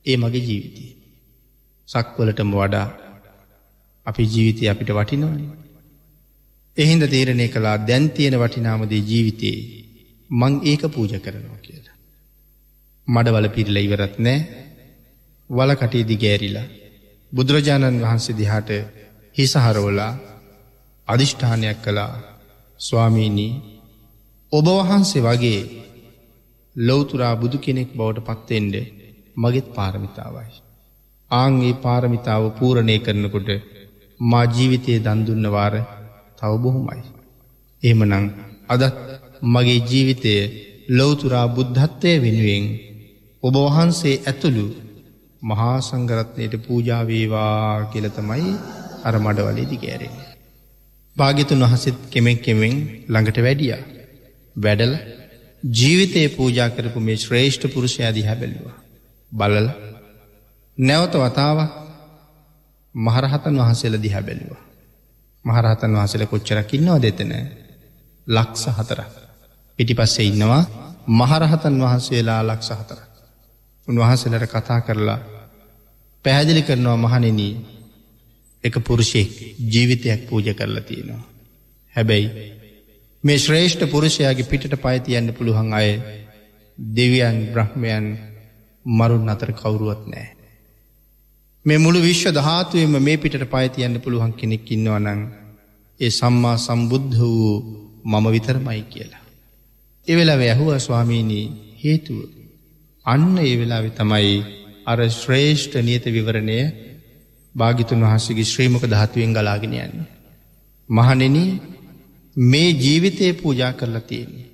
ඒ 0.06 0.18
මගේ 0.18 0.42
ජීවිතය. 0.42 0.86
සක්වලටම 1.88 2.52
වඩා 2.54 2.88
අපි 4.06 4.24
ජීවිතය 4.26 4.64
අපිට 4.68 4.92
වටිනවන. 4.92 5.42
එහින්ද 6.78 7.04
තේරණය 7.06 7.48
කලා 7.48 7.78
දැන් 7.82 8.06
තියෙන 8.10 8.36
වටිනාමදේ 8.36 9.02
ජීවිතයේ 9.04 9.60
මං 10.30 10.54
ඒක 10.64 10.84
පූජ 10.90 11.14
කරනවා 11.20 11.60
කියලා. 11.60 11.98
මඩවල 13.08 13.48
පිරිල 13.50 13.78
ඉවරත් 13.78 14.16
නෑ 14.20 14.40
වල 15.50 15.72
කටේ 15.76 16.04
දිගෑරිලා 16.06 16.68
බුදුරජාණන් 17.32 18.02
වහන්සේ 18.02 18.38
දිහාට 18.38 18.70
හිසහරෝලා 19.36 20.14
අධිෂ්ඨානයක් 21.08 21.80
කළා 21.82 22.14
ස්වාමීණී 22.80 23.54
ඔබ 24.52 24.68
වහන්සේ 24.70 25.22
වගේ 25.22 25.62
ලොවතුරා 26.76 27.36
බුදු 27.36 27.58
කෙනෙක් 27.58 27.90
බවට 27.94 28.26
පත්තෙන්ඩ 28.28 28.76
මගෙත් 29.36 29.68
පාරමිතාවයි. 29.76 30.52
ආංගේ 31.32 31.74
පාරමිතාව 31.76 32.44
පූරණය 32.58 32.96
කරනකොට 33.00 33.50
මා 34.20 34.46
ජීවිතයේ 34.48 35.00
දන්දුන්නවාර 35.00 35.76
තව 36.40 36.52
බොහොමයි. 36.58 37.02
එමනං 37.84 38.26
අදත් 38.70 38.98
මගේ 39.44 39.80
ජීවිතය 39.82 40.34
ලොවතුරා 40.90 41.48
බුද්ධත්වය 41.48 42.12
වෙනුවෙන් 42.20 42.66
ඔබ 43.44 43.56
වහන්සේ 43.58 44.22
ඇතුළු 44.22 44.66
මහා 45.42 45.78
සංගරත්නයට 45.82 46.56
පූජාවේවා 46.66 47.86
කියලතමයි 47.86 48.52
අර 49.04 49.16
මඩවලේදි 49.20 49.78
ගෑරෙන. 49.78 50.16
භාගිතුන් 51.16 51.64
වහසෙත් 51.64 51.98
කෙමෙක් 52.10 52.40
කෙමෙන් 52.42 52.76
ළඟට 53.08 53.38
වැඩිය. 53.38 53.74
වැඩල 54.56 54.94
ජීවිතය 55.64 56.22
පූජා 56.30 56.70
කරපු 56.70 57.00
මේ 57.00 57.18
ශ්‍රේෂ්ඨ 57.18 57.74
පුරුෂයාදී 57.74 58.24
හැබැලවා. 58.24 58.81
බලල 59.32 59.68
නැවත 60.78 61.14
වතාව 61.16 61.60
මහරහතන් 62.96 63.56
වහන්සේල 63.58 63.96
දිහැ 63.98 64.22
බැලවා. 64.22 64.62
මහරහතන් 65.46 65.92
වහසල 65.94 66.24
කොච්චරකින්නවා 66.26 67.00
දෙතන 67.00 67.32
ලක්ස 68.28 68.64
හතර. 68.70 69.00
පිටි 69.80 69.94
පස්සේ 69.94 70.26
ඉන්නවා 70.26 70.64
මහරහතන් 71.10 71.76
වහන්සේලා 71.80 72.42
ලක්ස 72.44 72.70
හතර. 72.72 73.00
උන්වහන්සලට 73.88 74.46
කතා 74.48 74.82
කරලා 74.82 75.20
පැහැදිලි 76.26 76.62
කරනවා 76.62 76.98
මහනෙනී 76.98 77.54
එක 78.64 78.76
පුරුෂයෙක් 78.80 79.32
ජීවිතයක් 79.66 80.22
පූජ 80.24 80.54
කරලා 80.54 80.82
තියෙනවා. 80.82 81.24
හැබැයි 81.94 82.30
මේ 83.24 83.38
ශ්‍රේෂ්ඨ 83.38 83.86
පුරුෂයාගේ 83.88 84.44
පිටට 84.46 84.76
පයිතියන්න 84.78 85.34
පුළුවන් 85.34 85.74
අය 85.74 85.90
දෙවියන් 86.78 87.38
බ්‍රහ්මයන් 87.54 88.06
මරුන් 88.86 89.30
අතර 89.30 89.52
කවුරුවත් 89.52 90.04
නෑ. 90.08 90.30
මේ 91.66 91.78
මුළු 91.78 92.00
විශ්ව 92.02 92.34
ධාතුවම 92.34 92.94
මේ 93.00 93.18
පිටට 93.18 93.46
පයිතියන්න 93.46 94.02
පුළුවන් 94.02 94.32
කෙනෙක් 94.32 94.72
ඉන්නවනං 94.72 95.22
ඒ 96.00 96.10
සම්මා 96.10 96.58
සම්බුද්ධ 96.58 97.18
වූ 97.20 97.52
මම 98.04 98.26
විතරමයි 98.32 98.82
කියලා. 98.82 99.24
එවෙලා 100.08 100.40
ඇහුව 100.44 100.70
ස්වාමීණී 100.78 101.46
හේතුව. 101.84 102.20
අන්න 103.06 103.38
ඒ 103.38 103.56
වෙලාවෙ 103.58 103.90
තමයි 103.90 104.32
අර 104.86 105.00
ශ්‍රේෂ්ඨ 105.10 105.78
නියත 105.82 106.06
විවරණය 106.06 106.60
භාගිතුන් 107.56 108.02
වහන්සේගේ 108.02 108.44
ශ්‍රීමක 108.44 108.84
ධාතුවෙන් 108.86 109.34
ගලාගෙන 109.34 109.74
යන්න. 109.76 109.96
මහනෙන 110.90 111.38
මේ 112.36 112.70
ජීවිතය 112.76 113.34
පූජා 113.34 113.74
කරලා 113.74 114.02
තියෙන්නේ. 114.02 114.50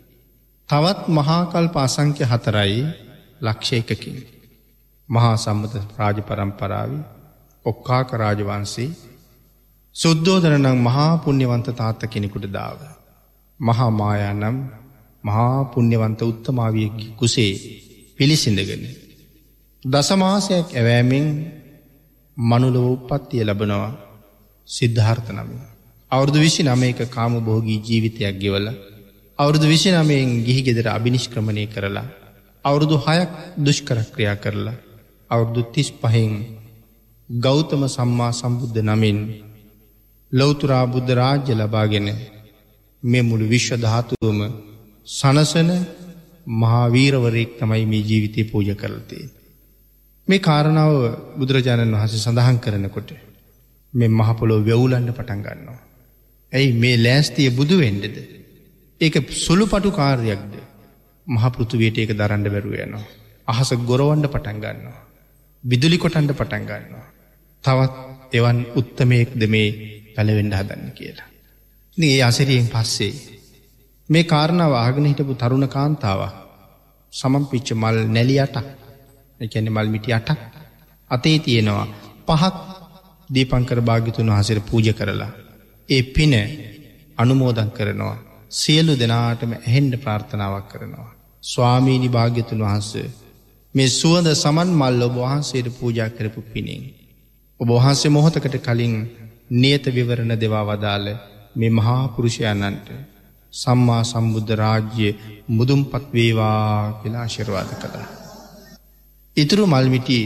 තවත් 0.70 1.02
මහාකල් 1.10 1.68
පාසංක්‍ය 1.68 2.24
හතරයි 2.24 3.07
ලක්ෂයකකින්. 3.42 4.18
මහා 5.10 5.36
සම්මත 5.36 5.74
රාජ 5.98 6.18
පරම්පරාව 6.22 6.92
ඔක්කාක 7.66 8.10
රාජවන්සේ 8.14 8.90
සුද්දෝදරනම් 9.96 10.78
මහා 10.80 11.12
පුුණ්‍යවන්ත 11.18 11.68
තාත්ත 11.76 12.02
කෙනෙකුට 12.06 12.48
දාව. 12.50 12.80
මහා 13.60 13.90
මායා 13.92 14.34
නම් 14.34 14.58
මහා 15.24 15.58
පුුණ්‍යවන්ත 15.66 16.22
උත්තමාවිය 16.24 16.90
කුසේ 17.16 17.54
පිළිසිඳගෙන. 18.18 18.84
දසමාසයක් 19.84 20.68
ඇවෑමෙන් 20.72 21.26
මනුලව 22.38 22.86
උපත්තිය 22.88 23.44
ලබනවා 23.44 23.90
සිද්ධාර්ථ 24.68 25.30
නම. 25.32 25.50
අවුරදු 26.12 26.38
විසි 26.40 26.62
නමයක 26.64 27.00
කාම 27.10 27.34
බෝගී 27.42 27.80
ජීවිතයක් 27.80 28.36
ගෙවල 28.40 28.68
අවුරදු 29.40 29.66
විසි 29.66 29.90
නමයෙන් 29.92 30.30
ගිහි 30.44 30.62
ගෙදර 30.62 30.88
අභිනිෂ්ක්‍රමණය 30.90 31.66
කරලා 31.68 32.08
අවුරුදු 32.68 32.98
හයක් 32.98 33.32
දුෂ්කරක්‍රියා 33.60 34.36
කරලා 34.36 34.78
අවුරුදු 35.30 35.62
තිස් 35.74 35.90
පහෙන් 35.94 36.34
ගෞතම 37.30 37.82
සම්මා 37.88 38.32
සම්බුද්ධ 38.32 38.80
නමින් 38.84 39.20
ලොවතුරා 40.32 40.86
බුද්ධ 40.86 41.12
රාජ්‍ය 41.14 41.54
ලබාගෙන 41.54 42.08
මෙ 43.04 43.20
මුළු 43.22 43.46
විශ්ව 43.46 43.76
ධාතුවම 43.78 44.40
සනසන 45.08 45.70
මහාවීරවරයෙක් 46.56 47.52
තමයි 47.60 47.86
මේ 47.86 48.02
ජීවිතය 48.02 48.42
පූජ 48.44 48.70
කරලතේ. 48.74 49.26
මේ 50.28 50.40
කාරණාව 50.40 50.94
බුදුරජාණන් 51.38 51.96
වහස 51.96 52.16
සඳහන් 52.18 52.58
කරනකොට 52.58 53.10
මෙ 53.94 54.06
මහපොලෝ 54.10 54.60
වැවුලන්න 54.62 55.10
පටන් 55.10 55.42
ගන්නවා. 55.42 55.80
ඇයි 56.54 56.74
මේ 56.74 56.96
ලෑස්තිය 56.98 57.50
බුදු 57.52 57.76
වෙන්ඩද. 57.78 58.18
ඒක 59.02 59.16
සුළු 59.36 59.66
පටු 59.66 59.92
කාර්යක්ද 59.92 60.54
මහපෘතුවයට 61.28 61.98
ඒක 61.98 62.12
දරන්ඩ 62.14 62.48
බැරුව 62.48 62.74
යනවා. 62.78 63.06
අහස 63.48 63.70
ගොරවන්ඩ 63.84 64.28
පටන් 64.28 64.60
ගන්නවා. 64.60 65.00
විදුලි 65.64 65.98
කොටන්ඩ 65.98 66.32
පටන් 66.32 66.66
ගන්නවා. 66.66 67.06
තවත් 67.64 67.96
එවන් 68.34 68.60
උත්තමයෙක්ද 68.76 69.42
මේ 69.48 69.68
පැළවෙඩ 70.16 70.54
හදන්න 70.54 70.92
කියලා. 70.92 71.30
ඒ 71.98 72.20
අසිරියෙන් 72.22 72.68
පස්සේ. 72.68 73.14
මේ 74.10 74.24
කාරණාව 74.24 74.74
ආගන 74.76 75.06
හිටපු 75.06 75.34
තරුණ 75.36 75.68
කාන්තාව 75.68 76.22
සමම් 77.14 77.46
පිච්ච 77.46 77.70
මල් 77.74 77.98
නැලියට 78.08 78.56
එකැන 79.40 79.68
මල්මිටි 79.70 80.14
අටක් 80.14 80.42
අතේ 81.12 81.38
තියෙනවා 81.40 81.88
පහක් 82.28 82.56
දීපංකර 83.30 83.80
භාගිතුන් 83.82 84.30
වහසර 84.30 84.60
පූජ 84.62 84.88
කරලා. 84.94 85.32
ඒ 85.90 86.04
පින 86.06 86.34
අනුමෝදන් 87.18 87.72
කරනවා. 87.72 88.18
සියලු 88.52 88.94
දෙනාටම 88.96 89.52
ඇහෙන්ඩ 89.58 89.94
ප්‍රාර්ථනාවක් 89.98 90.68
කරනවා. 90.70 91.17
ස්වාමීණි 91.48 92.10
භාග්‍යතුන් 92.10 92.62
වහන්සේ 92.62 93.08
මේ 93.76 93.90
සුවද 93.92 94.28
සමන් 94.34 94.70
මල් 94.74 95.02
ඔබ 95.02 95.16
වහන්සේට 95.18 95.68
පූජා 95.74 96.10
කරපු 96.10 96.42
පිණින්. 96.44 96.84
ඔබ 97.60 97.70
වහන්සේ 97.70 98.10
මොහොතකට 98.10 98.56
කලින් 98.60 98.96
නියත 99.54 99.86
විවරණ 99.88 100.34
දෙවා 100.36 100.66
වදාළ 100.66 101.08
මේ 101.56 101.72
මහා 101.72 102.02
පුරුෂයන්නන්ට 102.08 102.88
සම්මා 103.54 104.02
සම්බුද්ධ 104.04 104.54
රාජ්‍ය 104.56 105.10
මුදුම් 105.50 105.82
පත්වේවා 105.86 107.00
කියලා 107.00 107.24
ආශිර්වාද 107.24 107.72
කළා. 107.76 108.08
ඉතුරු 109.38 109.64
මල්මිටි 109.68 110.20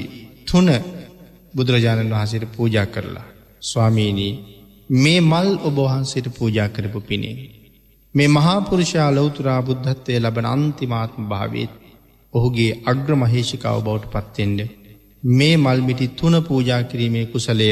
තුන 0.47 0.69
බුදුරජාණන් 1.53 2.13
වහන්සේට 2.13 2.45
පූජා 2.55 2.87
කරලා. 2.87 3.27
ස්වාමීණී 3.61 4.33
මේ 4.95 5.19
මල් 5.21 5.49
ඔබවහන්සේට 5.63 6.27
පූජා 6.37 6.69
කරපු 6.69 6.99
පිණේ. 7.01 7.60
මේ 8.15 8.27
මහාපුරුෂා 8.27 9.09
ලෞතුරා 9.09 9.61
බුද්ධත්වය 9.61 10.15
ලබන 10.19 10.47
අන්තිමාත්ම 10.47 11.27
භාවීත් 11.27 11.73
ඔහුගේ 12.33 12.71
අග්‍රමහේෂිකාව 12.85 13.77
බවට 13.79 14.11
පත්තෙන්ඩ. 14.13 14.59
මේ 15.23 15.55
මල්මිටි 15.57 16.07
තුන 16.13 16.35
පූජා 16.43 16.81
කිරීමේ 16.83 17.25
කුසලය 17.25 17.67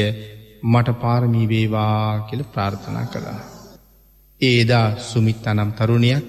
මට 0.64 0.94
පාරමී 1.00 1.48
වේවා 1.48 2.20
කියල 2.20 2.42
ප්‍රාර්ථනා 2.44 3.06
කළා. 3.06 3.40
ඒ 4.40 4.54
එදා 4.60 4.86
සුමිත් 5.00 5.46
අනම් 5.46 5.72
තරුණයක් 5.72 6.24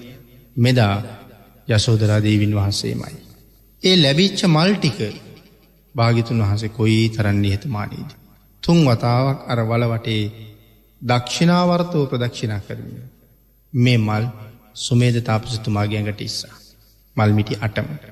මෙදා 0.56 0.96
යසෝදරාදීවින් 1.68 2.54
වහන්සේමයි. 2.54 3.16
ඒ 3.82 3.96
ලැබිච්ච 3.96 4.40
මල්ටික 4.48 5.00
භාගිතුන් 5.94 6.44
වහසේ 6.44 6.68
කොයි 6.70 7.00
තරන්නේ 7.08 7.54
හිතමානීද. 7.54 8.10
තුන් 8.62 8.84
වතාවක් 8.86 9.38
අර 9.48 9.60
වලවටේ 9.64 10.22
දක්ෂිනාවර්තව 11.02 12.06
ප්‍රදක්ෂිනා 12.06 12.60
කරමිය. 12.60 13.11
මේ 13.72 13.98
මල් 13.98 14.24
සුමේද 14.76 15.16
තාපසතුමාගේඟට 15.20 16.20
ඉස්සා. 16.20 16.54
මල්මිටි 17.16 17.58
අටමට. 17.60 18.04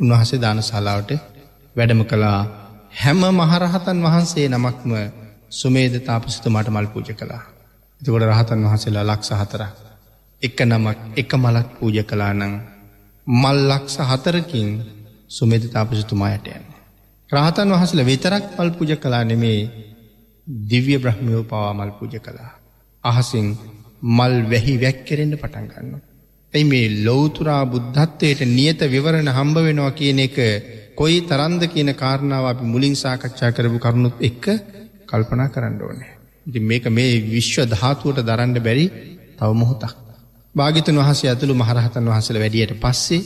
උන්වහසේ 0.00 0.40
දාන 0.40 0.62
ශලාවට 0.62 1.10
වැඩම 1.76 2.02
කළා 2.04 2.40
හැම 2.94 3.22
මහරහතන් 3.32 3.98
වහන්සේ 4.02 4.48
නමක්ම 4.48 4.92
සුමේද 5.50 5.94
තාපසිතුමාට 6.00 6.68
මල් 6.68 6.88
පූජ 6.88 7.10
කළා. 7.12 7.42
එතකොට 8.00 8.24
රහතන් 8.24 8.64
වහසේලා 8.64 9.04
ලක්ෂ 9.04 9.32
හතර. 9.32 9.62
එක 10.42 10.58
නමක් 10.62 10.98
එක 11.16 11.30
මලක් 11.34 11.68
පූජ 11.78 11.98
කලා 12.02 12.32
නං 12.34 12.54
මල් 13.26 13.58
ලක්ෂ 13.68 13.96
හතරකින් 14.02 14.68
සුමේද 15.28 15.64
තාපසිතුමායට 15.68 16.46
යන්න. 16.48 16.66
රහතන් 17.30 17.72
වහසල 17.72 18.00
විතරක් 18.02 18.44
මල් 18.54 18.70
පූජ 18.70 18.92
කලා 18.96 19.24
නෙමේ 19.24 19.60
දිව්‍ය 20.66 20.98
බ්‍රහ්මියෝ 20.98 21.44
පවා 21.44 21.72
මල් 21.74 21.92
පූජ 21.92 22.14
කළා. 22.18 22.52
අහසින් 23.04 23.48
මල් 24.02 24.34
වැහි 24.50 24.74
වැැක්කෙරෙන්ට 24.76 25.36
පටන්ගන්න. 25.36 26.00
ඇයි 26.54 26.64
මේ 26.64 27.04
ලෝතුරා 27.04 27.62
බුද්ධත්වයට 27.66 28.40
නියත 28.48 28.80
විවරණ 28.86 29.28
හම්බ 29.28 29.56
වෙනවා 29.60 29.92
කියන 29.92 30.18
එක 30.18 30.36
කොයි 30.94 31.20
තරන්ද 31.22 31.62
කියන 31.66 31.90
කාරණාව 31.94 32.44
අපි 32.46 32.64
මුලින් 32.64 32.94
සාකච්ඡා 32.94 33.52
කරපු 33.52 33.78
කරුණුත් 33.78 34.16
එක්ක 34.20 34.44
කල්පනා 35.06 35.48
කරන්න 35.48 35.82
ඕනේ. 35.82 36.12
ඉති 36.46 36.60
මේක 36.60 36.84
මේ 36.88 37.12
විශ්ව 37.26 37.64
ධාතුවට 37.66 38.20
දරන්න 38.22 38.54
බැරි 38.58 38.86
තව 39.36 39.50
මොහොතක්. 39.54 39.96
භාගිතන් 40.54 40.98
වහසේ 40.98 41.30
ඇතුළු 41.30 41.54
මහරහතන් 41.54 42.06
වහසල 42.06 42.38
වැඩියට 42.38 42.72
පස්සේ 42.80 43.22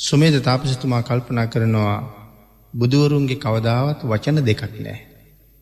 සුමේද 0.00 0.36
තාපසිතුමා 0.40 1.02
කල්පනා 1.02 1.46
කරනවා 1.46 1.98
බුදුවරුන්ගේ 2.74 3.36
කවදාවත් 3.36 4.00
වචන 4.04 4.38
දෙකක් 4.42 4.62
නෑ. 4.78 4.98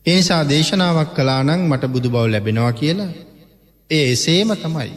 එනිසා 0.05 0.41
දේශනාවක් 0.43 1.09
කලානං 1.15 1.61
මට 1.61 1.83
බුදු 1.87 2.09
බව 2.09 2.25
ලැබෙනවා 2.27 2.73
කියලා 2.73 3.11
ඒ 3.89 4.05
එසේම 4.11 4.51
තමයි. 4.55 4.91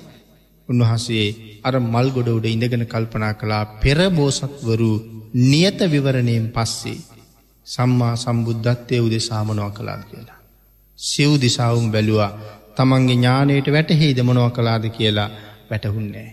උන්වහන්සේ 0.68 1.26
අර 1.62 1.74
මල් 1.82 2.08
ගොඩ 2.10 2.28
උඩ 2.28 2.46
ඉඳගෙන 2.46 2.84
කල්පනා 2.84 3.32
කළා 3.32 3.64
පෙර 3.80 3.98
බෝසත්වරු 4.10 4.90
නියත 5.42 5.80
විවරණයෙන් 5.86 6.46
පස්සේ 6.48 6.98
සම්මා 7.66 8.14
සම්බුද්ධත්වය 8.16 8.98
උදෙ 8.98 9.18
සාමනව 9.20 9.68
කලාද 9.72 10.02
කියලා. 10.04 10.38
සිව් 10.98 11.32
දිසාවුම් 11.36 11.86
බැලුවා 11.90 12.32
තමන්ගේ 12.76 13.16
ඥානයට 13.16 13.68
වැටහෙහිද 13.68 14.18
මොනව 14.22 14.46
කලාද 14.50 14.84
කියලා 14.90 15.30
වැටහුන්නේ. 15.70 16.28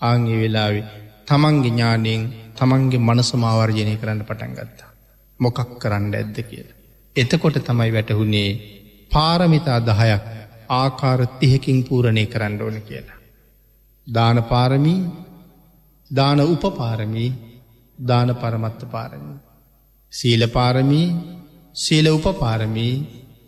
ආංගේ 0.00 0.38
වෙලාවෙ 0.38 0.82
තමන්ගේ 1.28 1.70
ඥානයෙන් 1.70 2.22
තමන්ගේ 2.54 3.00
මනසමාවර්ජනය 3.00 3.94
කරන්න 3.96 4.22
පටන් 4.22 4.52
ගත්තා. 4.52 4.90
මොකක් 5.40 5.58
කරන්න 5.78 6.14
ඇද්ද 6.14 6.36
කියල. 6.44 6.68
එතකොට 7.16 7.56
තමයි 7.60 7.90
වැටහුණේ 7.92 8.50
පාරමිතා 9.12 9.78
දහයක් 9.82 10.24
ආකාර 10.70 11.20
තිහකින් 11.38 11.78
පූරණය 11.84 12.24
කරන්න 12.26 12.62
ඕන 12.62 12.76
කියලා. 12.82 13.20
දාන 14.06 14.38
පාරමී 14.42 15.00
දාන 16.10 16.40
උපපාරමී 16.46 17.30
දාන 17.98 18.28
පරමත්ත 18.34 18.82
පාරමී. 18.90 19.38
සීල 20.12 20.42
පාරමී 20.48 21.08
සීල 21.76 22.06
උපපාරමී 22.08 22.94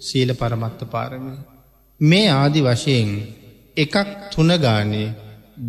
සීල 0.00 0.30
පරමත්ත 0.34 0.80
පාරමී. 0.90 1.38
මේ 2.00 2.28
ආදි 2.30 2.60
වශයෙන් 2.60 3.10
එකක් 3.76 3.96
තුනගානේ 4.32 5.14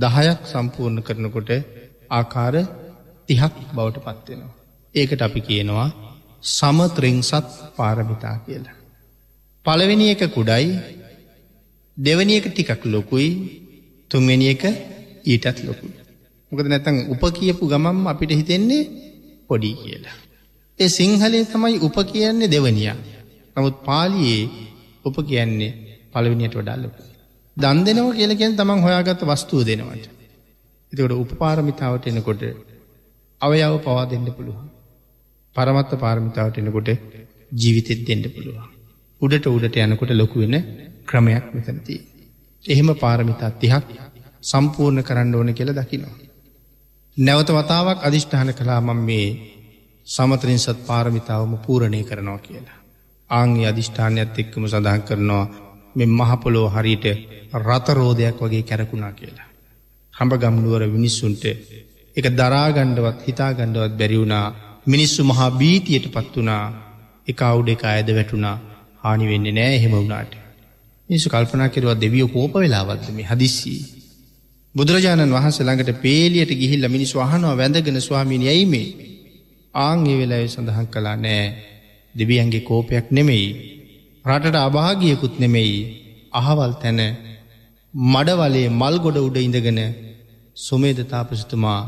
දහයක් 0.02 0.40
සම්පූර්ණ 0.46 1.04
කරනකොට 1.04 1.52
ආකාර 2.10 2.56
තිහක් 3.28 3.56
බවට 3.76 3.98
පත්වෙනවා. 4.00 4.56
ඒකට 4.96 5.22
අපි 5.22 5.42
කියනවා 5.42 5.90
සමත්‍රිංසත් 6.50 7.48
පාරමිතා 7.76 8.36
කියලා. 8.46 8.78
පළවෙනි 9.66 10.06
එක 10.10 10.24
කුඩයි 10.34 10.68
දෙවනි 11.98 12.34
එක 12.40 12.46
ටිකක් 12.50 12.84
ලොකුයි 12.86 13.30
තුන්වෙනි 14.12 14.48
එක 14.54 14.64
ඊටත් 15.26 15.58
ලොකුයි. 15.68 15.94
මොකද 16.52 16.68
නැතන් 16.68 16.98
උප 17.14 17.24
කියපු 17.38 17.64
ගමම් 17.68 18.00
අපිට 18.08 18.32
හිතෙන්නේ 18.32 18.90
පොඩි 19.48 19.72
කියලා. 19.74 20.18
ඒ 20.80 20.90
සිංහලේ 20.90 21.44
තමයි 21.46 21.78
උප 21.80 21.98
කියන්නේ 22.12 22.48
දෙවනිය. 22.48 22.94
නමුත් 23.56 23.76
පාලියේ 23.86 24.46
උප 25.06 25.18
කියන්නේ 25.30 25.72
පළවිනියට 26.14 26.56
වඩාල්ලොකු. 26.56 27.02
දන් 27.58 27.80
දෙනව 27.86 28.08
කියලකෙන් 28.18 28.54
තමන් 28.56 28.86
හොයාගත්ත 28.86 29.22
වස්තුූ 29.24 29.62
දෙනවට. 29.66 30.06
එතකොට 30.94 31.22
උපපාරමිතාවට 31.24 32.06
එනකොට 32.08 32.42
අවයාව 33.42 33.76
පවා 33.78 34.06
දෙන්න 34.06 34.28
පුළුවන්. 34.38 34.68
පරමත්ත 35.56 35.92
පාරමිතාවට 36.04 36.58
එනකොට 36.58 36.90
ජීවිතෙත් 37.62 38.02
දෙන්න 38.08 38.24
පුළුවන්. 38.36 38.70
උඩට 39.22 39.46
උඩට 39.48 39.78
යනකොට 39.86 40.12
ලොකු 40.14 40.40
වෙන 40.44 40.56
ක්‍රමයක් 41.08 41.46
මෙතනතිී. 41.54 42.02
එහෙම 42.66 42.90
පාරමිතා 42.96 43.52
තිහක් 43.54 43.86
සම්පූර්ණ 44.44 45.04
කරන්න 45.04 45.36
ඕන 45.36 45.54
කියල 45.54 45.72
දකිනවා. 45.74 46.16
නැවත 47.18 47.50
වතාවක් 47.52 48.00
අධිෂ්ඨාන 48.02 48.54
කලා 48.54 48.82
මම 48.82 49.00
මේ 49.02 49.28
සමතරින්සත් 50.08 50.80
පාරමිතාවම 50.86 51.54
පූරණය 51.58 52.04
කරනවා 52.04 52.40
කියලා. 52.40 52.78
ආංගේ 53.30 53.68
අධිෂ්ඨානයත් 53.68 54.40
එක්කම 54.40 54.64
සඳහන් 54.66 55.02
කරනවා 55.02 55.46
මෙ 55.96 56.06
මහපොලෝ 56.08 56.68
හරිට 56.70 57.06
රතරෝධයක් 57.58 58.38
වගේ 58.42 58.64
කැරකුණා 58.64 59.12
කියලා. 59.12 59.48
හඹ 60.14 60.34
ගම්නුවර 60.36 60.84
මිනිස්සුන්ට 60.88 61.44
එක 62.16 62.26
දරාගණ්ඩවත් 62.34 63.20
හිතාගණ්ඩවත් 63.28 63.94
බැරිවුණා 63.94 64.48
මිනිස්සු 64.88 65.24
මහා 65.24 65.52
බීතියට 65.54 66.06
පත් 66.12 66.34
වනා 66.36 66.66
එක 67.28 67.42
අවුඩ 67.42 67.70
එක 67.70 67.84
අයද 67.86 68.10
වැටුණා 68.12 68.58
හානි 68.98 69.26
වෙන්න 69.28 69.48
නෑ 69.52 69.76
එහෙම 69.76 69.94
වුණාට. 69.94 70.34
මිනිසු 71.10 71.30
කල්පනා 71.30 71.70
කෙරවා 71.70 71.96
දෙවියෝ 71.96 72.28
කෝප 72.28 72.54
වෙලාවත්ම 72.56 73.20
හදිස්සී. 73.24 73.80
බුදුරජාණන් 74.76 75.36
වහන්ස 75.36 75.60
ළඟට 75.60 76.02
පේලියට 76.02 76.52
ගිහිල්ල 76.54 76.88
මිනිස් 76.88 77.12
වහනවා 77.14 77.56
වැඳගෙන 77.56 78.00
ස්වාමීණ 78.02 78.48
යයිමේ 78.48 78.88
ආංගේ 79.76 80.18
වෙලාව 80.18 80.44
සඳහන් 80.48 80.88
කලා 80.88 81.16
නෑ 81.18 81.46
දෙවියන්ගේ 82.16 82.62
කෝපයක් 82.62 83.08
නෙමෙයි. 83.12 83.48
රටට 84.26 84.58
අභාගියකුත් 84.60 85.40
නෙමෙයි 85.40 85.80
අහවල් 86.34 86.74
තැන 86.82 87.00
මඩවලේ 87.94 88.68
මල් 88.72 88.98
ගොඩ 89.00 89.18
උඩ 89.18 89.38
ඉඳගෙන 89.38 89.82
සුමේද 90.58 91.00
තාපසතුමා 91.06 91.82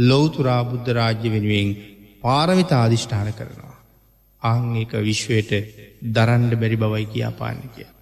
ලොවතුරා 0.00 0.62
බුද්ධ 0.64 0.90
රාජ්‍ය 0.90 1.28
වෙනුවෙන් 1.28 1.70
පාරමිතා 2.22 2.82
අධිෂ්ඨාන 2.82 3.32
කරනවා. 3.32 3.76
අංඒක 4.42 4.92
විශ්වයට 5.02 5.50
දරන්ඩ 6.14 6.54
බැරි 6.56 6.76
බවයි 6.76 7.06
කියා 7.06 7.32
පාන්න 7.32 7.60
කිය. 7.74 7.92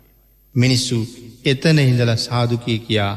මිනිස්සු 0.54 0.98
එතන 1.44 1.78
හිඳල 1.78 2.12
සාධකය 2.18 2.78
කියා 2.78 3.12